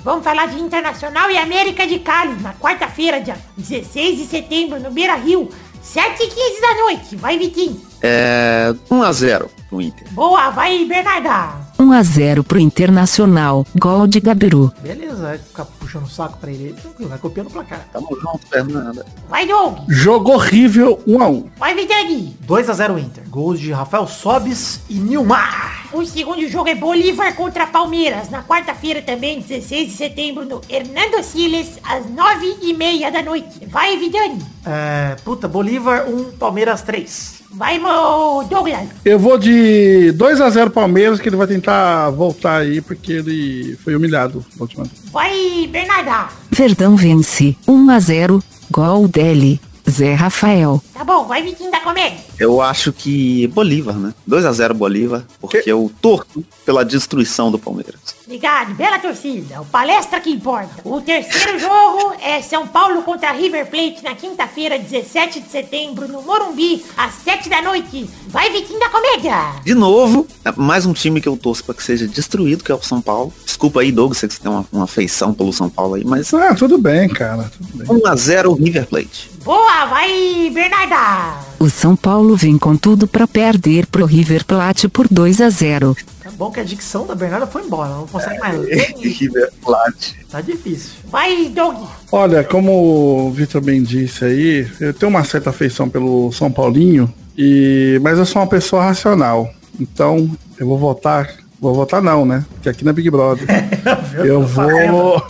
Vamos 0.00 0.24
falar 0.24 0.46
de 0.46 0.58
Internacional 0.58 1.30
e 1.30 1.38
América 1.38 1.86
de 1.86 1.98
Cali, 1.98 2.34
na 2.40 2.54
quarta-feira, 2.54 3.20
dia 3.20 3.36
16 3.56 4.18
de 4.18 4.24
setembro, 4.24 4.80
no 4.80 4.90
Beira 4.90 5.14
Rio, 5.14 5.48
7h15 5.84 6.60
da 6.60 6.74
noite. 6.82 7.16
Vai, 7.16 7.38
Vitinho. 7.38 7.80
É 8.02 8.74
1x0 8.90 9.48
pro 9.68 9.80
Inter. 9.80 10.08
Boa, 10.12 10.50
vai, 10.50 10.84
Bernarda. 10.84 11.69
1 11.80 11.92
a 11.92 12.02
0 12.02 12.44
pro 12.44 12.60
Internacional. 12.60 13.66
Gol 13.74 14.06
de 14.06 14.20
Gabiru. 14.20 14.72
Beleza, 14.82 15.22
vai 15.22 15.38
ficar 15.38 15.64
puxando 15.64 16.04
o 16.04 16.08
saco 16.08 16.38
pra 16.38 16.50
ele, 16.50 16.74
tranquilo, 16.74 17.08
vai 17.08 17.18
copiando 17.18 17.46
o 17.48 17.50
placar. 17.50 17.88
Tamo 17.92 18.08
junto, 18.20 18.46
Fernanda. 18.46 19.04
Vai, 19.28 19.46
Doug. 19.46 19.78
Jogo 19.88 20.32
horrível, 20.32 21.00
1 21.06 21.22
a 21.22 21.28
1 21.28 21.50
Vai, 21.58 21.74
Vitani. 21.74 22.36
2x0 22.46 22.98
Inter. 22.98 23.24
Gols 23.28 23.58
de 23.58 23.72
Rafael 23.72 24.06
Sobis 24.06 24.80
e 24.88 24.94
Nilmar. 24.94 25.88
O 25.92 26.04
segundo 26.04 26.46
jogo 26.48 26.68
é 26.68 26.74
Bolívar 26.74 27.34
contra 27.34 27.66
Palmeiras, 27.66 28.30
na 28.30 28.44
quarta-feira 28.44 29.02
também, 29.02 29.40
16 29.40 29.88
de 29.90 29.96
setembro, 29.96 30.44
no 30.44 30.60
Hernando 30.68 31.20
Siles, 31.24 31.80
às 31.82 32.04
9h30 32.06 33.10
da 33.10 33.22
noite. 33.22 33.66
Vai, 33.66 33.96
Vidani. 33.96 34.38
É, 34.64 35.16
puta, 35.24 35.48
Bolívar 35.48 36.08
1, 36.08 36.32
Palmeiras 36.38 36.82
3. 36.82 37.40
Vai, 37.52 37.80
mo 37.80 38.44
Douglas. 38.44 38.88
Eu 39.04 39.18
vou 39.18 39.36
de 39.36 40.12
2 40.12 40.40
a 40.40 40.48
0 40.48 40.70
Palmeiras, 40.70 41.18
que 41.18 41.28
ele 41.28 41.34
vai 41.34 41.48
tentar 41.48 41.69
voltar 42.10 42.58
aí, 42.58 42.80
porque 42.80 43.12
ele 43.12 43.76
foi 43.82 43.94
humilhado 43.94 44.44
na 44.56 44.62
última. 44.62 44.84
Vai, 45.12 45.68
Bernarda. 45.70 46.28
Verdão 46.50 46.96
vence. 46.96 47.56
1 47.66 47.90
a 47.90 48.00
0. 48.00 48.42
Gol 48.70 49.08
dele. 49.08 49.60
Zé 49.88 50.14
Rafael. 50.14 50.82
Tá 50.94 51.04
bom, 51.04 51.24
vai, 51.26 51.42
Vitinho 51.42 51.70
da 51.70 51.80
Comédia. 51.80 52.18
Eu 52.38 52.60
acho 52.60 52.92
que 52.92 53.46
Bolívar, 53.48 53.94
né? 53.96 54.14
2x0 54.28 54.72
Bolívar, 54.74 55.24
porque 55.40 55.62
eu 55.66 55.90
torço 56.00 56.42
pela 56.64 56.84
destruição 56.84 57.50
do 57.50 57.58
Palmeiras. 57.58 58.00
Obrigado, 58.24 58.74
bela 58.74 58.98
torcida. 58.98 59.60
O 59.60 59.64
palestra 59.66 60.20
que 60.20 60.30
importa. 60.30 60.70
O 60.84 61.00
terceiro 61.00 61.58
jogo 61.58 62.14
é 62.22 62.40
São 62.40 62.66
Paulo 62.66 63.02
contra 63.02 63.32
River 63.32 63.66
Plate 63.68 64.04
na 64.04 64.14
quinta-feira, 64.14 64.78
17 64.78 65.40
de 65.40 65.50
setembro, 65.50 66.06
no 66.06 66.22
Morumbi, 66.22 66.82
às 66.96 67.14
7 67.24 67.48
da 67.48 67.60
noite. 67.60 68.08
Vai, 68.28 68.50
Vitinho 68.52 68.78
da 68.78 68.88
Comédia. 68.88 69.34
De 69.64 69.74
novo, 69.74 70.26
é 70.44 70.52
mais 70.56 70.86
um 70.86 70.92
time 70.92 71.20
que 71.20 71.28
eu 71.28 71.36
torço 71.36 71.64
pra 71.64 71.74
que 71.74 71.82
seja 71.82 72.06
destruído, 72.06 72.62
que 72.64 72.70
é 72.70 72.74
o 72.74 72.82
São 72.82 73.00
Paulo. 73.00 73.32
Desculpa 73.44 73.80
aí, 73.80 73.90
Douglas, 73.90 74.18
sei 74.18 74.28
que 74.28 74.34
você 74.36 74.40
tem 74.40 74.50
uma, 74.50 74.64
uma 74.72 74.84
afeição 74.84 75.34
pelo 75.34 75.52
São 75.52 75.68
Paulo 75.68 75.94
aí, 75.96 76.04
mas 76.04 76.32
Ah, 76.32 76.54
tudo 76.54 76.78
bem, 76.78 77.08
cara. 77.08 77.50
Tudo 77.56 77.78
bem. 77.84 77.86
1x0 78.00 78.58
River 78.58 78.86
Plate. 78.86 79.30
Boa, 79.44 79.86
vai, 79.86 80.50
Bernarda. 80.52 81.38
O 81.58 81.70
São 81.70 81.96
Paulo 81.96 82.36
vem 82.36 82.58
com 82.58 82.76
tudo 82.76 83.08
pra 83.08 83.26
perder 83.26 83.86
pro 83.86 84.04
River 84.04 84.44
Plate 84.44 84.86
por 84.86 85.08
2 85.08 85.40
a 85.40 85.48
0. 85.48 85.96
Tá 86.22 86.30
bom 86.32 86.50
que 86.50 86.60
a 86.60 86.64
dicção 86.64 87.06
da 87.06 87.14
Bernarda 87.14 87.46
foi 87.46 87.62
embora, 87.62 87.90
não 87.90 88.06
consegue 88.06 88.38
mais 88.38 88.58
ler. 88.58 88.94
River 89.00 89.50
Plate. 89.62 90.20
Tá 90.30 90.42
difícil. 90.42 90.92
Vai, 91.06 91.48
Doug. 91.48 91.88
Olha, 92.12 92.44
como 92.44 93.26
o 93.28 93.32
Vitor 93.32 93.62
bem 93.62 93.82
disse 93.82 94.24
aí, 94.26 94.68
eu 94.78 94.92
tenho 94.92 95.08
uma 95.08 95.24
certa 95.24 95.50
afeição 95.50 95.88
pelo 95.88 96.30
São 96.32 96.52
Paulinho, 96.52 97.12
e 97.36 97.98
mas 98.02 98.18
eu 98.18 98.26
sou 98.26 98.42
uma 98.42 98.48
pessoa 98.48 98.84
racional. 98.84 99.50
Então, 99.78 100.30
eu 100.58 100.66
vou 100.66 100.78
votar. 100.78 101.30
Vou 101.58 101.74
votar 101.74 102.02
não, 102.02 102.24
né? 102.24 102.44
Porque 102.54 102.68
aqui 102.68 102.84
na 102.84 102.92
Big 102.92 103.10
Brother. 103.10 103.46
eu 104.24 104.42
vou. 104.42 105.26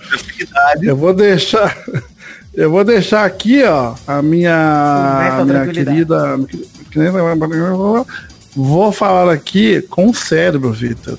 eu 0.82 0.96
vou 0.96 1.12
deixar. 1.14 1.76
Eu 2.54 2.70
vou 2.70 2.84
deixar 2.84 3.24
aqui, 3.24 3.62
ó, 3.64 3.94
a 4.06 4.20
minha, 4.20 5.42
minha 5.44 5.66
querida. 5.66 6.38
Vou 8.54 8.92
falar 8.92 9.32
aqui 9.32 9.80
com 9.82 10.10
o 10.10 10.14
cérebro, 10.14 10.70
Vitor. 10.72 11.18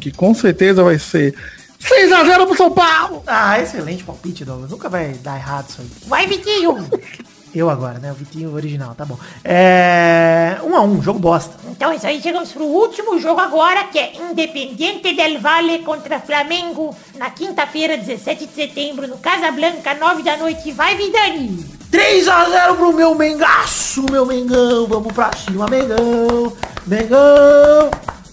Que 0.00 0.10
com 0.10 0.34
certeza 0.34 0.82
vai 0.82 0.98
ser 0.98 1.34
6x0 1.80 2.46
pro 2.46 2.56
São 2.56 2.70
Paulo! 2.70 3.22
Ah, 3.26 3.60
excelente 3.60 4.04
palpite, 4.04 4.44
Douglas. 4.44 4.70
Nunca 4.70 4.88
vai 4.88 5.12
dar 5.22 5.36
errado 5.36 5.68
isso 5.68 5.80
aí. 5.80 5.90
Vai, 6.06 6.26
Vitinho. 6.26 6.76
Eu 7.54 7.68
agora, 7.68 7.98
né? 7.98 8.12
O 8.12 8.14
Vitinho 8.14 8.54
original, 8.54 8.94
tá 8.94 9.04
bom. 9.04 9.18
É. 9.44 10.56
1 10.62 10.76
a 10.76 10.82
1 10.82 11.02
jogo 11.02 11.18
bosta. 11.18 11.56
Então 11.68 11.90
é 11.90 11.96
isso 11.96 12.06
aí, 12.06 12.20
chegamos 12.20 12.52
pro 12.52 12.64
último 12.64 13.18
jogo 13.18 13.40
agora, 13.40 13.84
que 13.84 13.98
é 13.98 14.12
Independiente 14.30 15.14
del 15.14 15.40
Valle 15.40 15.80
contra 15.80 16.20
Flamengo, 16.20 16.94
na 17.16 17.30
quinta-feira, 17.30 17.96
17 17.96 18.46
de 18.46 18.54
setembro, 18.54 19.08
no 19.08 19.18
Casablanca, 19.18 19.94
9 19.94 20.22
da 20.22 20.36
noite. 20.36 20.70
Vai, 20.72 20.94
Vidani! 20.94 21.80
3x0 21.90 22.76
pro 22.76 22.92
meu 22.92 23.14
Mengaço, 23.16 24.04
meu 24.10 24.24
Mengão. 24.24 24.86
Vamos 24.86 25.12
pra 25.12 25.30
cima, 25.36 25.66
Mengão. 25.66 26.52
Mengão. 26.86 27.90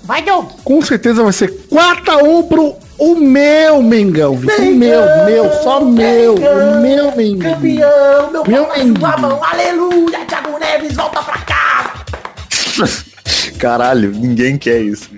Vai, 0.08 0.22
Doug! 0.22 0.48
Com 0.64 0.82
certeza 0.82 1.22
vai 1.22 1.34
ser 1.34 1.52
4x1 1.70 2.48
pro 2.48 2.76
o 2.98 3.16
meu 3.16 3.84
Mengão, 3.84 4.38
Vitor. 4.38 4.58
O 4.60 4.74
meu, 4.74 5.02
meu, 5.26 5.52
só 5.62 5.82
meu. 5.82 6.36
O 6.36 6.82
meu 6.82 7.16
Mengão. 7.16 7.54
Campeão, 7.54 8.32
meu, 8.32 8.44
Meu 8.48 8.70
Mengão. 8.74 9.18
mão. 9.20 9.44
Aleluia, 9.44 10.26
Thiago 10.26 10.58
Neves, 10.58 10.96
volta 10.96 11.22
pra 11.22 11.38
casa. 11.40 13.06
Caralho, 13.60 14.12
ninguém 14.12 14.58
quer 14.58 14.80
isso. 14.82 15.10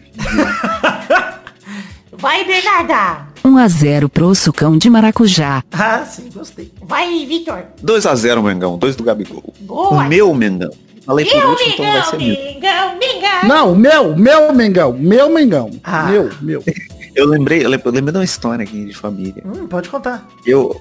Vai, 2.11 2.43
Bernarda! 2.43 3.27
1 3.45 3.57
a 3.57 3.67
0 3.67 4.09
pro 4.09 4.33
Sucão 4.33 4.75
de 4.75 4.89
Maracujá. 4.89 5.63
Ah, 5.71 6.03
sim, 6.03 6.29
gostei. 6.33 6.73
Vai, 6.81 7.25
Vitor! 7.27 7.63
2x0 7.85 8.41
Mengão, 8.43 8.77
2 8.77 8.95
do 8.95 9.03
Gabigol. 9.03 9.53
Boa! 9.61 9.91
O 9.91 10.07
meu 10.07 10.33
Mengão. 10.33 10.71
Falei 11.05 11.25
por 11.25 11.37
Meu 11.37 11.49
último, 11.49 11.69
então 11.73 11.85
vai 11.85 11.93
Mengão, 11.95 12.09
ser 12.09 12.17
meu. 12.17 12.27
Mengão, 12.53 12.99
Mengão! 12.99 13.47
Não, 13.47 13.75
meu, 13.75 14.15
meu 14.15 14.53
Mengão. 14.53 14.93
Meu 14.93 15.29
Mengão. 15.29 15.69
Ah. 15.83 16.03
Meu, 16.11 16.29
meu. 16.41 16.63
Eu 17.15 17.25
lembrei, 17.25 17.65
eu 17.65 17.69
lem- 17.69 17.81
eu 17.83 17.91
lembrei 17.91 18.11
de 18.13 18.17
uma 18.19 18.23
história 18.23 18.63
aqui 18.63 18.85
de 18.85 18.93
família. 18.93 19.43
Hum, 19.43 19.67
pode 19.67 19.89
contar. 19.89 20.25
Eu, 20.45 20.79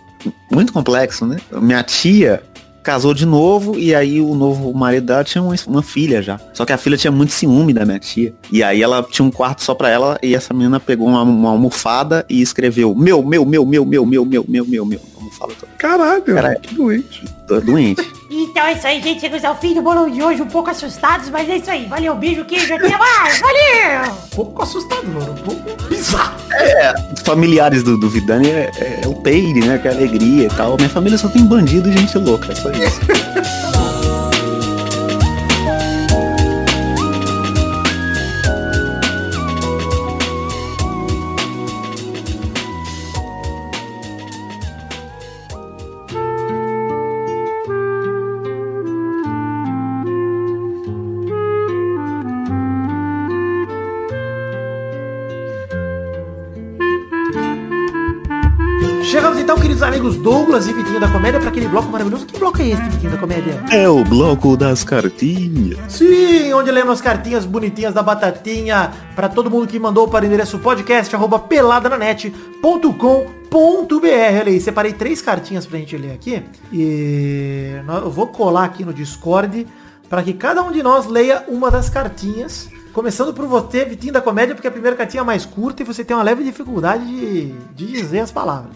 muito 0.53 0.73
complexo, 0.73 1.27
né? 1.27 1.39
Minha 1.51 1.83
tia 1.83 2.43
casou 2.83 3.13
de 3.13 3.27
novo 3.27 3.77
e 3.77 3.93
aí 3.95 4.21
o 4.21 4.35
novo 4.37 4.73
marido 4.73 5.07
dela 5.07 5.25
tinha 5.25 5.43
uma, 5.43 5.55
uma 5.67 5.83
filha 5.83 6.23
já. 6.23 6.39
Só 6.55 6.65
que 6.65 6.73
a 6.73 6.77
filha 6.79 6.97
tinha 6.97 7.11
muito 7.11 7.33
ciúme 7.33 7.73
da 7.73 7.85
minha 7.85 7.99
tia. 7.99 8.33
E 8.53 8.63
aí 8.63 8.81
ela 8.83 9.03
tinha 9.03 9.27
um 9.27 9.31
quarto 9.33 9.65
só 9.65 9.75
pra 9.75 9.89
ela 9.89 10.17
e 10.23 10.35
essa 10.35 10.55
menina 10.55 10.79
pegou 10.79 11.09
uma, 11.09 11.23
uma 11.23 11.49
almofada 11.51 12.25
e 12.29 12.41
escreveu 12.41 12.95
meu, 12.95 13.21
meu, 13.23 13.45
meu, 13.45 13.65
meu, 13.67 13.85
meu, 13.85 14.07
meu, 14.07 14.25
meu, 14.25 14.45
meu, 14.47 14.65
meu, 14.67 14.87
meu. 14.87 15.01
Almofada 15.19 15.53
toda. 15.59 15.73
Caralho, 15.77 16.23
Caralho. 16.23 16.61
que 16.61 16.75
doente. 16.75 17.25
Tô 17.49 17.59
doente. 17.61 18.07
Então 18.51 18.65
é 18.65 18.73
isso 18.73 18.87
aí, 18.87 19.03
gente. 19.03 19.21
Chegamos 19.21 19.45
ao 19.45 19.57
fim 19.57 19.75
do 19.75 19.83
bolo 19.83 20.11
de 20.11 20.23
hoje, 20.23 20.43
um 20.43 20.47
pouco 20.47 20.71
assustados, 20.71 21.29
mas 21.29 21.49
é 21.49 21.57
isso 21.57 21.71
aí. 21.71 21.87
Valeu, 21.87 22.15
beijo, 22.15 22.45
queijo, 22.45 22.75
até 22.75 22.97
mais! 22.97 23.41
Valeu! 23.41 24.13
Um 24.13 24.37
pouco 24.37 24.63
assustador, 24.63 25.31
um 25.31 25.35
pouco 25.35 25.89
bizarro. 25.89 26.35
Os 27.15 27.23
familiares 27.23 27.83
do, 27.83 27.99
do 27.99 28.09
Vidani 28.09 28.49
é, 28.49 28.71
é, 28.77 29.01
é 29.05 29.09
o 29.09 29.15
peide, 29.15 29.61
né? 29.61 29.79
Que 29.79 29.89
é 29.89 29.91
alegria 29.91 30.47
e 30.47 30.49
tal. 30.49 30.77
Minha 30.77 30.89
família 30.89 31.19
só 31.19 31.29
tem 31.29 31.45
bandido 31.45 31.89
e 31.89 31.93
gente 31.93 32.17
louca, 32.19 32.53
é 32.53 32.55
só 32.55 32.71
isso. 32.71 33.01
bloco 61.79 61.93
maravilhoso. 61.93 62.27
Que 62.27 62.39
bloco 62.39 62.61
é 62.61 62.69
esse, 62.69 63.09
da 63.09 63.17
Comédia? 63.17 63.65
É 63.71 63.89
o 63.89 64.05
bloco 64.05 64.57
das 64.57 64.83
cartinhas. 64.83 65.79
Sim, 65.89 66.53
onde 66.53 66.71
lemos 66.71 66.95
as 66.95 67.01
cartinhas 67.01 67.45
bonitinhas 67.45 67.95
da 67.95 68.03
Batatinha 68.03 68.91
para 69.15 69.29
todo 69.29 69.51
mundo 69.51 69.69
que 69.69 69.79
mandou 69.79 70.09
para 70.09 70.25
o 70.25 70.27
endereço 70.27 70.59
podcast 70.59 71.15
arroba 71.15 71.39
peladananet.com.br. 71.39 73.55
Olha 73.55 74.45
aí, 74.47 74.61
separei 74.61 74.93
três 74.93 75.23
cartinhas 75.23 75.67
pra 75.67 75.79
gente 75.79 75.97
ler 75.97 76.13
aqui. 76.13 76.43
E 76.73 77.75
eu 78.03 78.11
vou 78.11 78.27
colar 78.27 78.65
aqui 78.65 78.85
no 78.85 78.93
Discord 78.93 79.67
para 80.09 80.23
que 80.23 80.33
cada 80.33 80.63
um 80.63 80.73
de 80.73 80.83
nós 80.83 81.07
leia 81.07 81.45
uma 81.49 81.71
das 81.71 81.89
cartinhas. 81.89 82.69
Começando 82.99 83.33
por 83.33 83.47
você, 83.47 83.85
Vitinho 83.85 84.13
da 84.13 84.21
Comédia, 84.21 84.57
porque 84.57 84.67
a 84.67 84.73
primeira 84.73 84.97
cartinha 84.97 85.21
é 85.21 85.25
mais 85.25 85.47
curta 85.47 85.85
e 85.85 85.87
você 85.87 86.05
tem 86.05 86.17
uma 86.17 86.23
leve 86.25 86.43
dificuldade 86.43 87.07
de, 87.07 87.55
de 87.77 87.93
dizer 87.93 88.19
as 88.19 88.33
palavras. 88.33 88.75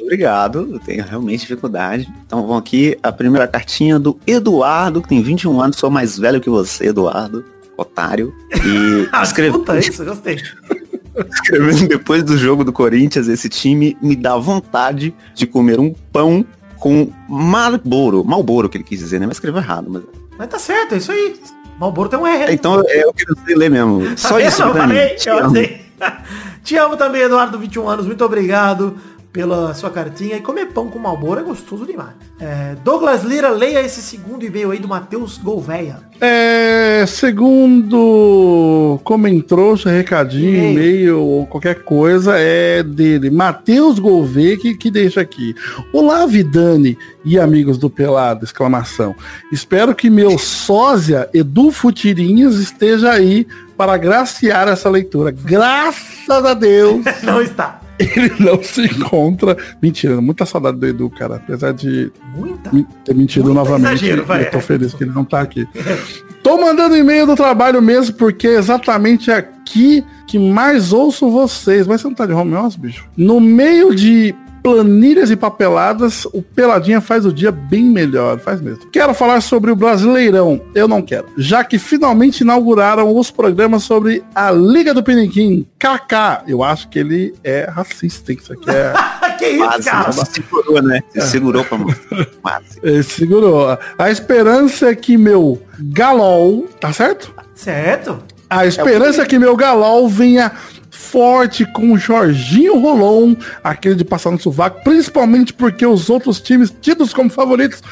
Obrigado, 0.00 0.68
eu 0.74 0.78
tenho 0.78 1.04
realmente 1.04 1.40
dificuldade. 1.40 2.08
Então 2.24 2.42
vamos 2.42 2.58
aqui, 2.58 2.96
a 3.02 3.10
primeira 3.10 3.48
cartinha 3.48 3.98
do 3.98 4.16
Eduardo, 4.28 5.02
que 5.02 5.08
tem 5.08 5.20
21 5.20 5.60
anos, 5.60 5.76
sou 5.76 5.90
mais 5.90 6.16
velho 6.16 6.40
que 6.40 6.48
você, 6.48 6.86
Eduardo, 6.86 7.44
otário. 7.76 8.32
E 8.64 9.08
escreve- 9.20 9.58
Puta, 9.58 9.76
isso, 9.76 10.04
gostei. 10.04 10.36
escrevendo 11.32 11.88
depois 11.88 12.22
do 12.22 12.38
jogo 12.38 12.62
do 12.62 12.72
Corinthians, 12.72 13.26
esse 13.26 13.48
time 13.48 13.96
me 14.00 14.14
dá 14.14 14.36
vontade 14.36 15.12
de 15.34 15.48
comer 15.48 15.80
um 15.80 15.92
pão 16.12 16.46
com 16.78 17.10
Marlboro. 17.28 18.24
Malboro 18.24 18.68
que 18.68 18.76
ele 18.76 18.84
quis 18.84 19.00
dizer, 19.00 19.18
né? 19.18 19.26
Mas 19.26 19.38
escreveu 19.38 19.60
errado. 19.60 19.90
Mas... 19.90 20.04
Mas 20.38 20.48
tá 20.48 20.60
certo, 20.60 20.94
é 20.94 20.98
isso 20.98 21.10
aí. 21.10 21.34
Malboro 21.84 22.08
tem 22.08 22.18
um 22.18 22.26
R. 22.26 22.52
Então 22.52 22.82
é 22.88 23.06
o 23.06 23.12
que 23.12 23.30
eu 23.30 23.36
sei 23.44 23.54
ler 23.54 23.70
mesmo. 23.70 24.04
Tá 24.10 24.16
Só 24.16 24.36
vendo? 24.36 24.48
isso, 24.48 24.62
eu 24.62 24.72
Dani. 24.72 24.80
falei, 24.94 25.08
Te 25.16 25.28
eu 25.28 25.38
amo. 25.38 25.50
sei. 25.54 25.84
Te 26.64 26.76
amo 26.78 26.96
também, 26.96 27.20
Eduardo, 27.22 27.58
21 27.58 27.88
anos. 27.88 28.06
Muito 28.06 28.24
obrigado 28.24 28.96
pela 29.34 29.74
sua 29.74 29.90
cartinha. 29.90 30.36
E 30.36 30.40
comer 30.40 30.66
pão 30.66 30.88
com 30.88 30.98
malboro 30.98 31.40
é 31.40 31.42
gostoso 31.42 31.84
demais. 31.84 32.12
É, 32.38 32.76
Douglas 32.84 33.24
Lira, 33.24 33.50
leia 33.50 33.82
esse 33.82 34.00
segundo 34.00 34.44
e-mail 34.44 34.70
aí 34.70 34.78
do 34.78 34.86
Matheus 34.86 35.36
Gouveia. 35.36 35.96
É, 36.20 37.04
segundo 37.04 39.00
comentou, 39.02 39.74
recadinho, 39.74 40.56
E-mail. 40.56 40.70
e-mail 40.70 41.20
ou 41.20 41.46
qualquer 41.46 41.82
coisa, 41.82 42.38
é 42.38 42.84
dele. 42.84 43.28
Matheus 43.28 43.98
Gouveia 43.98 44.56
que, 44.56 44.76
que 44.76 44.88
deixa 44.88 45.20
aqui. 45.20 45.52
Olá, 45.92 46.24
Vidani 46.26 46.96
e 47.24 47.36
amigos 47.36 47.76
do 47.76 47.90
Pelado, 47.90 48.44
exclamação. 48.44 49.16
Espero 49.50 49.96
que 49.96 50.08
meu 50.08 50.38
sósia 50.38 51.28
Edu 51.34 51.72
Futirinhas 51.72 52.54
esteja 52.54 53.10
aí 53.10 53.48
para 53.76 53.96
graciar 53.96 54.68
essa 54.68 54.88
leitura. 54.88 55.32
Graças 55.32 56.44
a 56.44 56.54
Deus! 56.54 57.04
Não 57.24 57.42
está. 57.42 57.83
Ele 57.98 58.32
não 58.40 58.62
se 58.62 58.82
encontra. 58.84 59.56
Mentira, 59.80 60.20
muita 60.20 60.44
saudade 60.46 60.78
do 60.78 60.86
Edu, 60.86 61.10
cara. 61.10 61.36
Apesar 61.36 61.72
de 61.72 62.10
Muita. 62.36 62.70
ter 63.04 63.14
mentido 63.14 63.44
Muito 63.46 63.56
novamente. 63.56 64.04
exagero, 64.04 64.24
vai. 64.24 64.42
eu 64.46 64.50
tô 64.50 64.60
feliz 64.60 64.94
que 64.94 65.04
ele 65.04 65.12
não 65.12 65.24
tá 65.24 65.40
aqui. 65.40 65.66
tô 66.42 66.60
mandando 66.60 66.96
e-mail 66.96 67.26
do 67.26 67.36
trabalho 67.36 67.80
mesmo, 67.80 68.14
porque 68.16 68.48
é 68.48 68.58
exatamente 68.58 69.30
aqui 69.30 70.04
que 70.26 70.38
mais 70.38 70.92
ouço 70.92 71.30
vocês. 71.30 71.86
Mas 71.86 72.00
você 72.00 72.08
não 72.08 72.14
tá 72.14 72.26
de 72.26 72.32
home 72.32 72.54
office, 72.54 72.76
bicho? 72.76 73.08
No 73.16 73.40
meio 73.40 73.94
de 73.94 74.34
planilhas 74.64 75.30
e 75.30 75.36
papeladas, 75.36 76.24
o 76.32 76.40
Peladinha 76.40 76.98
faz 76.98 77.26
o 77.26 77.32
dia 77.32 77.52
bem 77.52 77.84
melhor, 77.84 78.38
faz 78.38 78.62
mesmo. 78.62 78.86
Quero 78.90 79.12
falar 79.12 79.42
sobre 79.42 79.70
o 79.70 79.76
Brasileirão, 79.76 80.58
eu 80.74 80.88
não 80.88 81.02
quero, 81.02 81.26
já 81.36 81.62
que 81.62 81.78
finalmente 81.78 82.40
inauguraram 82.40 83.14
os 83.14 83.30
programas 83.30 83.82
sobre 83.82 84.24
a 84.34 84.50
Liga 84.50 84.94
do 84.94 85.02
Piniquim, 85.02 85.66
KK. 85.78 86.44
Eu 86.48 86.64
acho 86.64 86.88
que 86.88 86.98
ele 86.98 87.34
é 87.44 87.68
racista, 87.70 88.32
isso 88.32 88.54
aqui 88.54 88.70
é... 88.70 88.94
que 89.36 89.48
isso, 89.48 89.58
Quase, 89.58 89.90
cara? 89.90 90.12
se 90.12 90.24
segurou, 90.32 90.82
né? 90.82 91.00
Se 91.12 91.20
segurou 91.28 91.64
pra. 91.64 91.78
Ele 92.82 93.02
segurou. 93.02 93.78
A 93.98 94.10
esperança 94.10 94.88
é 94.88 94.94
que 94.94 95.18
meu 95.18 95.60
galol, 95.78 96.66
tá 96.80 96.90
certo? 96.90 97.34
Certo? 97.54 98.22
A 98.58 98.66
esperança 98.66 99.22
é 99.22 99.26
que 99.26 99.38
meu 99.38 99.56
galol 99.56 100.08
venha 100.08 100.52
forte 100.90 101.64
com 101.66 101.92
o 101.92 101.98
Jorginho 101.98 102.78
Rolon, 102.78 103.34
aquele 103.62 103.94
de 103.96 104.04
passar 104.04 104.30
no 104.30 104.38
sovaco, 104.40 104.82
principalmente 104.84 105.52
porque 105.52 105.84
os 105.84 106.08
outros 106.08 106.40
times 106.40 106.72
tidos 106.80 107.12
como 107.12 107.28
favoritos 107.30 107.82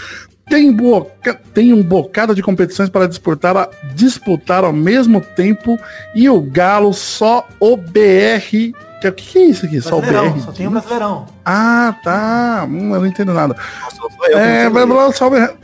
têm, 0.49 0.73
boca, 0.73 1.41
um 1.57 1.83
bocado 1.83 2.35
de 2.35 2.43
competições 2.43 2.89
para 2.89 3.07
disputar, 3.09 3.57
a- 3.57 3.69
disputar 3.95 4.65
ao 4.65 4.73
mesmo 4.73 5.21
tempo 5.21 5.79
e 6.15 6.29
o 6.29 6.41
Galo 6.41 6.93
só 6.93 7.47
o 7.59 7.77
BR. 7.77 8.73
Que, 9.03 9.09
o 9.09 9.13
que 9.13 9.39
é 9.39 9.45
isso 9.47 9.67
aqui? 9.67 9.81
Só 9.81 9.99
o 9.99 10.01
BR? 10.01 10.41
só 10.45 10.53
tem 10.53 10.67
o 10.67 10.71
Brasileirão. 10.71 11.27
Ah, 11.45 11.95
tá. 12.05 12.67
Hum, 12.69 12.95
eu 12.95 13.01
não 13.01 13.07
entendo 13.07 13.33
nada. 13.35 13.57
Nossa, 13.83 13.97
que 14.29 14.33
É, 14.33 14.71
blá, 14.71 14.83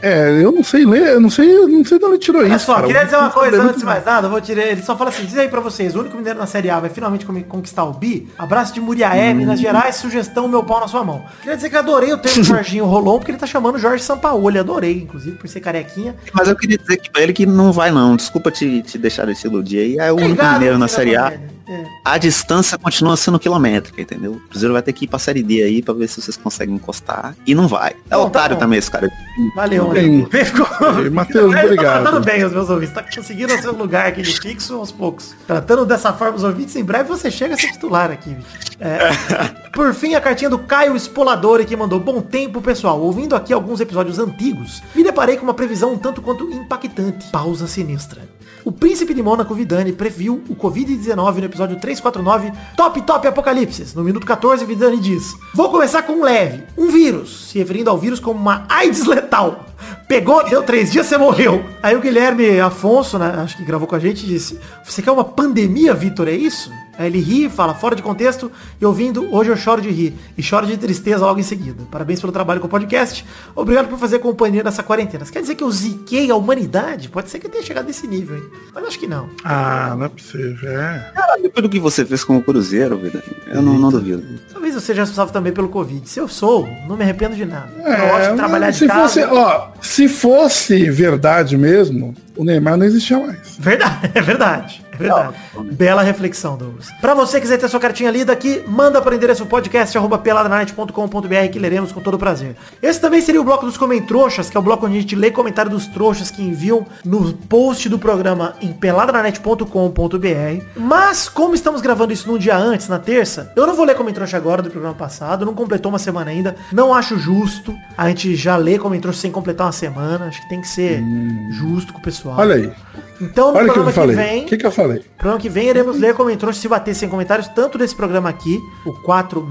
é, 0.03 0.43
eu 0.43 0.51
não 0.51 0.65
sei 0.65 0.85
ler, 0.85 1.15
eu 1.15 1.21
não 1.21 1.31
sei, 1.31 1.49
eu 1.57 1.69
não 1.69 1.85
sei 1.85 1.99
de 1.99 2.05
onde 2.05 2.15
ele 2.15 2.19
tirou 2.23 2.43
Olha 2.43 2.57
isso. 2.57 2.67
só, 2.67 2.75
cara. 2.75 2.87
queria 2.89 3.05
dizer 3.05 3.17
uma 3.17 3.31
coisa 3.31 3.57
não 3.59 3.67
antes 3.67 3.79
de 3.79 3.85
mais 3.85 4.05
nada, 4.05 4.27
eu 4.27 4.31
vou 4.31 4.41
tirar. 4.41 4.63
Ele 4.63 4.83
só 4.83 4.97
fala 4.97 5.11
assim, 5.11 5.25
diz 5.25 5.39
aí 5.39 5.49
pra 5.49 5.61
vocês, 5.61 5.95
o 5.95 6.01
único 6.01 6.17
mineiro 6.17 6.39
na 6.39 6.47
Série 6.47 6.69
A 6.69 6.81
vai 6.81 6.91
finalmente 6.91 7.25
conquistar 7.25 7.85
o 7.85 7.93
bi. 7.93 8.29
Abraço 8.37 8.75
de 8.75 8.81
Muriaé, 8.81 9.33
Hum. 9.33 9.37
Minas 9.37 9.61
Gerais, 9.61 9.97
sugestão, 9.97 10.49
meu 10.49 10.65
pau 10.65 10.81
na 10.81 10.89
sua 10.89 11.05
mão. 11.05 11.23
Queria 11.41 11.55
dizer 11.57 11.71
que 11.71 11.77
eu 11.77 11.81
adorei 11.81 12.13
o 12.13 12.19
termo 12.19 12.43
Jorginho 12.45 12.85
Rolon, 12.87 13.19
porque 13.19 13.31
ele 13.31 13.39
tá 13.39 13.47
chamando 13.47 13.79
Jorge 13.79 14.03
Sampaoli, 14.03 14.59
adorei, 14.59 15.03
inclusive, 15.03 15.37
por 15.37 15.49
ser 15.49 15.61
carequinha. 15.61 16.17
Mas 16.33 16.49
eu 16.49 16.57
queria 16.57 16.77
dizer 16.79 16.97
que 16.97 17.11
pra 17.11 17.23
ele 17.23 17.33
que 17.33 17.47
não 17.47 17.73
vai 17.73 17.91
não. 17.93 18.17
Desculpa 18.17 18.51
te, 18.51 18.83
te 18.83 18.99
deixar 18.99 19.27
desse 19.27 19.47
iludir 19.47 19.79
aí. 19.79 19.97
É 19.99 20.13
o 20.13 20.17
único 20.17 20.45
mineiro 20.45 20.77
na 20.79 20.89
Série 20.89 21.17
A. 21.17 21.33
É. 21.71 21.85
A 22.05 22.17
distância 22.17 22.79
continua 22.79 23.17
sendo 23.17 23.39
quilométrica, 23.39 24.01
entendeu? 24.01 24.33
O 24.33 24.41
Cruzeiro 24.49 24.73
vai 24.73 24.83
ter 24.83 24.93
que 24.93 25.05
ir 25.05 25.09
pra 25.09 25.19
Série 25.19 25.43
D 25.43 25.63
aí 25.63 25.83
pra 25.83 25.93
ver 25.93 26.09
se 26.09 26.21
vocês 26.21 26.37
conseguem 26.37 26.75
encostar. 26.77 27.37
E 27.47 27.55
não 27.55 27.69
vai. 27.69 27.91
É 27.91 27.95
Bom, 28.17 28.23
tá 28.23 28.27
otário 28.27 28.57
bom. 28.57 28.61
também 28.61 28.79
esse 28.79 28.91
cara. 28.91 29.11
Valeu. 29.55 29.89
Matheus. 29.89 30.29
Ficou- 30.49 31.11
Matheus, 31.13 31.53
Ele 31.55 31.65
obrigado. 31.65 31.95
Tá 32.05 32.11
tratando 32.11 32.25
bem 32.25 32.45
os 32.45 32.53
meus 32.53 32.71
ouvintes, 32.71 32.95
tá 32.95 33.03
conseguindo 33.03 33.55
o 33.55 33.61
seu 33.61 33.73
lugar 33.75 34.07
aqui 34.07 34.23
de 34.23 34.41
fixo 34.41 34.75
aos 34.77 34.91
poucos. 34.91 35.35
Tratando 35.47 35.85
dessa 35.85 36.13
forma 36.13 36.37
os 36.37 36.45
ouvintes, 36.45 36.75
em 36.77 36.85
breve 36.85 37.09
você 37.09 37.31
chega 37.31 37.55
a 37.55 37.59
ser 37.59 37.71
titular 37.73 38.11
aqui, 38.11 38.31
bicho. 38.31 38.49
É. 38.81 38.99
Por 39.75 39.93
fim, 39.93 40.15
a 40.15 40.21
cartinha 40.21 40.49
do 40.49 40.59
Caio 40.59 40.97
Espolador 40.97 41.65
que 41.67 41.77
mandou 41.77 42.01
bom 42.01 42.21
tempo, 42.21 42.63
pessoal. 42.63 43.01
Ouvindo 43.01 43.37
aqui 43.37 43.53
alguns 43.53 43.81
episódios 43.81 44.19
antigos, 44.19 44.83
me 44.95 45.05
deparei 45.05 45.37
com 45.37 45.43
uma 45.45 45.55
previsão 45.55 45.93
um 45.93 45.99
tanto 45.99 46.23
quanto 46.23 46.45
impactante. 46.51 47.27
Pausa 47.31 47.67
sinistra. 47.67 48.23
O 48.69 48.73
príncipe 48.73 49.15
de 49.15 49.23
Mônaco 49.23 49.55
Vidani 49.55 49.95
previu 49.95 50.45
o 50.47 50.55
Covid-19 50.55 51.39
no 51.39 51.45
episódio 51.47 51.77
349 51.77 52.53
Top 52.77 53.01
Top 53.01 53.27
Apocalipse. 53.27 53.97
No 53.97 54.05
minuto 54.05 54.27
14, 54.27 54.63
Vidani 54.67 54.99
diz 54.99 55.35
Vou 55.55 55.71
começar 55.71 56.03
com 56.03 56.13
um 56.13 56.23
leve, 56.23 56.65
um 56.77 56.91
vírus, 56.91 57.49
se 57.49 57.59
referindo 57.59 57.89
ao 57.89 57.97
vírus 57.97 58.21
como 58.21 58.39
uma 58.39 58.67
AIDS 58.69 59.07
letal. 59.07 59.65
Pegou, 60.07 60.47
deu 60.47 60.63
três 60.63 60.93
dias, 60.93 61.07
você 61.07 61.17
morreu. 61.17 61.65
Aí 61.83 61.97
o 61.97 62.01
Guilherme 62.03 62.61
Afonso, 62.61 63.19
né, 63.19 63.37
acho 63.39 63.57
que 63.57 63.65
gravou 63.65 63.89
com 63.89 63.97
a 63.97 63.99
gente, 63.99 64.27
disse 64.27 64.61
Você 64.85 65.01
quer 65.01 65.13
uma 65.13 65.25
pandemia, 65.25 65.95
Vitor, 65.95 66.29
é 66.29 66.33
isso? 66.33 66.71
Aí 66.99 67.07
ele 67.07 67.21
ri, 67.21 67.49
fala 67.49 67.75
fora 67.75 67.95
de 67.95 68.03
contexto 68.03 68.51
e 68.81 68.85
ouvindo, 68.85 69.33
hoje 69.33 69.51
eu 69.51 69.57
choro 69.57 69.81
de 69.81 69.89
rir 69.89 70.15
e 70.37 70.43
choro 70.43 70.67
de 70.67 70.77
tristeza 70.77 71.25
logo 71.25 71.39
em 71.39 71.45
seguida. 71.45 71.85
Parabéns 71.93 72.21
pelo 72.21 72.33
trabalho 72.33 72.61
com 72.61 72.67
o 72.67 72.71
podcast. 72.71 73.25
Obrigado 73.55 73.87
por 73.89 73.97
fazer 74.01 74.19
companhia 74.19 74.65
nessa 74.65 74.83
quarentena. 74.83 75.23
Isso 75.23 75.33
quer 75.33 75.41
dizer 75.41 75.55
que 75.55 75.63
eu 75.63 75.71
ziquei 75.71 76.29
a 76.29 76.35
humanidade? 76.35 77.09
Pode 77.09 77.31
ser 77.31 77.39
que 77.39 77.47
eu 77.47 77.51
tenha 77.51 77.63
chegado 77.63 77.87
nesse 77.87 78.05
nível, 78.09 78.37
hein? 78.37 78.43
Mas 78.75 78.85
acho 78.85 78.99
que 78.99 79.07
não. 79.07 79.29
Ah, 79.45 79.95
não 79.97 80.07
é 80.07 80.09
possível, 80.09 80.69
é. 80.71 81.13
Cara, 81.15 81.37
depois 81.41 81.63
do 81.63 81.69
que 81.69 81.79
você 81.79 82.05
fez 82.05 82.25
com 82.25 82.37
o 82.37 82.43
Cruzeiro, 82.43 82.99
vida, 82.99 83.23
eu 83.47 83.63
não, 83.63 83.79
não 83.79 83.91
duvido. 83.91 84.25
Talvez 84.53 84.75
eu 84.75 84.81
seja 84.81 85.03
responsável 85.03 85.33
também 85.33 85.53
pelo 85.53 85.69
Covid. 85.69 86.09
Se 86.09 86.19
eu 86.19 86.27
sou, 86.27 86.69
não 86.89 86.97
me 86.97 87.05
arrependo 87.05 87.37
de 87.37 87.45
nada. 87.45 87.71
eu 87.79 87.87
É, 87.87 88.11
gosto 88.11 88.31
de 88.33 88.37
trabalhar 88.37 88.71
de 88.71 88.77
se 88.77 88.87
casa. 88.89 89.03
fosse, 89.03 89.23
ó, 89.23 89.69
se 89.81 90.09
fosse 90.09 90.91
verdade 90.91 91.57
mesmo, 91.57 92.13
o 92.39 92.45
Neymar 92.45 92.77
não 92.77 92.87
existia 92.87 93.19
mais. 93.19 93.57
Verdade, 93.59 94.11
é 94.15 94.23
verdade. 94.23 94.89
É 94.93 94.97
verdade. 94.97 95.37
Bela 95.73 96.03
reflexão, 96.03 96.57
Douglas. 96.57 96.91
Pra 97.01 97.15
você 97.15 97.37
que 97.37 97.43
quiser 97.43 97.59
ter 97.59 97.69
sua 97.69 97.79
cartinha 97.79 98.11
lida 98.11 98.33
aqui, 98.33 98.65
manda 98.67 99.01
para 99.01 99.13
o 99.13 99.15
endereço 99.15 99.47
podcast 99.47 99.97
arroba 99.97 100.19
peladranet.com.br 100.19 101.49
que 101.53 101.59
leremos 101.59 101.93
com 101.93 102.01
todo 102.01 102.19
prazer. 102.19 102.57
Esse 102.83 103.01
também 103.01 103.21
seria 103.21 103.41
o 103.41 103.45
bloco 103.45 103.65
dos 103.65 103.77
comentroxas, 103.77 104.51
que 104.51 104.57
é 104.57 104.61
o 104.61 104.63
bloco 104.63 104.87
onde 104.87 104.99
a 104.99 105.01
gente 105.01 105.15
lê 105.15 105.31
comentário 105.31 105.71
dos 105.71 105.87
trouxas 105.87 106.31
que 106.31 106.43
enviam 106.43 106.85
no 107.05 107.33
post 107.33 107.89
do 107.89 107.99
programa 107.99 108.55
em 108.61 108.73
peladranet.com.br. 108.73 110.65
Mas, 110.77 111.29
como 111.29 111.55
estamos 111.55 111.81
gravando 111.81 112.13
isso 112.13 112.27
num 112.29 112.39
dia 112.39 112.57
antes, 112.57 112.89
na 112.89 112.99
terça, 112.99 113.53
eu 113.55 113.67
não 113.67 113.75
vou 113.75 113.85
ler 113.85 113.95
comentroxa 113.95 114.37
agora 114.37 114.63
do 114.63 114.71
programa 114.71 114.97
passado, 114.97 115.47
não 115.47 115.55
completou 115.55 115.91
uma 115.91 115.99
semana 115.99 116.31
ainda. 116.31 116.57
Não 116.73 116.93
acho 116.93 117.19
justo 117.19 117.75
a 117.97 118.09
gente 118.09 118.35
já 118.35 118.57
ler 118.57 118.81
comentroxa 118.81 119.21
sem 119.21 119.31
completar 119.31 119.67
uma 119.67 119.73
semana. 119.73 120.27
Acho 120.27 120.43
que 120.43 120.49
tem 120.49 120.61
que 120.61 120.69
ser 120.69 121.03
justo 121.51 121.93
com 121.93 122.01
o 122.01 122.03
pessoal. 122.03 122.28
Olha 122.37 122.55
aí. 122.57 122.73
Então, 123.21 123.51
no 123.51 123.59
Olha 123.59 123.69
o 123.71 123.73
que 123.73 123.79
eu 123.81 123.83
programa 123.85 123.91
que, 123.91 123.95
falei. 123.99 124.17
vem, 124.17 124.45
O 124.45 124.47
que, 124.47 124.57
que 124.57 124.67
eu 124.67 124.71
falei? 124.71 125.05
programa 125.17 125.41
que 125.41 125.49
vem, 125.49 125.69
iremos 125.69 125.99
ler 125.99 126.15
comentários 126.15 126.59
se 126.59 126.69
bater 126.69 126.95
sem 126.95 127.09
comentários, 127.09 127.49
tanto 127.49 127.77
desse 127.77 127.95
programa 127.95 128.29
aqui, 128.29 128.61
o 128.87 128.93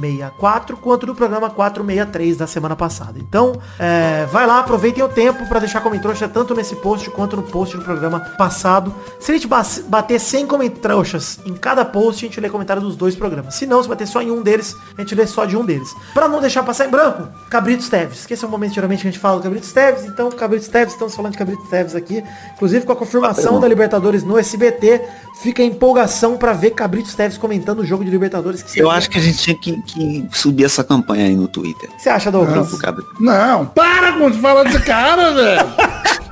464, 0.01 0.77
quanto 0.77 1.05
do 1.05 1.13
programa 1.13 1.49
463 1.49 2.37
da 2.37 2.47
semana 2.47 2.75
passada. 2.77 3.19
Então, 3.19 3.59
é, 3.77 4.25
vai 4.31 4.47
lá, 4.47 4.59
aproveitem 4.59 5.03
o 5.03 5.09
tempo 5.09 5.45
para 5.47 5.59
deixar 5.59 5.81
comentários 5.81 6.19
tanto 6.33 6.55
nesse 6.55 6.75
post 6.77 7.09
quanto 7.11 7.35
no 7.35 7.43
post 7.43 7.75
do 7.77 7.83
programa 7.83 8.19
passado. 8.37 8.93
Se 9.19 9.31
a 9.31 9.35
gente 9.35 9.47
ba- 9.47 9.65
bater 9.87 10.19
100 10.19 10.47
comentários 10.47 11.39
em 11.45 11.53
cada 11.53 11.83
post, 11.83 12.23
a 12.25 12.27
gente 12.29 12.39
lê 12.39 12.49
comentário 12.49 12.81
dos 12.81 12.95
dois 12.95 13.15
programas. 13.15 13.55
Se 13.55 13.65
não, 13.65 13.81
se 13.83 13.89
bater 13.89 14.07
só 14.07 14.21
em 14.21 14.31
um 14.31 14.41
deles, 14.41 14.75
a 14.97 15.01
gente 15.01 15.13
lê 15.13 15.27
só 15.27 15.43
de 15.43 15.57
um 15.57 15.65
deles. 15.65 15.93
Para 16.13 16.27
não 16.29 16.39
deixar 16.39 16.63
passar 16.63 16.85
em 16.87 16.89
branco, 16.89 17.27
Cabritos 17.49 17.89
Teves. 17.89 18.25
Que 18.25 18.33
esse 18.33 18.45
é 18.45 18.47
o 18.47 18.51
momento 18.51 18.73
geralmente 18.73 19.01
que 19.01 19.07
a 19.07 19.11
gente 19.11 19.19
fala 19.19 19.37
do 19.37 19.43
Cabritos 19.43 19.73
Teves. 19.73 20.05
Então, 20.05 20.29
Cabritos 20.31 20.67
Teves, 20.69 20.93
estamos 20.93 21.13
falando 21.15 21.33
de 21.33 21.37
Cabritos 21.37 21.67
Teves 21.69 21.95
aqui. 21.95 22.23
Inclusive 22.55 22.66
com 22.85 22.91
a 22.91 22.95
confirmação 22.95 23.59
da 23.59 23.67
Libertadores 23.67 24.23
no 24.23 24.37
SBT, 24.37 25.01
fica 25.41 25.61
a 25.61 25.65
empolgação 25.65 26.37
para 26.37 26.53
ver 26.53 26.71
Cabritos 26.71 27.15
Teves 27.15 27.37
comentando 27.37 27.79
o 27.79 27.85
jogo 27.85 28.03
de 28.03 28.09
Libertadores. 28.09 28.63
Que 28.63 28.79
Eu 28.79 28.89
acho 28.89 29.09
que 29.09 29.17
a 29.17 29.21
gente 29.21 29.37
tinha 29.37 29.55
que, 29.55 29.81
que 29.83 30.27
subir 30.31 30.65
essa 30.65 30.83
campanha 30.83 31.25
aí 31.25 31.35
no 31.35 31.47
Twitter. 31.47 31.89
Você 31.97 32.09
acha, 32.09 32.31
Douglas? 32.31 32.73
Cabra. 32.79 33.03
Não, 33.19 33.65
para 33.65 34.13
com 34.13 34.29
de 34.29 34.39
falar 34.39 34.63
desse 34.63 34.81
cara, 34.81 35.31
velho. 35.33 36.17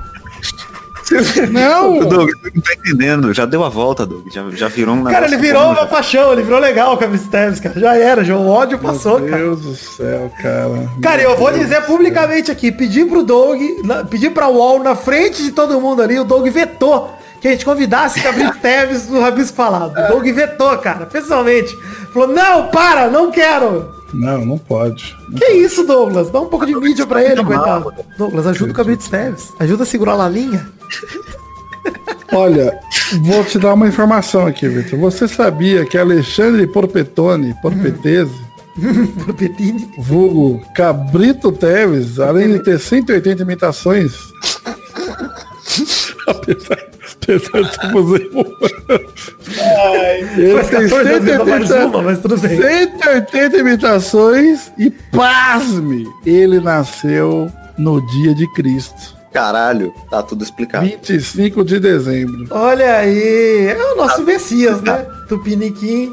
Não. 1.50 2.00
Doug, 2.08 2.30
não 2.54 2.62
tá 2.62 2.72
entendendo. 2.74 3.32
Já 3.34 3.44
deu 3.46 3.64
a 3.64 3.68
volta, 3.68 4.04
Doug. 4.06 4.26
Já, 4.32 4.44
já 4.50 4.68
virou 4.68 4.94
um 4.94 5.04
Cara, 5.04 5.26
ele 5.26 5.36
virou 5.36 5.62
bom, 5.62 5.68
uma 5.70 5.80
já. 5.82 5.86
paixão, 5.86 6.32
ele 6.32 6.42
virou 6.42 6.58
legal 6.58 6.94
o 6.94 6.96
Cabritos 6.96 7.26
Teves, 7.28 7.60
cara. 7.60 7.78
Já 7.78 7.96
era, 7.96 8.24
já 8.24 8.36
o 8.36 8.48
ódio 8.48 8.78
passou, 8.78 9.18
Meu 9.20 9.30
cara. 9.30 9.42
Deus 9.42 9.60
do 9.62 9.74
céu, 9.76 10.32
cara. 10.42 10.88
Cara, 11.02 11.18
Meu 11.22 11.30
eu 11.30 11.36
vou 11.36 11.48
Deus 11.52 11.62
dizer 11.62 11.82
publicamente 11.82 12.50
aqui, 12.50 12.70
pedir 12.72 13.06
pro 13.06 13.22
Doug, 13.22 13.60
na- 13.84 14.04
pedir 14.04 14.30
pra 14.30 14.48
UOL, 14.48 14.82
na 14.82 14.94
frente 14.94 15.42
de 15.42 15.50
todo 15.52 15.80
mundo 15.80 16.02
ali, 16.02 16.18
o 16.18 16.24
Doug 16.24 16.46
vetou 16.48 17.14
que 17.40 17.48
a 17.48 17.50
gente 17.52 17.64
convidasse 17.64 18.20
Cabrito 18.22 18.56
Teves 18.58 19.06
do 19.06 19.20
Rabisco 19.20 19.54
Falado. 19.56 19.92
O 19.92 20.08
Doug 20.12 20.26
vetou, 20.26 20.76
cara, 20.78 21.06
pessoalmente. 21.06 21.76
Falou, 22.12 22.28
não, 22.28 22.68
para, 22.68 23.08
não 23.08 23.30
quero. 23.30 23.94
Não, 24.20 24.44
não 24.44 24.58
pode. 24.58 25.16
Que 25.36 25.52
isso, 25.52 25.84
Douglas? 25.84 26.30
Dá 26.30 26.40
um 26.40 26.46
pouco 26.46 26.64
de 26.66 26.74
mídia 26.74 27.06
pra 27.06 27.22
ele, 27.22 27.44
coitado. 27.44 27.92
Douglas, 28.16 28.46
ajuda 28.46 28.72
o 28.72 28.74
Cabrito 28.74 29.08
Teves. 29.10 29.52
Ajuda 29.58 29.82
a 29.82 29.86
segurar 29.86 30.18
a 30.20 30.28
linha. 30.28 30.68
Olha, 32.32 32.78
vou 33.22 33.44
te 33.44 33.58
dar 33.58 33.74
uma 33.74 33.86
informação 33.86 34.46
aqui, 34.46 34.68
Vitor. 34.68 34.98
Você 34.98 35.28
sabia 35.28 35.84
que 35.84 35.96
Alexandre 35.96 36.66
Porpetone, 36.66 37.54
Porpetese, 37.62 38.34
Propetine. 39.24 39.88
vulgo 39.98 40.60
Cabrito 40.74 41.52
Teves, 41.52 42.18
além 42.18 42.52
de 42.52 42.58
ter 42.64 42.78
180 42.78 43.42
imitações, 43.42 44.12
apesar, 46.26 46.78
de 47.26 47.92
fazer 47.92 48.30
ele 50.36 50.54
Faz 50.54 50.68
tem 50.68 50.88
14 50.88 51.08
anos, 51.08 51.28
ainda 51.28 51.44
mais 51.44 51.70
uma, 51.70 52.02
mas 52.02 52.18
tudo 52.20 52.38
bem. 52.38 52.60
180 52.60 53.56
imitações 53.58 54.72
e 54.78 54.90
pasme, 54.90 56.06
ele 56.24 56.60
nasceu 56.60 57.50
no 57.76 58.00
dia 58.06 58.34
de 58.34 58.50
Cristo, 58.54 59.16
Caralho, 59.36 59.92
tá 60.08 60.22
tudo 60.22 60.42
explicado. 60.42 60.86
25 60.86 61.62
de 61.62 61.78
dezembro. 61.78 62.46
Olha 62.48 62.96
aí, 62.96 63.66
é 63.66 63.92
o 63.92 63.96
nosso 63.96 64.22
Messias, 64.22 64.80
né? 64.80 65.06
Tupiniquim. 65.28 66.10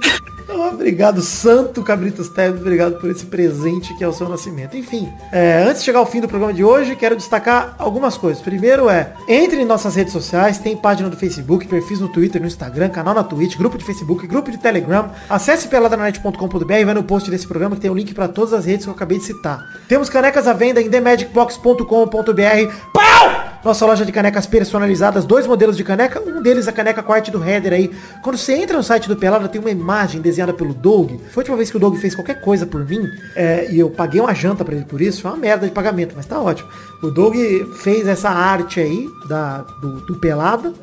Então, 0.54 0.74
Obrigado, 0.74 1.22
Santo 1.22 1.82
Cabritos 1.82 2.30
Teves, 2.30 2.60
obrigado 2.60 3.00
por 3.00 3.10
esse 3.10 3.26
presente 3.26 3.96
que 3.96 4.04
é 4.04 4.08
o 4.08 4.14
seu 4.14 4.28
nascimento. 4.28 4.76
Enfim, 4.76 5.12
é, 5.32 5.64
antes 5.64 5.80
de 5.80 5.86
chegar 5.86 6.00
ao 6.00 6.06
fim 6.06 6.20
do 6.20 6.28
programa 6.28 6.54
de 6.54 6.64
hoje, 6.64 6.96
quero 6.96 7.16
destacar 7.16 7.76
algumas 7.78 8.18
coisas. 8.18 8.42
Primeiro 8.42 8.90
é, 8.90 9.14
entre 9.28 9.62
em 9.62 9.66
nossas 9.66 9.96
redes 9.96 10.12
sociais, 10.12 10.58
tem 10.58 10.76
página 10.76 11.10
do 11.10 11.16
Facebook, 11.16 11.68
perfis 11.68 12.00
no 12.00 12.10
Twitter, 12.10 12.42
no 12.42 12.48
Instagram, 12.48 12.90
canal 12.90 13.14
na 13.14 13.24
Twitch, 13.24 13.56
grupo 13.58 13.78
de 13.78 13.86
Facebook, 13.86 14.28
grupo 14.28 14.52
de 14.52 14.58
Telegram. 14.58 15.10
Acesse 15.30 15.68
peladranet.com.br 15.68 16.74
e 16.74 16.86
vai 16.86 16.94
no 16.94 17.04
post 17.04 17.32
desse 17.32 17.48
programa 17.48 17.76
que 17.76 17.82
tem 17.82 17.92
o 17.92 17.96
link 17.96 18.14
para 18.14 18.28
todas 18.28 18.54
as 18.54 18.66
redes 18.66 18.86
que 18.86 18.90
eu 18.90 18.94
acabei 18.94 19.20
de 19.20 19.24
citar. 19.24 19.64
Temos 19.88 20.10
canecas 20.10 20.48
à 20.48 20.54
venda 20.54 20.82
em 20.82 20.90
themagicbox.com.br. 20.90 22.74
Pau! 22.94 23.53
Nossa 23.64 23.86
loja 23.86 24.06
de 24.06 24.12
canecas 24.12 24.46
personalizadas, 24.46 25.24
dois 25.24 25.48
modelos 25.48 25.78
de 25.78 25.86
caneca, 25.86 26.22
um 26.22 26.42
deles 26.42 26.68
a 26.68 26.72
caneca 26.74 27.02
com 27.02 27.14
arte 27.14 27.32
do 27.32 27.42
header 27.42 27.72
aí. 27.72 27.92
Quando 28.22 28.38
você 28.38 28.54
entra 28.56 28.76
no 28.76 28.84
site 28.84 29.08
do 29.08 29.16
Pelada, 29.16 29.48
tem 29.48 29.62
uma 29.62 29.72
imagem 29.72 30.20
desenhada 30.20 30.54
pelo 30.54 30.74
Doug. 30.74 31.12
Foi 31.32 31.42
a 31.42 31.44
última 31.44 31.58
vez 31.58 31.72
que 31.72 31.78
o 31.78 31.80
Doug 31.80 31.96
fez 31.96 32.14
qualquer 32.14 32.42
coisa 32.42 32.66
por 32.66 32.86
mim, 32.86 33.10
é, 33.36 33.72
e 33.72 33.80
eu 33.80 33.90
paguei 33.90 34.20
uma 34.20 34.34
janta 34.34 34.66
pra 34.66 34.76
ele 34.76 34.84
por 34.84 35.02
isso, 35.02 35.22
foi 35.22 35.32
uma 35.32 35.38
merda 35.38 35.66
de 35.66 35.72
pagamento, 35.72 36.14
mas 36.14 36.26
tá 36.26 36.42
ótimo. 36.42 36.68
O 37.02 37.10
Doug 37.10 37.36
fez 37.78 38.06
essa 38.06 38.30
arte 38.30 38.82
aí 38.82 39.08
da, 39.30 39.60
do, 39.82 40.02
do 40.08 40.16
Pelada. 40.16 40.74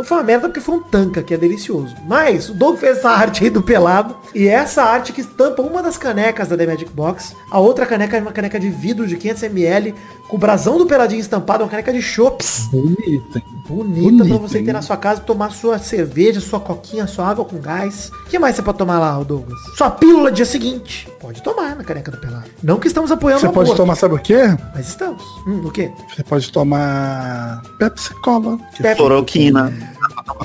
Não 0.00 0.04
foi 0.04 0.16
uma 0.16 0.24
merda 0.24 0.48
porque 0.48 0.62
foi 0.62 0.76
um 0.76 0.82
tanca, 0.82 1.22
que 1.22 1.34
é 1.34 1.36
delicioso. 1.36 1.94
Mas 2.06 2.48
o 2.48 2.54
Doug 2.54 2.78
fez 2.78 2.96
essa 2.96 3.10
arte 3.10 3.44
aí 3.44 3.50
do 3.50 3.62
pelado. 3.62 4.16
E 4.34 4.48
essa 4.48 4.82
arte 4.82 5.12
que 5.12 5.20
estampa 5.20 5.60
uma 5.60 5.82
das 5.82 5.98
canecas 5.98 6.48
da 6.48 6.56
The 6.56 6.66
Magic 6.66 6.90
Box. 6.94 7.36
A 7.50 7.58
outra 7.58 7.84
caneca 7.84 8.16
é 8.16 8.20
uma 8.22 8.32
caneca 8.32 8.58
de 8.58 8.70
vidro 8.70 9.06
de 9.06 9.18
500ml. 9.18 9.94
Com 10.30 10.36
o 10.36 10.38
brasão 10.38 10.78
do 10.78 10.86
peladinho 10.86 11.20
estampado. 11.20 11.64
Uma 11.64 11.68
caneca 11.70 11.92
de 11.92 12.00
chopps. 12.00 12.68
Bonita 12.70 13.42
Bonita, 13.68 14.24
pra 14.24 14.36
você 14.38 14.58
hein? 14.58 14.64
ter 14.64 14.72
na 14.72 14.80
sua 14.82 14.96
casa. 14.96 15.20
Tomar 15.20 15.50
sua 15.50 15.78
cerveja, 15.78 16.40
sua 16.40 16.58
coquinha, 16.60 17.06
sua 17.06 17.28
água 17.28 17.44
com 17.44 17.58
gás. 17.58 18.10
O 18.26 18.28
que 18.28 18.38
mais 18.38 18.54
você 18.56 18.62
pode 18.62 18.78
tomar 18.78 18.98
lá, 18.98 19.20
Douglas? 19.22 19.58
Sua 19.76 19.90
pílula 19.90 20.30
dia 20.32 20.44
seguinte. 20.44 21.08
Pode 21.20 21.42
tomar 21.42 21.74
na 21.76 21.84
caneca 21.84 22.10
do 22.10 22.16
pelado. 22.18 22.44
Não 22.62 22.78
que 22.78 22.86
estamos 22.88 23.10
apoiando 23.12 23.40
Você 23.42 23.48
pode 23.48 23.74
tomar, 23.76 23.94
sabe 23.96 24.14
o 24.14 24.18
quê? 24.18 24.38
Mas 24.74 24.88
estamos. 24.88 25.22
Hum, 25.46 25.62
o 25.66 25.70
quê? 25.70 25.90
Você 26.14 26.22
pode 26.24 26.50
tomar 26.52 27.62
Pepsi 27.78 28.14
Cola. 28.22 28.58
Pepsi- 28.80 28.96
Cloroquina. 28.96 29.72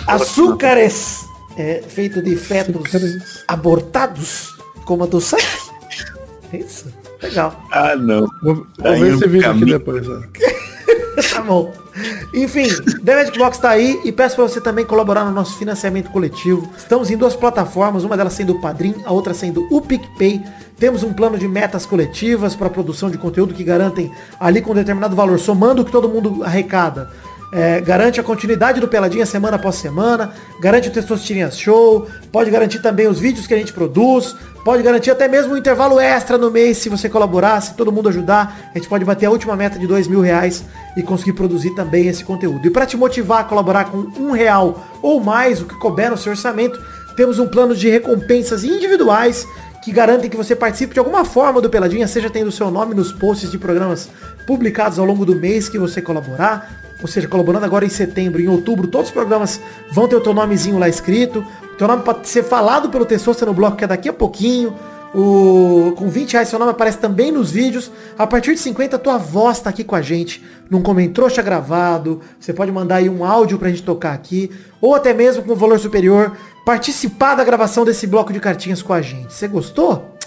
Açúcares 0.07 1.25
é, 1.57 1.83
feito 1.87 2.21
de 2.21 2.35
fetos 2.35 2.75
Açúcares. 2.75 3.43
abortados, 3.47 4.55
como 4.85 5.03
a 5.03 5.07
do 5.07 5.19
sangue. 5.21 5.43
Isso, 6.53 6.85
legal. 7.21 7.59
Ah, 7.71 7.95
não. 7.95 8.27
Vou, 8.41 8.55
vou 8.77 8.91
Aí 8.91 8.99
ver 8.99 9.13
esse 9.15 9.27
vídeo 9.27 9.49
aqui 9.49 9.59
caminho. 9.59 9.67
depois. 9.79 10.07
ó. 10.09 10.19
Tá 11.33 11.41
bom. 11.41 11.73
Enfim, 12.33 12.67
The 13.05 13.15
Magic 13.15 13.37
Box 13.37 13.57
tá 13.57 13.69
aí 13.69 14.01
e 14.03 14.11
peço 14.11 14.35
para 14.35 14.43
você 14.49 14.59
também 14.59 14.83
colaborar 14.83 15.23
no 15.23 15.31
nosso 15.31 15.57
financiamento 15.57 16.09
coletivo. 16.09 16.69
Estamos 16.77 17.09
em 17.09 17.15
duas 17.15 17.37
plataformas, 17.37 18.03
uma 18.03 18.17
delas 18.17 18.33
sendo 18.33 18.51
o 18.51 18.59
Padrim, 18.59 18.93
a 19.05 19.13
outra 19.13 19.33
sendo 19.33 19.65
o 19.71 19.81
PicPay. 19.81 20.43
Temos 20.77 21.03
um 21.03 21.13
plano 21.13 21.37
de 21.37 21.47
metas 21.47 21.85
coletivas 21.85 22.53
para 22.53 22.69
produção 22.69 23.09
de 23.09 23.17
conteúdo 23.17 23.53
que 23.53 23.63
garantem 23.63 24.11
ali 24.37 24.61
com 24.61 24.73
determinado 24.75 25.15
valor, 25.15 25.39
somando 25.39 25.83
o 25.83 25.85
que 25.85 25.91
todo 25.91 26.09
mundo 26.09 26.43
arrecada. 26.43 27.09
É, 27.51 27.79
garante 27.79 28.19
a 28.19 28.23
continuidade 28.23 28.81
do 28.81 28.87
Peladinha 28.87 29.25
semana 29.25 29.55
após 29.55 29.75
semana, 29.75 30.33
garante 30.59 30.89
o 30.89 30.91
Testosterinhas 30.91 31.57
Show, 31.57 32.07
pode 32.31 32.49
garantir 32.49 32.79
também 32.79 33.07
os 33.07 33.19
vídeos 33.19 33.45
que 33.45 33.53
a 33.53 33.57
gente 33.57 33.71
produz, 33.71 34.35
pode 34.63 34.81
garantir 34.81 35.11
até 35.11 35.27
mesmo 35.27 35.53
um 35.53 35.57
intervalo 35.57 35.99
extra 35.99 36.37
no 36.37 36.49
mês 36.49 36.79
se 36.79 36.89
você 36.89 37.07
colaborar, 37.07 37.61
se 37.61 37.75
todo 37.75 37.91
mundo 37.91 38.09
ajudar, 38.09 38.71
a 38.73 38.77
gente 38.77 38.89
pode 38.89 39.05
bater 39.05 39.27
a 39.27 39.31
última 39.31 39.55
meta 39.55 39.77
de 39.77 39.85
dois 39.85 40.07
mil 40.07 40.21
reais 40.21 40.65
e 40.97 41.03
conseguir 41.03 41.33
produzir 41.33 41.69
também 41.75 42.07
esse 42.07 42.25
conteúdo. 42.25 42.67
E 42.67 42.71
para 42.71 42.85
te 42.85 42.97
motivar 42.97 43.41
a 43.41 43.43
colaborar 43.43 43.85
com 43.85 43.99
um 44.19 44.31
real 44.31 44.83
ou 45.01 45.23
mais, 45.23 45.61
o 45.61 45.65
que 45.65 45.75
couber 45.75 46.09
no 46.09 46.17
seu 46.17 46.31
orçamento, 46.31 46.81
temos 47.15 47.39
um 47.39 47.47
plano 47.47 47.75
de 47.75 47.87
recompensas 47.87 48.63
individuais 48.63 49.47
que 49.83 49.91
garantem 49.91 50.29
que 50.29 50.35
você 50.35 50.55
participe 50.55 50.93
de 50.93 50.99
alguma 50.99 51.23
forma 51.23 51.61
do 51.61 51.69
Peladinha, 51.69 52.07
seja 52.07 52.29
tendo 52.29 52.51
seu 52.51 52.71
nome 52.71 52.95
nos 52.95 53.11
posts 53.11 53.51
de 53.51 53.59
programas 53.59 54.09
publicados 54.47 54.97
ao 54.97 55.05
longo 55.05 55.23
do 55.23 55.35
mês 55.35 55.69
que 55.69 55.77
você 55.77 56.01
colaborar, 56.01 56.84
ou 57.01 57.07
seja, 57.07 57.27
colaborando 57.27 57.65
agora 57.65 57.85
em 57.85 57.89
setembro, 57.89 58.41
em 58.41 58.47
outubro, 58.47 58.87
todos 58.87 59.07
os 59.07 59.13
programas 59.13 59.59
vão 59.91 60.07
ter 60.07 60.15
o 60.15 60.21
teu 60.21 60.33
nomezinho 60.33 60.79
lá 60.79 60.87
escrito, 60.87 61.45
o 61.73 61.75
teu 61.77 61.87
nome 61.87 62.03
pode 62.03 62.27
ser 62.27 62.43
falado 62.43 62.89
pelo 62.89 63.05
Testosta 63.05 63.45
no 63.45 63.53
bloco 63.53 63.77
que 63.77 63.83
é 63.83 63.87
daqui 63.87 64.09
a 64.09 64.13
pouquinho, 64.13 64.73
o, 65.15 65.93
com 65.95 66.09
20 66.09 66.33
reais 66.33 66.49
seu 66.49 66.59
nome 66.59 66.71
aparece 66.71 66.97
também 66.97 67.31
nos 67.31 67.49
vídeos. 67.49 67.89
A 68.17 68.27
partir 68.27 68.53
de 68.53 68.59
50, 68.59 68.99
tua 68.99 69.17
voz 69.17 69.61
tá 69.61 69.69
aqui 69.69 69.81
com 69.81 69.95
a 69.95 70.01
gente. 70.01 70.43
Num 70.69 70.81
Comentrouxa 70.81 71.41
gravado. 71.41 72.19
Você 72.37 72.51
pode 72.51 72.69
mandar 72.69 72.97
aí 72.97 73.09
um 73.09 73.23
áudio 73.23 73.57
pra 73.57 73.69
gente 73.69 73.81
tocar 73.81 74.13
aqui. 74.13 74.51
Ou 74.81 74.93
até 74.93 75.13
mesmo 75.13 75.41
com 75.43 75.55
valor 75.55 75.79
superior. 75.79 76.35
Participar 76.65 77.35
da 77.35 77.45
gravação 77.45 77.85
desse 77.85 78.05
bloco 78.05 78.33
de 78.33 78.41
cartinhas 78.41 78.81
com 78.81 78.91
a 78.91 79.01
gente. 79.01 79.33
Você 79.33 79.47
gostou? 79.47 80.17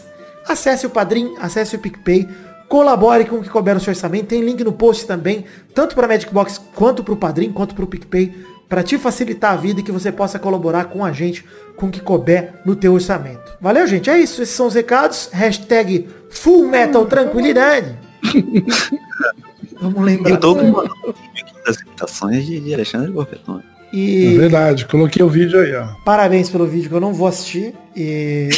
Acesse 0.46 0.86
o 0.86 0.90
Padrim, 0.90 1.34
acesse 1.38 1.76
o 1.76 1.78
PicPay. 1.78 2.26
Colabore 2.68 3.24
com 3.24 3.36
o 3.36 3.42
que 3.42 3.48
couber 3.48 3.74
no 3.74 3.80
seu 3.80 3.90
orçamento. 3.92 4.26
Tem 4.26 4.42
link 4.42 4.62
no 4.62 4.72
post 4.72 5.06
também. 5.06 5.44
Tanto 5.74 5.94
para 5.94 6.06
Magic 6.08 6.32
Box 6.32 6.60
quanto 6.74 7.02
para 7.02 7.14
o 7.14 7.16
Padrim, 7.16 7.50
quanto 7.52 7.74
para 7.74 7.84
o 7.84 7.88
PicPay. 7.88 8.32
Para 8.68 8.82
te 8.82 8.98
facilitar 8.98 9.54
a 9.54 9.56
vida 9.56 9.80
e 9.80 9.82
que 9.82 9.90
você 9.90 10.12
possa 10.12 10.38
colaborar 10.38 10.84
com 10.86 11.02
a 11.04 11.10
gente 11.10 11.42
com 11.76 11.86
o 11.86 11.90
que 11.90 12.00
couber 12.00 12.52
no 12.66 12.76
teu 12.76 12.92
orçamento. 12.92 13.56
Valeu, 13.60 13.86
gente. 13.86 14.10
É 14.10 14.18
isso. 14.18 14.42
Esses 14.42 14.54
são 14.54 14.66
os 14.66 14.74
recados. 14.74 15.30
Hashtag 15.32 16.06
Full 16.28 16.68
Metal 16.68 17.06
Tranquilidade. 17.06 17.96
Vamos 19.80 20.04
lembrar. 20.04 20.32
um 20.44 20.66
vídeo 20.66 20.80
aqui 20.82 21.64
das 21.64 21.80
imitações 21.80 22.44
de, 22.46 22.60
de 22.60 22.74
Alexandre 22.74 23.10
Borpetone. 23.10 23.62
É 23.92 23.96
E 23.96 24.36
verdade, 24.36 24.84
coloquei 24.86 25.22
o 25.22 25.28
vídeo 25.30 25.58
aí, 25.60 25.74
ó. 25.74 25.86
parabéns 26.04 26.50
pelo 26.50 26.66
vídeo 26.66 26.90
que 26.90 26.94
eu 26.94 27.00
não 27.00 27.14
vou 27.14 27.26
assistir. 27.28 27.74
E 27.96 28.48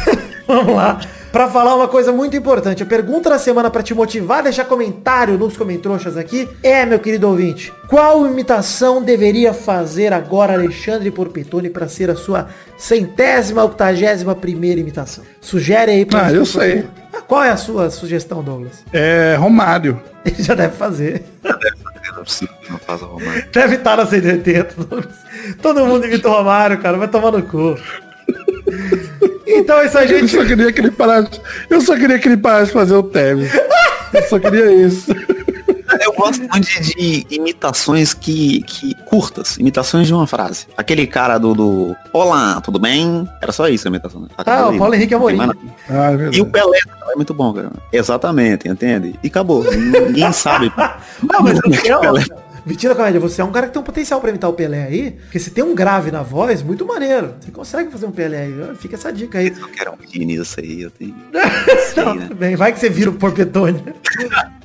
vamos 0.48 0.74
lá. 0.74 0.98
Pra 1.32 1.46
falar 1.48 1.74
uma 1.76 1.86
coisa 1.88 2.10
muito 2.10 2.36
importante, 2.36 2.82
a 2.82 2.86
pergunta 2.86 3.28
da 3.28 3.38
semana 3.38 3.70
pra 3.70 3.82
te 3.82 3.92
motivar 3.94 4.38
a 4.38 4.42
deixar 4.42 4.64
comentário 4.64 5.36
nos 5.36 5.56
comentroxas 5.56 6.16
aqui 6.16 6.48
é, 6.62 6.86
meu 6.86 6.98
querido 6.98 7.28
ouvinte, 7.28 7.70
qual 7.86 8.26
imitação 8.26 9.02
deveria 9.02 9.52
fazer 9.52 10.12
agora 10.12 10.54
Alexandre 10.54 11.10
Porpetone 11.10 11.68
pra 11.68 11.86
ser 11.86 12.08
a 12.10 12.16
sua 12.16 12.48
centésima, 12.78 13.62
octagésima 13.62 14.34
primeira 14.34 14.80
imitação? 14.80 15.22
Sugere 15.40 15.92
aí 15.92 16.06
pra 16.06 16.20
Ah, 16.20 16.24
gente 16.28 16.36
eu 16.36 16.46
sei. 16.46 16.86
Ah, 17.12 17.20
Qual 17.20 17.42
é 17.42 17.50
a 17.50 17.56
sua 17.58 17.90
sugestão, 17.90 18.42
Douglas? 18.42 18.82
É 18.92 19.36
Romário. 19.38 20.00
Ele 20.24 20.42
já 20.42 20.54
deve 20.54 20.76
fazer. 20.76 21.24
Não 21.44 21.50
é 21.50 22.24
possível 22.24 22.54
que 22.62 22.72
não 22.72 22.78
faça 22.78 23.04
romance. 23.04 23.44
Deve 23.52 23.76
estar 23.76 23.96
na 23.98 24.06
180. 24.06 24.74
Douglas. 24.84 25.14
Todo 25.60 25.84
mundo 25.86 26.06
imita 26.06 26.28
o 26.28 26.32
Romário, 26.32 26.78
cara. 26.78 26.96
Vai 26.96 27.08
tomar 27.08 27.30
no 27.32 27.42
cu. 27.42 27.76
Então 29.48 29.82
isso 29.84 29.96
aí, 29.98 30.10
Eu 30.10 30.20
gente. 30.20 30.36
só 30.36 30.44
queria 30.44 30.72
que 30.72 30.80
ele 30.80 30.90
parasse. 30.90 31.40
Eu 31.70 31.80
só 31.80 31.96
queria 31.96 32.18
que 32.18 32.28
ele 32.28 32.36
parasse 32.36 32.66
de 32.66 32.72
fazer 32.72 32.94
o 32.94 33.02
Tevez. 33.02 33.50
Eu 34.12 34.22
só 34.28 34.38
queria 34.38 34.70
isso. 34.70 35.10
Eu 36.00 36.12
gosto 36.12 36.40
muito 36.42 36.60
de, 36.82 37.24
de 37.24 37.34
imitações 37.34 38.12
que, 38.12 38.62
que 38.62 38.94
curtas, 39.06 39.56
imitações 39.56 40.06
de 40.06 40.12
uma 40.12 40.26
frase. 40.26 40.66
Aquele 40.76 41.06
cara 41.06 41.38
do, 41.38 41.54
do 41.54 41.96
Olá, 42.12 42.60
tudo 42.60 42.78
bem? 42.78 43.26
Era 43.40 43.52
só 43.52 43.68
isso 43.68 43.88
a 43.88 43.90
imitação. 43.90 44.20
Né? 44.20 44.28
Ah, 44.36 44.68
o 44.68 44.76
Paulo 44.76 44.94
Henrique 44.94 45.12
Não 45.14 45.20
Amorim. 45.26 45.40
Ah, 45.88 46.12
é 46.12 46.36
E 46.36 46.40
o 46.42 46.46
Pelé 46.46 46.78
é 47.10 47.16
muito 47.16 47.32
bom, 47.32 47.54
cara. 47.54 47.70
Exatamente, 47.90 48.68
entende? 48.68 49.18
E 49.22 49.28
acabou. 49.28 49.64
Ninguém 49.64 50.30
sabe. 50.32 50.70
Ah, 51.30 51.42
mas 51.42 51.58
você 51.58 51.90
é 51.90 51.96
Pelé. 52.68 52.74
Mentira, 52.74 52.94
comédia, 52.94 53.20
você 53.20 53.40
é 53.40 53.44
um 53.44 53.50
cara 53.50 53.66
que 53.66 53.72
tem 53.72 53.80
um 53.80 53.84
potencial 53.84 54.20
pra 54.20 54.30
imitar 54.30 54.50
o 54.50 54.52
Pelé 54.52 54.84
aí, 54.84 55.10
porque 55.22 55.38
você 55.38 55.50
tem 55.50 55.64
um 55.64 55.74
grave 55.74 56.10
na 56.10 56.22
voz 56.22 56.62
muito 56.62 56.86
maneiro. 56.86 57.34
Você 57.40 57.50
consegue 57.50 57.90
fazer 57.90 58.06
um 58.06 58.10
Pelé 58.10 58.42
aí. 58.42 58.54
Fica 58.76 58.96
essa 58.96 59.12
dica 59.12 59.38
aí. 59.38 59.48
Eu 59.48 59.68
quero 59.68 59.92
um 59.92 59.96
menino 59.96 60.42
isso 60.42 60.60
aí, 60.60 60.82
eu 60.82 60.90
tenho. 60.90 61.14
Não, 61.96 62.14
né? 62.14 62.22
tudo 62.28 62.34
bem, 62.36 62.56
vai 62.56 62.72
que 62.72 62.78
você 62.78 62.88
vira 62.88 63.10
o 63.10 63.14
Porpetone. 63.14 63.82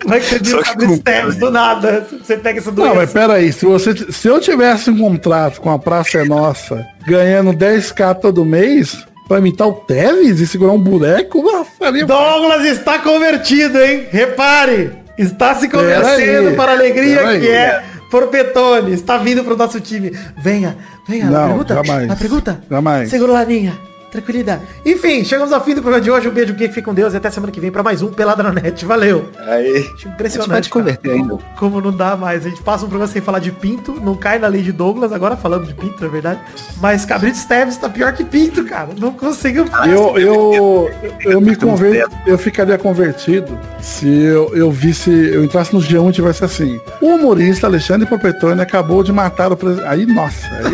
Vai 0.06 0.20
que 0.20 0.26
você 0.26 0.40
vira 0.40 0.60
o 0.60 0.66
Fabrício 0.66 1.02
Teves 1.02 1.36
do 1.38 1.50
nada. 1.50 2.06
Você 2.22 2.36
pega 2.36 2.60
essa 2.60 2.72
Não, 2.72 2.88
mas 2.88 2.96
doença. 2.96 3.14
pera 3.14 3.34
aí, 3.36 3.54
se, 3.54 3.66
você, 3.66 3.96
se 4.12 4.28
eu 4.28 4.38
tivesse 4.38 4.90
um 4.90 4.98
contrato 4.98 5.62
com 5.62 5.72
a 5.72 5.80
Praça 5.80 6.18
é 6.18 6.26
Nossa, 6.26 6.86
ganhando 7.08 7.54
10k 7.54 8.20
todo 8.20 8.44
mês, 8.44 9.06
pra 9.30 9.38
imitar 9.38 9.70
o 9.70 9.74
Tevez 9.74 10.42
e 10.42 10.48
segurar 10.48 10.74
um 10.74 10.80
boneco, 10.80 11.38
eu 11.38 11.64
faria... 11.64 12.06
Douglas 12.06 12.66
está 12.66 13.00
convertido, 13.00 13.82
hein? 13.82 14.08
Repare! 14.12 15.04
Está 15.18 15.54
se 15.56 15.68
aí, 15.68 16.56
para 16.56 16.72
a 16.72 16.76
alegria 16.76 17.40
que 17.40 17.48
é 17.48 17.84
Porpetone, 18.14 18.94
está 18.94 19.18
vindo 19.18 19.44
pro 19.44 19.58
nosso 19.58 19.80
time. 19.80 20.12
Venha, 20.38 20.78
venha. 21.08 21.32
Não, 21.32 21.46
a 21.46 21.48
pergunta? 21.48 21.74
jamais. 21.74 22.10
A 22.12 22.16
pergunta? 22.16 22.64
Jamais. 22.70 23.10
Segura 23.10 23.32
lá, 23.32 23.44
linha. 23.44 23.76
Tranquilidade. 24.14 24.62
Enfim, 24.86 25.26
chegamos 25.26 25.52
ao 25.52 25.64
fim 25.66 25.74
do 25.74 25.82
programa 25.82 26.00
de 26.00 26.12
hoje. 26.12 26.28
Um 26.28 26.32
beijo, 26.32 26.54
Geek, 26.54 26.72
fique 26.72 26.86
com 26.86 26.94
Deus 26.94 27.16
e 27.16 27.18
até 27.18 27.32
semana 27.32 27.52
que 27.52 27.60
vem 27.60 27.72
pra 27.72 27.82
mais 27.82 28.04
um 28.04 28.12
Pelada 28.12 28.44
na 28.44 28.52
Net. 28.52 28.86
Valeu. 28.86 29.28
Aí. 29.40 29.90
Impressionante. 30.06 30.20
A 30.20 30.28
gente 30.28 30.50
pode 30.50 30.70
converter 30.70 31.12
ainda. 31.14 31.40
Como 31.58 31.82
não 31.82 31.92
dá 31.92 32.16
mais. 32.16 32.46
A 32.46 32.50
gente 32.50 32.62
passa 32.62 32.86
um 32.86 32.90
programa 32.90 33.12
sem 33.12 33.24
falar 33.24 33.40
de 33.40 33.52
pinto, 33.52 34.00
não 34.00 34.16
cai 34.16 34.38
na 34.38 34.46
lei 34.46 34.62
de 34.62 34.72
Douglas, 34.72 35.12
agora 35.12 35.36
falando 35.36 35.66
de 35.66 35.74
pinto, 35.74 36.00
na 36.00 36.08
verdade. 36.08 36.40
Mas 36.80 37.06
Cabrito 37.06 37.40
Steves 37.40 37.76
tá 37.78 37.90
pior 37.90 38.14
que 38.14 38.24
pinto, 38.24 38.64
cara. 38.66 38.90
Não 39.00 39.14
consigo. 39.14 39.66
Eu, 39.88 40.16
eu, 40.20 40.92
eu 41.22 41.42
me 41.42 41.56
converto, 41.56 42.16
eu 42.28 42.38
ficaria 42.38 42.78
convertido 42.78 43.58
se 43.82 44.08
eu, 44.08 44.56
eu 44.56 44.70
visse, 44.70 45.10
eu 45.10 45.44
entrasse 45.44 45.74
no 45.74 45.82
G1 45.82 46.10
e 46.10 46.14
tivesse 46.14 46.46
assim. 46.46 46.80
O 47.02 47.16
humorista 47.16 47.66
Alexandre 47.66 48.08
Popetone 48.08 48.62
acabou 48.62 49.02
de 49.02 49.12
matar 49.12 49.52
o 49.52 49.58
presidente. 49.58 49.88
Aí, 49.88 50.06
nossa, 50.06 50.48
aí. 50.54 50.74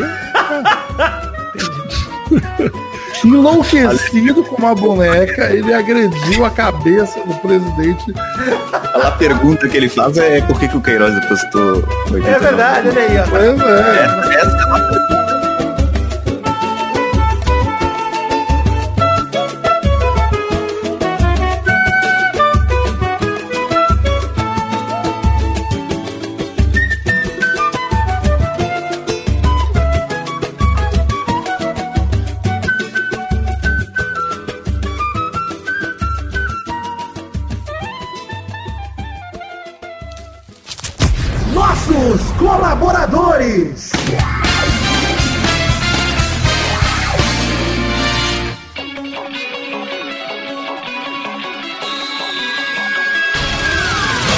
Enlouquecido 3.26 4.44
com 4.44 4.56
uma 4.56 4.74
boneca, 4.76 5.52
ele 5.52 5.74
agrediu 5.74 6.46
a 6.46 6.50
cabeça 6.50 7.20
do 7.26 7.34
presidente. 7.36 8.14
A 9.04 9.12
pergunta 9.12 9.68
que 9.68 9.78
ele 9.78 9.90
faz 9.90 10.18
é 10.18 10.42
por 10.42 10.60
que, 10.60 10.68
que 10.68 10.78
o 10.78 10.82
Queiroz 10.82 11.14
depositou 11.16 11.84
89? 12.12 12.30
É 12.30 12.40
verdade, 12.40 12.90
olha 12.90 13.02
aí, 13.02 13.18
ó. 13.18 13.24
Pois 13.30 13.62
é. 13.62 14.36
Essa 14.36 14.58
é 14.58 14.66
uma 14.66 14.80
pergunta. 14.80 15.29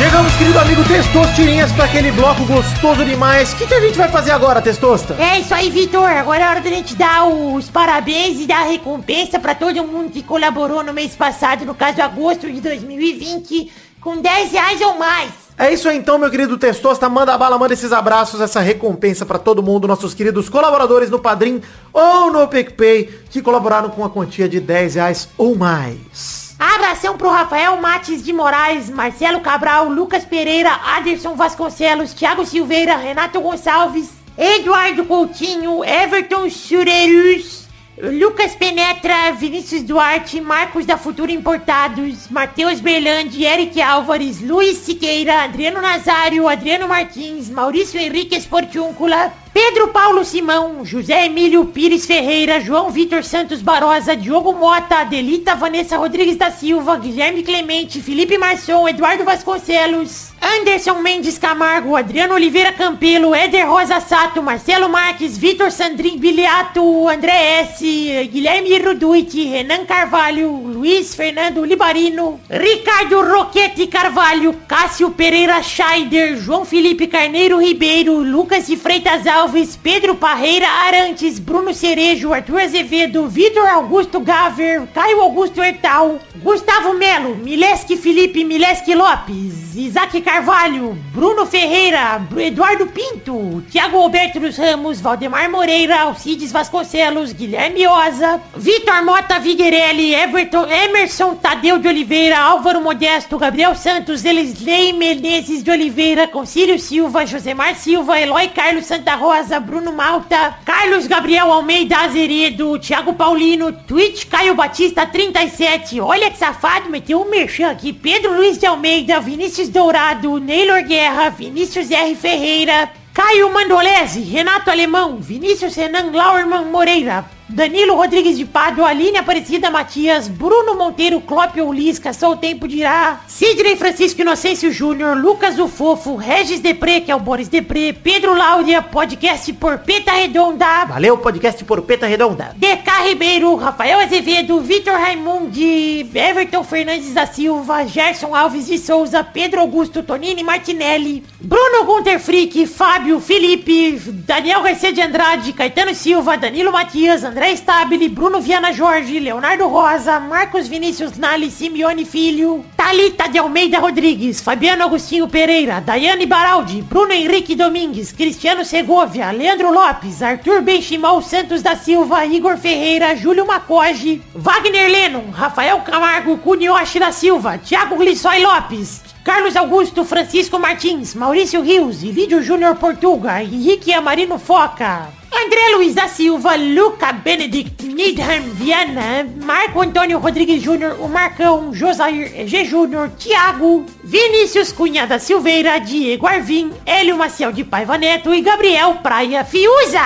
Chegamos, 0.01 0.33
querido 0.33 0.57
amigo 0.57 0.83
Testosto 0.83 1.35
Tirinhas, 1.35 1.71
para 1.73 1.85
aquele 1.85 2.11
bloco 2.11 2.43
gostoso 2.45 3.05
demais. 3.05 3.53
O 3.53 3.55
que, 3.55 3.67
que 3.67 3.73
a 3.75 3.79
gente 3.79 3.95
vai 3.95 4.09
fazer 4.09 4.31
agora, 4.31 4.59
Testosta? 4.59 5.15
É 5.19 5.39
isso 5.39 5.53
aí, 5.53 5.69
Vitor. 5.69 6.09
Agora 6.09 6.43
é 6.43 6.49
hora 6.49 6.59
da 6.59 6.69
gente 6.71 6.95
dar 6.95 7.27
os 7.27 7.69
parabéns 7.69 8.39
e 8.39 8.47
dar 8.47 8.61
a 8.61 8.69
recompensa 8.71 9.39
pra 9.39 9.53
todo 9.53 9.83
mundo 9.83 10.09
que 10.09 10.23
colaborou 10.23 10.83
no 10.83 10.91
mês 10.91 11.15
passado, 11.15 11.65
no 11.65 11.75
caso 11.75 12.01
agosto 12.01 12.51
de 12.51 12.59
2020, 12.61 13.71
com 14.01 14.19
10 14.19 14.51
reais 14.51 14.81
ou 14.81 14.97
mais. 14.97 15.29
É 15.55 15.71
isso 15.71 15.87
aí 15.87 15.97
então, 15.97 16.17
meu 16.17 16.31
querido 16.31 16.57
Testosta. 16.57 17.07
Manda 17.07 17.35
a 17.35 17.37
bala, 17.37 17.59
manda 17.59 17.75
esses 17.75 17.91
abraços, 17.91 18.41
essa 18.41 18.59
recompensa 18.59 19.23
pra 19.23 19.37
todo 19.37 19.61
mundo, 19.61 19.87
nossos 19.87 20.15
queridos 20.15 20.49
colaboradores 20.49 21.11
no 21.11 21.19
Padrim 21.19 21.61
ou 21.93 22.33
no 22.33 22.47
PicPay, 22.47 23.07
que 23.29 23.39
colaboraram 23.39 23.91
com 23.91 24.03
a 24.03 24.09
quantia 24.09 24.49
de 24.49 24.59
10 24.59 24.95
reais 24.95 25.29
ou 25.37 25.55
mais. 25.55 26.40
Abração 26.61 27.17
pro 27.17 27.27
Rafael 27.27 27.75
Mates 27.77 28.23
de 28.23 28.31
Moraes, 28.31 28.87
Marcelo 28.87 29.41
Cabral, 29.41 29.89
Lucas 29.89 30.23
Pereira, 30.23 30.69
Aderson 30.95 31.33
Vasconcelos, 31.33 32.13
Thiago 32.13 32.45
Silveira, 32.45 32.95
Renato 32.97 33.41
Gonçalves, 33.41 34.11
Eduardo 34.37 35.05
Coutinho, 35.05 35.83
Everton 35.83 36.51
Surerus, 36.51 37.67
Lucas 37.97 38.53
Penetra, 38.53 39.31
Vinícius 39.31 39.81
Duarte, 39.81 40.39
Marcos 40.39 40.85
da 40.85 40.99
Futura 40.99 41.31
Importados, 41.31 42.27
Matheus 42.29 42.79
Berlandi, 42.79 43.43
Eric 43.43 43.81
Álvares, 43.81 44.39
Luiz 44.39 44.77
Siqueira, 44.77 45.41
Adriano 45.41 45.81
Nazário, 45.81 46.47
Adriano 46.47 46.87
Martins, 46.87 47.49
Maurício 47.49 47.99
Henrique 47.99 48.35
Esportiúncula, 48.35 49.33
Pedro 49.53 49.89
Paulo 49.89 50.23
Simão, 50.23 50.85
José 50.85 51.25
Emílio 51.25 51.65
Pires 51.65 52.05
Ferreira, 52.05 52.61
João 52.61 52.89
Vitor 52.89 53.21
Santos 53.21 53.61
Barosa, 53.61 54.15
Diogo 54.15 54.53
Mota, 54.53 54.99
Adelita 54.99 55.55
Vanessa 55.55 55.97
Rodrigues 55.97 56.37
da 56.37 56.49
Silva, 56.49 56.95
Guilherme 56.95 57.43
Clemente, 57.43 58.01
Felipe 58.01 58.37
Marçom, 58.37 58.87
Eduardo 58.87 59.25
Vasconcelos, 59.25 60.31
Anderson 60.41 61.01
Mendes 61.01 61.37
Camargo, 61.37 61.97
Adriano 61.97 62.33
Oliveira 62.33 62.71
Campelo, 62.71 63.35
Éder 63.35 63.67
Rosa 63.67 63.99
Sato, 63.99 64.41
Marcelo 64.41 64.87
Marques, 64.87 65.37
Vitor 65.37 65.69
Sandrin 65.69 66.17
Biliato, 66.17 67.09
André 67.09 67.59
S, 67.59 68.29
Guilherme 68.31 68.77
Ruduit, 68.79 69.49
Renan 69.49 69.85
Carvalho, 69.85 70.49
Luiz 70.49 71.13
Fernando 71.13 71.65
Libarino, 71.65 72.39
Ricardo 72.49 73.21
Roquete 73.21 73.85
Carvalho, 73.87 74.53
Cássio 74.65 75.11
Pereira 75.11 75.61
Scheider, 75.61 76.37
João 76.37 76.63
Felipe 76.63 77.05
Carneiro 77.05 77.59
Ribeiro, 77.59 78.23
Lucas 78.23 78.67
de 78.67 78.77
Freitas 78.77 79.27
Alves, 79.27 79.40
Pedro 79.81 80.15
Parreira 80.15 80.67
Arantes, 80.67 81.39
Bruno 81.39 81.73
Cerejo, 81.73 82.31
Arthur 82.31 82.61
Azevedo, 82.61 83.27
Vitor 83.27 83.67
Augusto 83.67 84.19
Gaver, 84.19 84.87
Caio 84.93 85.19
Augusto 85.21 85.63
Hertal, 85.63 86.19
Gustavo 86.43 86.93
Melo, 86.93 87.35
Mileski 87.35 87.97
Felipe 87.97 88.43
Mileski 88.43 88.93
Lopes, 88.93 89.75
Isaac 89.75 90.21
Carvalho, 90.21 90.95
Bruno 91.11 91.47
Ferreira, 91.47 92.21
Eduardo 92.37 92.85
Pinto, 92.85 93.63
Thiago 93.71 94.03
Alberto 94.03 94.39
dos 94.39 94.57
Ramos, 94.57 95.01
Valdemar 95.01 95.49
Moreira, 95.49 96.01
Alcides 96.01 96.51
Vasconcelos, 96.51 97.33
Guilherme 97.33 97.87
Oza, 97.87 98.39
Vitor 98.55 99.03
Mota 99.03 99.39
Viguerelli, 99.39 100.13
Everton, 100.13 100.69
Emerson 100.69 101.35
Tadeu 101.35 101.79
de 101.79 101.87
Oliveira, 101.87 102.37
Álvaro 102.37 102.81
Modesto, 102.81 103.39
Gabriel 103.39 103.75
Santos, 103.75 104.23
Elisley 104.23 104.93
Menezes 104.93 105.63
de 105.63 105.71
Oliveira, 105.71 106.27
Concílio 106.27 106.77
Silva, 106.77 107.25
Josemar 107.25 107.75
Silva, 107.75 108.19
Eloy 108.19 108.49
Carlos 108.49 108.85
Santa 108.85 109.15
Rosa, 109.15 109.30
Bruno 109.61 109.93
Malta, 109.93 110.57
Carlos 110.65 111.07
Gabriel 111.07 111.49
Almeida 111.49 111.99
Azeredo, 111.99 112.77
Thiago 112.77 113.13
Paulino, 113.13 113.71
Twitch 113.71 114.25
Caio 114.27 114.53
Batista 114.53 115.05
37, 115.05 116.01
olha 116.01 116.29
que 116.29 116.37
safado, 116.37 116.89
meteu 116.89 117.21
um 117.21 117.29
merchan 117.29 117.71
aqui, 117.71 117.93
Pedro 117.93 118.35
Luiz 118.35 118.57
de 118.57 118.65
Almeida, 118.65 119.21
Vinícius 119.21 119.69
Dourado, 119.69 120.37
Neylor 120.37 120.83
Guerra, 120.83 121.29
Vinícius 121.29 121.89
R. 121.89 122.13
Ferreira, 122.13 122.91
Caio 123.13 123.51
Mandolese, 123.53 124.19
Renato 124.19 124.69
Alemão, 124.69 125.17
Vinícius 125.17 125.75
Renan 125.75 126.11
Lauerman 126.11 126.65
Moreira, 126.65 127.25
Danilo 127.51 127.95
Rodrigues 127.95 128.37
de 128.37 128.45
Pádua, 128.45 128.87
Aline 128.87 129.17
Aparecida 129.17 129.69
Matias, 129.69 130.29
Bruno 130.29 130.73
Monteiro, 130.75 131.19
Clópio 131.19 131.69
Lisca, 131.73 132.13
só 132.13 132.31
o 132.31 132.37
tempo 132.37 132.65
dirá, 132.65 133.19
Sidney 133.27 133.75
Francisco 133.75 134.21
Inocêncio 134.21 134.71
Júnior, 134.71 135.17
Lucas 135.17 135.59
o 135.59 135.67
Fofo, 135.67 136.15
Regis 136.15 136.61
Depré, 136.61 137.01
que 137.01 137.11
é 137.11 137.15
o 137.15 137.19
Boris 137.19 137.49
Depré, 137.49 137.91
Pedro 137.91 138.33
Láudia, 138.33 138.81
podcast 138.81 139.51
por 139.53 139.79
Peta 139.79 140.13
Redonda, 140.13 140.85
Valeu, 140.85 141.17
podcast 141.17 141.61
por 141.65 141.81
Peta 141.81 142.07
Redonda. 142.07 142.55
DK 142.55 143.09
Ribeiro, 143.09 143.53
Rafael 143.55 143.99
Azevedo, 143.99 144.61
Vitor 144.61 144.93
Raimundi, 144.93 146.09
Everton 146.15 146.63
Fernandes 146.63 147.13
da 147.13 147.25
Silva, 147.25 147.85
Gerson 147.85 148.33
Alves 148.33 148.67
de 148.67 148.77
Souza, 148.77 149.25
Pedro 149.25 149.59
Augusto 149.59 150.01
Tonini 150.03 150.41
Martinelli, 150.41 151.21
Bruno 151.41 151.83
Gunter 151.83 152.17
Frick, 152.17 152.65
Fábio, 152.65 153.19
Felipe, 153.19 153.99
Daniel 154.25 154.61
Garcia 154.61 154.93
de 154.93 155.01
Andrade, 155.01 155.51
Caetano 155.51 155.93
Silva, 155.93 156.37
Danilo 156.37 156.71
Matias, 156.71 157.25
André 157.25 157.40
Stabile, 157.55 158.07
Bruno 158.07 158.39
Viana 158.39 158.71
Jorge, 158.71 159.19
Leonardo 159.19 159.67
Rosa, 159.67 160.19
Marcos 160.19 160.67
Vinícius 160.67 161.17
Nali, 161.17 161.49
Simeone 161.49 162.05
Filho, 162.05 162.63
Thalita 162.77 163.27
de 163.27 163.39
Almeida 163.39 163.79
Rodrigues, 163.79 164.39
Fabiano 164.41 164.85
Agostinho 164.85 165.27
Pereira, 165.27 165.81
Daiane 165.81 166.27
Baraldi, 166.27 166.81
Bruno 166.83 167.11
Henrique 167.11 167.55
Domingues, 167.55 168.11
Cristiano 168.11 168.63
Segovia, 168.63 169.31
Leandro 169.31 169.71
Lopes, 169.71 170.21
Arthur 170.21 170.61
Benchimol 170.61 171.23
Santos 171.23 171.61
da 171.61 171.75
Silva, 171.75 172.25
Igor 172.25 172.57
Ferreira, 172.57 173.15
Júlio 173.15 173.45
Macoge, 173.45 174.21
Wagner 174.35 174.89
Lennon, 174.89 175.31
Rafael 175.31 175.81
Camargo, 175.81 176.37
Cunioche 176.37 176.99
da 176.99 177.11
Silva, 177.11 177.57
Thiago 177.57 177.95
Glissói 177.95 178.39
Lopes, 178.41 179.01
Carlos 179.23 179.55
Augusto 179.55 180.05
Francisco 180.05 180.59
Martins, 180.59 181.15
Maurício 181.15 181.61
Rios, 181.61 182.03
Ilídio 182.03 182.41
Júnior 182.43 182.75
Portuga, 182.75 183.41
Henrique 183.41 183.93
Amarino 183.93 184.37
Foca, 184.37 185.20
André 185.33 185.75
Luiz 185.75 185.95
da 185.95 186.09
Silva, 186.09 186.55
Luca 186.55 187.13
Benedict, 187.13 187.85
Needham 187.85 188.41
Viana, 188.53 189.25
Marco 189.43 189.81
Antônio 189.81 190.19
Rodrigues 190.19 190.61
Júnior, 190.61 190.97
o 190.99 191.07
Marcão, 191.07 191.73
Josair 191.73 192.45
G. 192.47 192.65
Júnior, 192.65 193.09
Thiago, 193.17 193.85
Vinícius 194.03 194.73
Cunha 194.73 195.07
da 195.07 195.19
Silveira, 195.19 195.79
Diego 195.79 196.27
Arvim, 196.27 196.71
Hélio 196.85 197.17
Maciel 197.17 197.53
de 197.53 197.63
Paiva 197.63 197.97
Neto 197.97 198.33
e 198.33 198.41
Gabriel 198.41 198.95
Praia 199.01 199.45
Fiuza. 199.45 200.01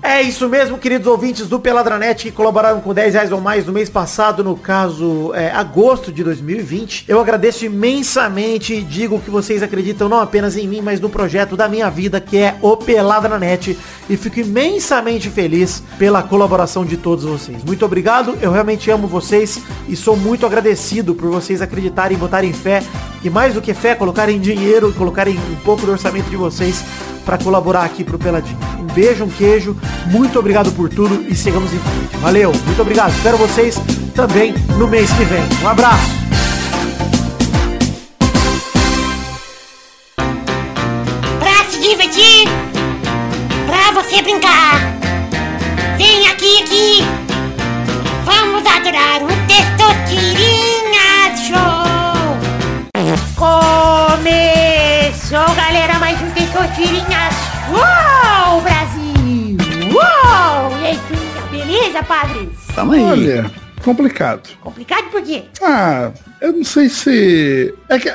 É 0.00 0.22
isso 0.22 0.48
mesmo, 0.48 0.78
queridos 0.78 1.08
ouvintes 1.08 1.48
do 1.48 1.58
Peladranet 1.58 2.22
que 2.22 2.30
colaboraram 2.30 2.80
com 2.80 2.94
10 2.94 3.14
reais 3.14 3.32
ou 3.32 3.40
mais 3.40 3.66
no 3.66 3.72
mês 3.72 3.90
passado, 3.90 4.44
no 4.44 4.56
caso, 4.56 5.34
é, 5.34 5.50
agosto 5.50 6.12
de 6.12 6.22
2020. 6.22 7.04
Eu 7.08 7.20
agradeço 7.20 7.64
imensamente 7.64 8.74
e 8.74 8.82
digo 8.82 9.20
que 9.20 9.30
vocês 9.30 9.60
acreditam 9.60 10.08
não 10.08 10.20
apenas 10.20 10.56
em 10.56 10.68
mim, 10.68 10.80
mas 10.80 11.00
no 11.00 11.10
projeto 11.10 11.56
da 11.56 11.68
minha 11.68 11.90
vida, 11.90 12.20
que 12.20 12.38
é 12.38 12.54
o 12.62 12.76
Peladranet. 12.76 13.76
E 14.08 14.16
fico 14.16 14.40
imensamente 14.40 14.67
feliz 15.30 15.82
pela 15.98 16.22
colaboração 16.22 16.84
de 16.84 16.96
todos 16.96 17.24
vocês. 17.24 17.62
Muito 17.64 17.84
obrigado, 17.84 18.36
eu 18.42 18.50
realmente 18.50 18.90
amo 18.90 19.06
vocês 19.06 19.60
e 19.88 19.96
sou 19.96 20.16
muito 20.16 20.44
agradecido 20.44 21.14
por 21.14 21.30
vocês 21.30 21.62
acreditarem 21.62 22.16
e 22.16 22.20
botarem 22.20 22.52
fé. 22.52 22.82
E 23.22 23.30
mais 23.30 23.54
do 23.54 23.62
que 23.62 23.72
fé, 23.72 23.94
colocarem 23.94 24.40
dinheiro, 24.40 24.92
colocarem 24.92 25.36
um 25.36 25.56
pouco 25.64 25.86
do 25.86 25.92
orçamento 25.92 26.28
de 26.28 26.36
vocês 26.36 26.84
para 27.24 27.38
colaborar 27.38 27.84
aqui 27.84 28.04
pro 28.04 28.18
Peladinho. 28.18 28.58
Um 28.80 28.86
beijo, 28.86 29.24
um 29.24 29.28
queijo, 29.28 29.76
muito 30.06 30.38
obrigado 30.38 30.72
por 30.72 30.88
tudo 30.88 31.24
e 31.28 31.34
sigamos 31.34 31.72
em 31.72 31.78
frente. 31.78 32.16
Valeu, 32.20 32.52
muito 32.64 32.80
obrigado. 32.82 33.12
Espero 33.12 33.36
vocês 33.36 33.76
também 34.14 34.54
no 34.78 34.88
mês 34.88 35.10
que 35.12 35.24
vem. 35.24 35.42
Um 35.62 35.68
abraço. 35.68 36.37
Brincar. 44.38 44.78
Vem 45.96 46.28
aqui, 46.28 46.62
aqui. 46.62 47.04
Vamos 48.24 48.64
adorar 48.66 49.22
o 49.22 49.28
Testosterinha 49.46 51.36
Show. 51.36 52.38
Começou, 53.36 54.26
galera, 55.54 55.98
mais 55.98 56.20
um 56.22 56.30
Testosterinhas. 56.30 57.34
Uou, 57.70 58.60
Brasil! 58.62 59.56
Uou! 59.92 60.78
E 60.80 60.86
aí, 60.86 60.98
turminha, 61.08 61.42
beleza, 61.50 62.02
padres? 62.02 62.48
Tamo 62.74 62.92
aí. 62.92 63.02
Olha, 63.02 63.50
complicado. 63.82 64.50
Complicado 64.60 65.10
por 65.10 65.22
quê? 65.22 65.44
Ah, 65.62 66.12
eu 66.40 66.52
não 66.52 66.64
sei 66.64 66.88
se. 66.88 67.74
É 67.88 67.98
que, 67.98 68.12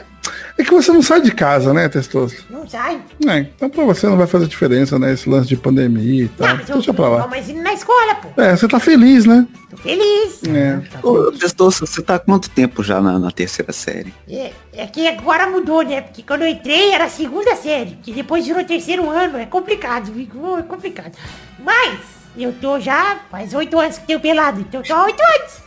é 0.57 0.63
que 0.63 0.71
você 0.71 0.91
não 0.91 1.01
sai 1.01 1.19
de 1.21 1.31
casa, 1.31 1.73
né, 1.73 1.89
Testoso? 1.89 2.35
Não 2.49 2.67
sai. 2.67 3.01
É, 3.27 3.39
então 3.39 3.69
pra 3.69 3.83
você 3.83 4.05
não 4.07 4.17
vai 4.17 4.27
fazer 4.27 4.45
diferença, 4.47 4.99
né? 4.99 5.13
Esse 5.13 5.27
lance 5.27 5.47
de 5.47 5.57
pandemia 5.57 6.25
e 6.25 6.27
tal. 6.27 6.47
Não, 6.47 6.57
mas 6.57 6.69
eu 6.69 6.75
Deixa 6.75 6.93
pra 6.93 7.09
lá. 7.09 7.27
Mas 7.27 7.49
indo 7.49 7.61
na 7.61 7.73
escola, 7.73 8.15
pô. 8.15 8.39
É, 8.39 8.55
você 8.55 8.67
tá 8.67 8.79
feliz, 8.79 9.25
né? 9.25 9.47
Tô 9.71 9.77
feliz. 9.77 10.41
É. 10.43 10.79
Ô, 11.01 11.31
Testoso, 11.31 11.87
você 11.87 12.01
tá 12.03 12.15
há 12.15 12.19
quanto 12.19 12.51
tempo 12.51 12.83
já 12.83 13.01
na, 13.01 13.17
na 13.17 13.31
terceira 13.31 13.73
série? 13.73 14.13
É, 14.29 14.51
é 14.73 14.85
que 14.85 15.07
agora 15.07 15.49
mudou, 15.49 15.81
né? 15.81 16.01
Porque 16.01 16.21
quando 16.21 16.43
eu 16.43 16.47
entrei 16.47 16.91
era 16.91 17.05
a 17.05 17.09
segunda 17.09 17.55
série. 17.55 17.97
Que 18.03 18.11
depois 18.11 18.45
virou 18.45 18.63
terceiro 18.63 19.09
ano. 19.09 19.39
É 19.39 19.47
complicado, 19.47 20.11
viu? 20.11 20.57
É 20.57 20.61
complicado. 20.61 21.13
Mas 21.59 21.99
eu 22.37 22.53
tô 22.53 22.79
já 22.79 23.17
faz 23.31 23.55
oito 23.55 23.79
anos 23.79 23.97
que 23.97 24.05
tenho 24.05 24.19
pelado. 24.19 24.61
Então 24.61 24.83
tô 24.83 24.93
há 24.93 25.05
oito 25.05 25.21
anos. 25.21 25.63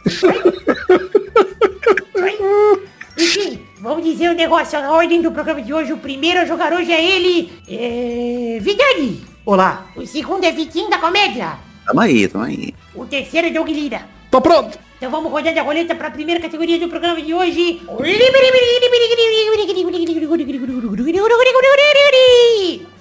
Enfim, 3.17 3.61
vamos 3.81 4.05
dizer 4.05 4.31
o 4.31 4.35
negócio. 4.35 4.79
A 4.79 4.93
ordem 4.93 5.23
do 5.23 5.33
programa 5.33 5.62
de 5.62 5.73
hoje. 5.73 5.93
O 5.93 5.99
primeiro 5.99 6.41
a 6.41 6.45
jogar 6.45 6.73
hoje 6.73 6.93
é 6.93 7.03
ele. 7.03 7.53
É... 7.67 8.59
Vidani. 8.61 9.25
Olá. 9.45 9.87
O 9.97 10.07
segundo 10.07 10.45
é 10.45 10.53
Vitinho 10.53 10.91
da 10.91 10.99
Comédia. 10.99 11.59
Tamo 11.87 12.01
aí, 12.01 12.29
tamo 12.29 12.45
aí. 12.45 12.75
O 12.95 13.07
terceiro 13.07 13.47
é 13.47 13.51
Doug 13.51 13.69
Lira. 13.69 14.03
Tô 14.31 14.41
pronto! 14.41 14.79
Então 14.97 15.11
vamos 15.11 15.31
rodando 15.31 15.61
a 15.61 15.62
roleta 15.62 15.95
para 15.95 16.09
a 16.09 16.11
primeira 16.11 16.41
categoria 16.41 16.79
do 16.79 16.89
programa 16.89 17.21
de 17.21 17.33
hoje. 17.33 17.83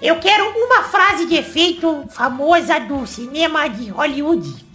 Eu 0.02 0.16
quero 0.18 0.50
uma 0.58 0.84
frase 0.84 1.26
de 1.26 1.36
efeito 1.36 2.06
famosa 2.10 2.80
do 2.80 3.08
cinema 3.08 3.68
de 3.68 3.90
Hollywood. 3.90 4.66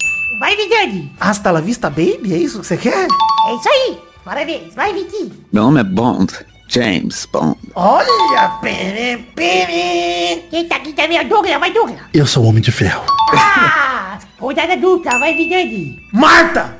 Vai, 0.41 0.57
Vidani. 0.57 1.13
Hasta 1.21 1.51
la 1.51 1.61
vista, 1.61 1.89
baby? 1.91 2.33
É 2.33 2.39
isso 2.39 2.61
que 2.61 2.67
você 2.67 2.77
quer? 2.77 3.07
É 3.07 3.55
isso 3.55 3.69
aí. 3.69 4.10
Parabéns. 4.25 4.75
Vai, 4.75 4.93
Vitinho. 4.93 5.33
Meu 5.53 5.65
nome 5.65 5.81
é 5.81 5.85
Bond. 5.85 6.33
James 6.69 7.27
Bond. 7.33 7.57
Olha, 7.75 8.49
pere, 8.63 9.19
pere. 9.35 10.43
Quem 10.51 10.69
tá 10.69 10.77
aqui 10.77 10.93
também 10.93 11.19
é 11.19 11.23
o 11.23 11.29
Douglas. 11.29 11.59
Vai, 11.59 11.73
Douglas. 11.73 11.99
Eu 12.15 12.27
sou 12.27 12.45
o 12.45 12.47
Homem 12.47 12.63
de 12.63 12.71
Ferro. 12.71 13.05
Ah, 13.35 14.19
rodada 14.39 14.77
dupla. 14.77 15.19
Vai, 15.19 15.35
Vidani. 15.35 15.97
Marta! 16.13 16.77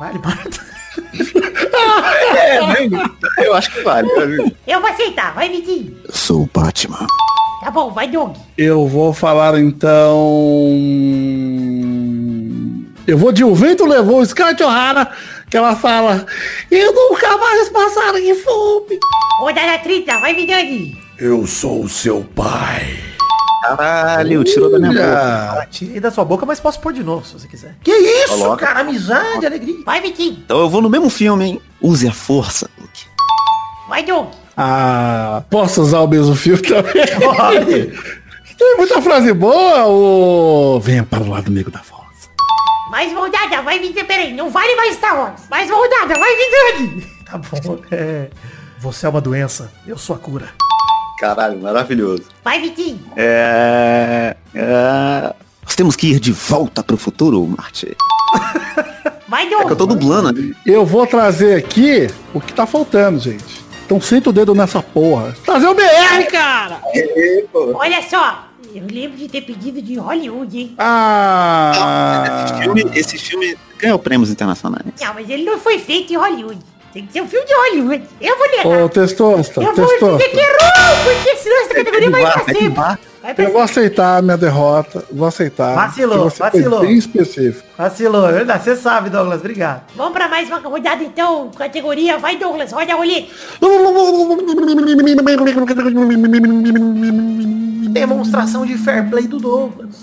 Vale, 0.00 0.18
Marta. 0.18 0.66
É, 3.38 3.46
eu 3.46 3.54
acho 3.54 3.70
que 3.70 3.80
vale. 3.82 4.08
Eu 4.66 4.80
vou 4.80 4.90
aceitar. 4.90 5.32
Vai, 5.34 5.48
Vitinho. 5.48 5.96
Eu 6.04 6.12
sou 6.14 6.42
o 6.42 6.50
Batman. 6.52 7.06
Tá 7.60 7.70
bom, 7.70 7.90
vai, 7.90 8.08
Doug. 8.08 8.36
Eu 8.56 8.86
vou 8.86 9.12
falar 9.12 9.58
então. 9.58 10.16
Eu 13.06 13.16
vou 13.16 13.32
de 13.32 13.44
O 13.44 13.54
Vento 13.54 13.84
Levou 13.86 14.24
Scarlett 14.24 14.62
O'Hara, 14.62 15.10
que 15.50 15.56
ela 15.56 15.74
fala. 15.76 16.26
Eu 16.70 16.92
nunca 16.92 17.36
mais 17.38 17.68
passarei 17.68 18.34
fome. 18.34 18.98
Rodada 19.40 19.78
tripla. 19.78 20.18
Vai, 20.20 20.34
Vidani. 20.34 20.98
Eu 21.18 21.46
sou 21.46 21.84
o 21.84 21.88
seu 21.88 22.22
pai. 22.34 22.98
Caralho, 23.62 24.44
tirou 24.44 24.70
da 24.70 24.78
minha 24.78 24.92
boca. 24.92 25.66
Tirei 25.70 26.00
da 26.00 26.10
sua 26.10 26.24
boca, 26.24 26.46
mas 26.46 26.60
posso 26.60 26.80
pôr 26.80 26.92
de 26.92 27.02
novo, 27.02 27.26
se 27.26 27.34
você 27.34 27.48
quiser. 27.48 27.74
Que 27.82 27.90
isso, 27.90 28.38
Coloca. 28.38 28.66
cara? 28.66 28.80
Amizade, 28.80 29.44
alegria. 29.44 29.76
Vai, 29.84 30.00
Vitinho. 30.00 30.38
Então 30.44 30.60
eu 30.60 30.70
vou 30.70 30.80
no 30.80 30.88
mesmo 30.88 31.10
filme, 31.10 31.44
hein? 31.44 31.62
Use 31.80 32.06
a 32.08 32.12
força, 32.12 32.70
Luke. 32.80 33.04
Vai, 33.88 34.04
Doug. 34.04 34.28
Ah, 34.56 35.42
posso 35.50 35.82
usar 35.82 36.00
o 36.00 36.06
mesmo 36.06 36.34
fio 36.34 36.60
também? 36.62 37.04
Pode. 37.20 37.92
Tem 38.58 38.76
muita 38.76 39.00
frase 39.00 39.32
boa, 39.32 39.86
ô. 39.86 40.80
Venha 40.80 41.04
para 41.04 41.22
o 41.22 41.28
lado 41.30 41.46
amigo 41.48 41.70
da 41.70 41.78
força. 41.78 42.07
Mais 42.90 43.12
rodada, 43.12 43.62
vai 43.62 43.78
Vitinho, 43.78 44.06
peraí, 44.06 44.32
não 44.32 44.50
vale 44.50 44.74
mais 44.74 44.94
Star 44.94 45.18
Wars. 45.18 45.42
Mais 45.50 45.70
rodada, 45.70 46.14
vai 46.18 46.36
Vidani. 46.36 47.18
Tá 47.28 47.36
bom. 47.36 47.78
É... 47.90 48.30
Você 48.78 49.04
é 49.04 49.08
uma 49.10 49.20
doença, 49.20 49.70
eu 49.86 49.98
sou 49.98 50.16
a 50.16 50.18
cura. 50.18 50.48
Caralho, 51.20 51.60
maravilhoso. 51.60 52.22
Vai 52.42 52.58
Vitinho. 52.58 53.04
É, 53.14 54.34
é... 54.54 55.34
Nós 55.62 55.74
temos 55.76 55.94
que 55.94 56.06
ir 56.06 56.20
de 56.20 56.32
volta 56.32 56.82
pro 56.82 56.96
futuro, 56.96 57.46
Marte. 57.46 57.94
Vai 59.28 59.44
É 59.44 59.64
que 59.66 59.72
eu 59.72 59.76
tô 59.76 59.84
dublando 59.84 60.28
ali. 60.28 60.56
Eu 60.64 60.86
vou 60.86 61.06
trazer 61.06 61.58
aqui 61.58 62.08
o 62.32 62.40
que 62.40 62.54
tá 62.54 62.66
faltando, 62.66 63.20
gente. 63.20 63.62
Então 63.84 64.00
senta 64.00 64.30
o 64.30 64.32
dedo 64.32 64.54
nessa 64.54 64.82
porra. 64.82 65.36
Trazer 65.44 65.66
o 65.66 65.74
BR, 65.74 66.30
cara! 66.32 66.80
Olha 67.74 68.02
só, 68.08 68.47
eu 68.74 68.86
lembro 68.90 69.16
de 69.16 69.28
ter 69.28 69.42
pedido 69.42 69.80
de 69.80 69.96
Hollywood, 69.96 70.58
hein? 70.58 70.74
Ah! 70.78 72.44
Esse 72.44 72.62
filme, 72.62 72.84
esse 72.94 73.18
filme 73.18 73.56
ganhou 73.78 73.98
prêmios 73.98 74.30
internacionais. 74.30 74.84
Não, 75.00 75.14
mas 75.14 75.28
ele 75.28 75.44
não 75.44 75.58
foi 75.58 75.78
feito 75.78 76.12
em 76.12 76.16
Hollywood. 76.16 76.58
Tem 76.92 77.06
que 77.06 77.12
ser 77.12 77.22
um 77.22 77.28
filme 77.28 77.46
de 77.46 77.54
Hollywood. 77.54 78.04
Eu 78.20 78.38
vou 78.38 78.48
negar. 78.50 78.84
Ô, 78.84 78.88
Testosta, 78.88 79.60
eu 79.60 79.74
vou 79.74 79.84
dizer 79.84 79.98
Testosta. 79.98 80.28
que 80.28 80.36
errou, 80.36 81.04
porque 81.04 81.36
senão 81.36 81.62
essa 81.64 81.74
categoria 81.74 82.10
vai 82.10 82.22
pra 82.22 82.98
Eu 83.36 83.52
vou 83.52 83.60
aceitar 83.60 84.18
a 84.18 84.22
minha 84.22 84.36
derrota. 84.36 85.04
Vou 85.12 85.26
aceitar. 85.26 85.74
Vacilou, 85.74 86.28
vacilou. 86.30 86.80
Bem 86.80 86.96
específico. 86.96 87.66
Vacilou, 87.76 88.28
é 88.28 88.32
verdade. 88.32 88.64
Você 88.64 88.76
sabe, 88.76 89.10
Douglas. 89.10 89.40
Obrigado. 89.40 89.82
Vamos 89.96 90.12
pra 90.12 90.28
mais 90.28 90.48
uma 90.48 90.58
rodada 90.58 91.02
então, 91.02 91.50
categoria. 91.56 92.18
Vai 92.18 92.36
Douglas, 92.36 92.72
roda 92.72 92.92
a 92.92 92.96
roleta. 92.96 93.28
Demonstração 97.90 98.64
de 98.66 98.76
fair 98.76 99.08
play 99.08 99.26
do 99.26 99.38
Douglas. 99.38 99.96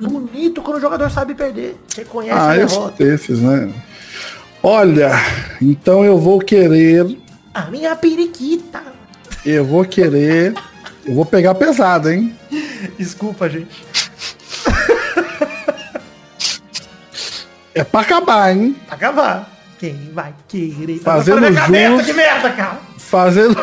Bonito 0.00 0.62
quando 0.62 0.78
o 0.78 0.80
jogador 0.80 1.10
sabe 1.10 1.34
perder. 1.34 1.76
Você 1.86 2.04
conhece 2.04 2.38
Ah, 2.38 2.50
a 2.50 2.56
derrota. 2.56 3.04
desses, 3.04 3.40
né? 3.40 3.72
Olha, 4.62 5.10
então 5.60 6.04
eu 6.04 6.18
vou 6.18 6.38
querer. 6.40 7.16
A 7.54 7.62
minha 7.70 7.94
periquita. 7.94 8.80
Eu 9.44 9.64
vou 9.64 9.84
querer. 9.84 10.54
Eu 11.06 11.14
vou 11.14 11.24
pegar 11.24 11.54
pesado, 11.54 12.10
hein? 12.10 12.34
Desculpa, 12.98 13.48
gente. 13.48 13.84
É 17.74 17.84
pra 17.84 18.00
acabar, 18.00 18.56
hein? 18.56 18.76
Pra 18.86 18.96
acabar. 18.96 19.58
Quem 19.78 20.10
vai 20.12 20.34
querer? 20.48 20.98
Fazendo 20.98 21.40
na 21.40 21.52
cabeça, 21.52 21.96
jus. 21.96 22.06
Que 22.06 22.12
merda, 22.12 22.50
cara. 22.50 22.80
Fazendo. 22.98 23.56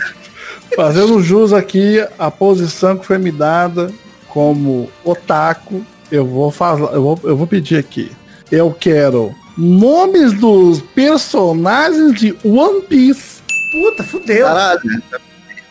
Fazendo 0.74 1.22
jus 1.22 1.52
aqui 1.52 2.04
a 2.18 2.30
posição 2.30 2.96
que 2.96 3.06
foi 3.06 3.18
me 3.18 3.30
dada 3.30 3.92
como 4.28 4.90
otaku, 5.04 5.84
eu 6.10 6.26
vou 6.26 6.50
falar, 6.50 6.92
eu 6.92 7.02
vou, 7.02 7.20
eu 7.22 7.36
vou 7.36 7.46
pedir 7.46 7.78
aqui. 7.78 8.10
Eu 8.50 8.72
quero 8.72 9.34
nomes 9.56 10.32
dos 10.32 10.80
personagens 10.80 12.18
de 12.18 12.36
One 12.42 12.82
Piece. 12.82 13.42
Puta, 13.70 14.02
fudeu. 14.04 14.46
Caralho. 14.46 15.02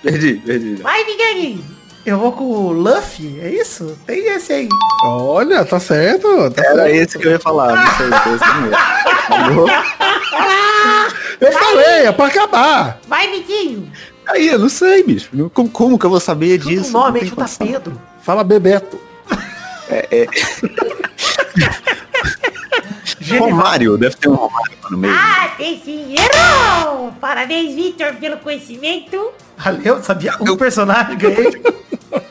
Perdi, 0.02 0.36
perdi. 0.46 0.76
Vai 0.76 1.04
Vidani. 1.06 1.73
Eu 2.06 2.18
vou 2.20 2.34
com 2.34 2.44
o 2.44 2.72
Luffy, 2.74 3.40
é 3.42 3.50
isso? 3.50 3.98
Tem 4.06 4.28
esse 4.36 4.52
aí. 4.52 4.68
Olha, 5.06 5.64
tá 5.64 5.80
certo. 5.80 6.28
Tá 6.52 6.62
Era 6.62 6.84
certo. 6.84 6.96
esse 6.96 7.18
que 7.20 7.28
eu 7.28 7.32
ia 7.32 7.40
falar. 7.40 7.76
Não 7.76 7.98
sei, 7.98 8.08
foi 8.20 8.34
esse 8.36 8.54
mesmo. 8.62 8.78
Falou? 9.28 9.70
Eu 11.40 11.52
falei, 11.54 12.06
é 12.08 12.12
pra 12.12 12.26
acabar. 12.28 13.00
Vai 13.08 13.32
Vitinho. 13.32 13.90
Aí, 14.28 14.48
eu 14.48 14.60
não 14.60 14.70
sei, 14.70 15.04
bicho. 15.04 15.50
Como, 15.54 15.70
como 15.70 15.98
que 16.00 16.06
eu 16.06 16.10
vou 16.10 16.20
saber 16.20 16.60
Chuta 16.62 16.70
disso? 16.70 16.90
um 16.90 17.02
nome, 17.02 17.20
tem 17.22 17.30
Chuta. 17.30 17.46
Pedro. 17.60 18.02
Fala 18.22 18.44
Bebeto. 18.44 19.00
Romário, 23.32 23.98
deve 23.98 24.16
ter 24.16 24.30
um 24.30 24.36
Romário 24.36 24.72
no 24.90 24.98
meio. 24.98 25.14
Ah, 25.16 25.50
tem 25.58 25.82
sim. 25.84 26.16
Errou! 26.16 27.12
Parabéns, 27.22 27.74
Victor, 27.76 28.14
pelo 28.16 28.38
conhecimento. 28.38 29.32
Ali 29.58 29.86
eu 29.88 30.02
sabia 30.04 30.36
um 30.42 30.56
personagem, 30.58 31.18
ganhei. 31.18 31.62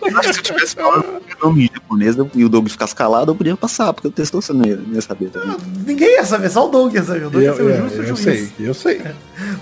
Eu 0.02 0.18
acho 0.18 0.28
que 0.28 0.34
se 0.34 0.40
eu 0.40 0.42
tivesse 0.44 0.74
falando 0.76 1.04
o 1.42 1.46
nome 1.46 1.70
japonês 1.72 2.16
e 2.34 2.44
o 2.44 2.48
Doug 2.48 2.68
ficasse 2.68 2.94
calado, 2.94 3.32
eu 3.32 3.34
podia 3.34 3.56
passar, 3.56 3.92
porque 3.92 4.06
o 4.08 4.10
texto 4.12 4.40
você 4.40 4.52
não 4.52 4.64
ia, 4.64 4.76
não 4.76 4.94
ia 4.94 5.00
saber 5.02 5.30
também. 5.30 5.56
Ninguém 5.86 6.16
ia 6.16 6.24
saber, 6.24 6.50
só 6.50 6.68
o 6.68 6.70
Doug 6.70 6.94
ia 6.94 7.02
saber. 7.02 7.26
O 7.26 7.30
Doug 7.30 7.42
ia 7.42 7.48
Eu, 7.48 7.56
ser 7.56 7.62
o 7.62 7.70
eu, 7.70 7.82
justo 7.82 7.98
eu 7.98 8.06
juiz. 8.06 8.20
sei, 8.20 8.52
eu 8.60 8.74
sei. 8.74 9.02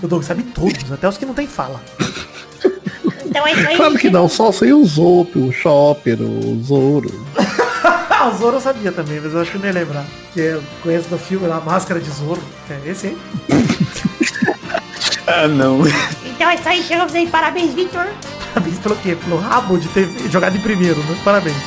O 0.03 0.07
Doug 0.07 0.21
sabe 0.23 0.43
todos, 0.43 0.91
até 0.91 1.07
os 1.07 1.17
que 1.17 1.25
não 1.25 1.33
tem 1.33 1.47
fala. 1.47 1.81
Então 3.25 3.47
é 3.47 3.53
isso 3.53 3.67
aí. 3.67 3.77
Claro 3.77 3.97
que 3.97 4.09
não, 4.09 4.27
só 4.27 4.51
sei 4.51 4.73
o 4.73 4.83
Zop, 4.85 5.39
o 5.39 5.51
Chopper, 5.51 6.21
o 6.21 6.61
Zoro. 6.63 7.09
Ah, 8.21 8.27
o 8.27 8.37
Zoro 8.37 8.57
eu 8.57 8.61
sabia 8.61 8.91
também, 8.91 9.19
mas 9.19 9.33
eu 9.33 9.41
acho 9.41 9.49
que 9.49 9.57
não 9.57 9.65
ia 9.65 9.73
lembrar. 9.73 10.05
Que 10.31 10.41
eu 10.41 10.63
conheço 10.83 11.09
do 11.09 11.17
filme 11.17 11.47
lá, 11.47 11.59
Máscara 11.59 11.99
de 11.99 12.07
Zoro. 12.11 12.39
É 12.69 12.79
esse 12.85 13.07
aí. 13.07 13.17
Ah, 15.25 15.47
não. 15.47 15.79
Então 16.23 16.47
é 16.47 16.53
isso 16.53 16.69
aí, 16.69 16.83
chegamos 16.83 17.15
aí. 17.15 17.27
Parabéns, 17.27 17.73
Victor. 17.73 18.05
Parabéns 18.53 18.77
pelo 18.77 18.95
quê? 18.97 19.15
Pelo 19.15 19.37
rabo 19.37 19.75
de 19.79 19.87
ter 19.87 20.07
jogado 20.29 20.55
em 20.55 20.61
primeiro, 20.61 20.99
né? 20.99 21.17
Parabéns. 21.23 21.57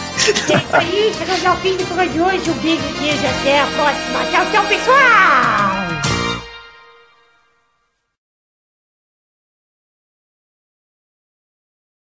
É 0.49 0.57
isso 0.57 0.77
aí, 0.77 1.13
chegamos 1.19 1.45
ao 1.45 1.57
fim 1.57 1.77
do 1.77 1.85
programa 1.87 2.13
de 2.13 2.21
hoje. 2.21 2.51
Um 2.51 2.55
beijo, 2.63 2.83
beijo, 3.01 3.27
até 3.41 3.61
a 3.61 3.67
próxima. 3.67 4.25
Tchau, 4.31 4.47
tchau, 4.53 4.65
pessoal! 4.69 5.94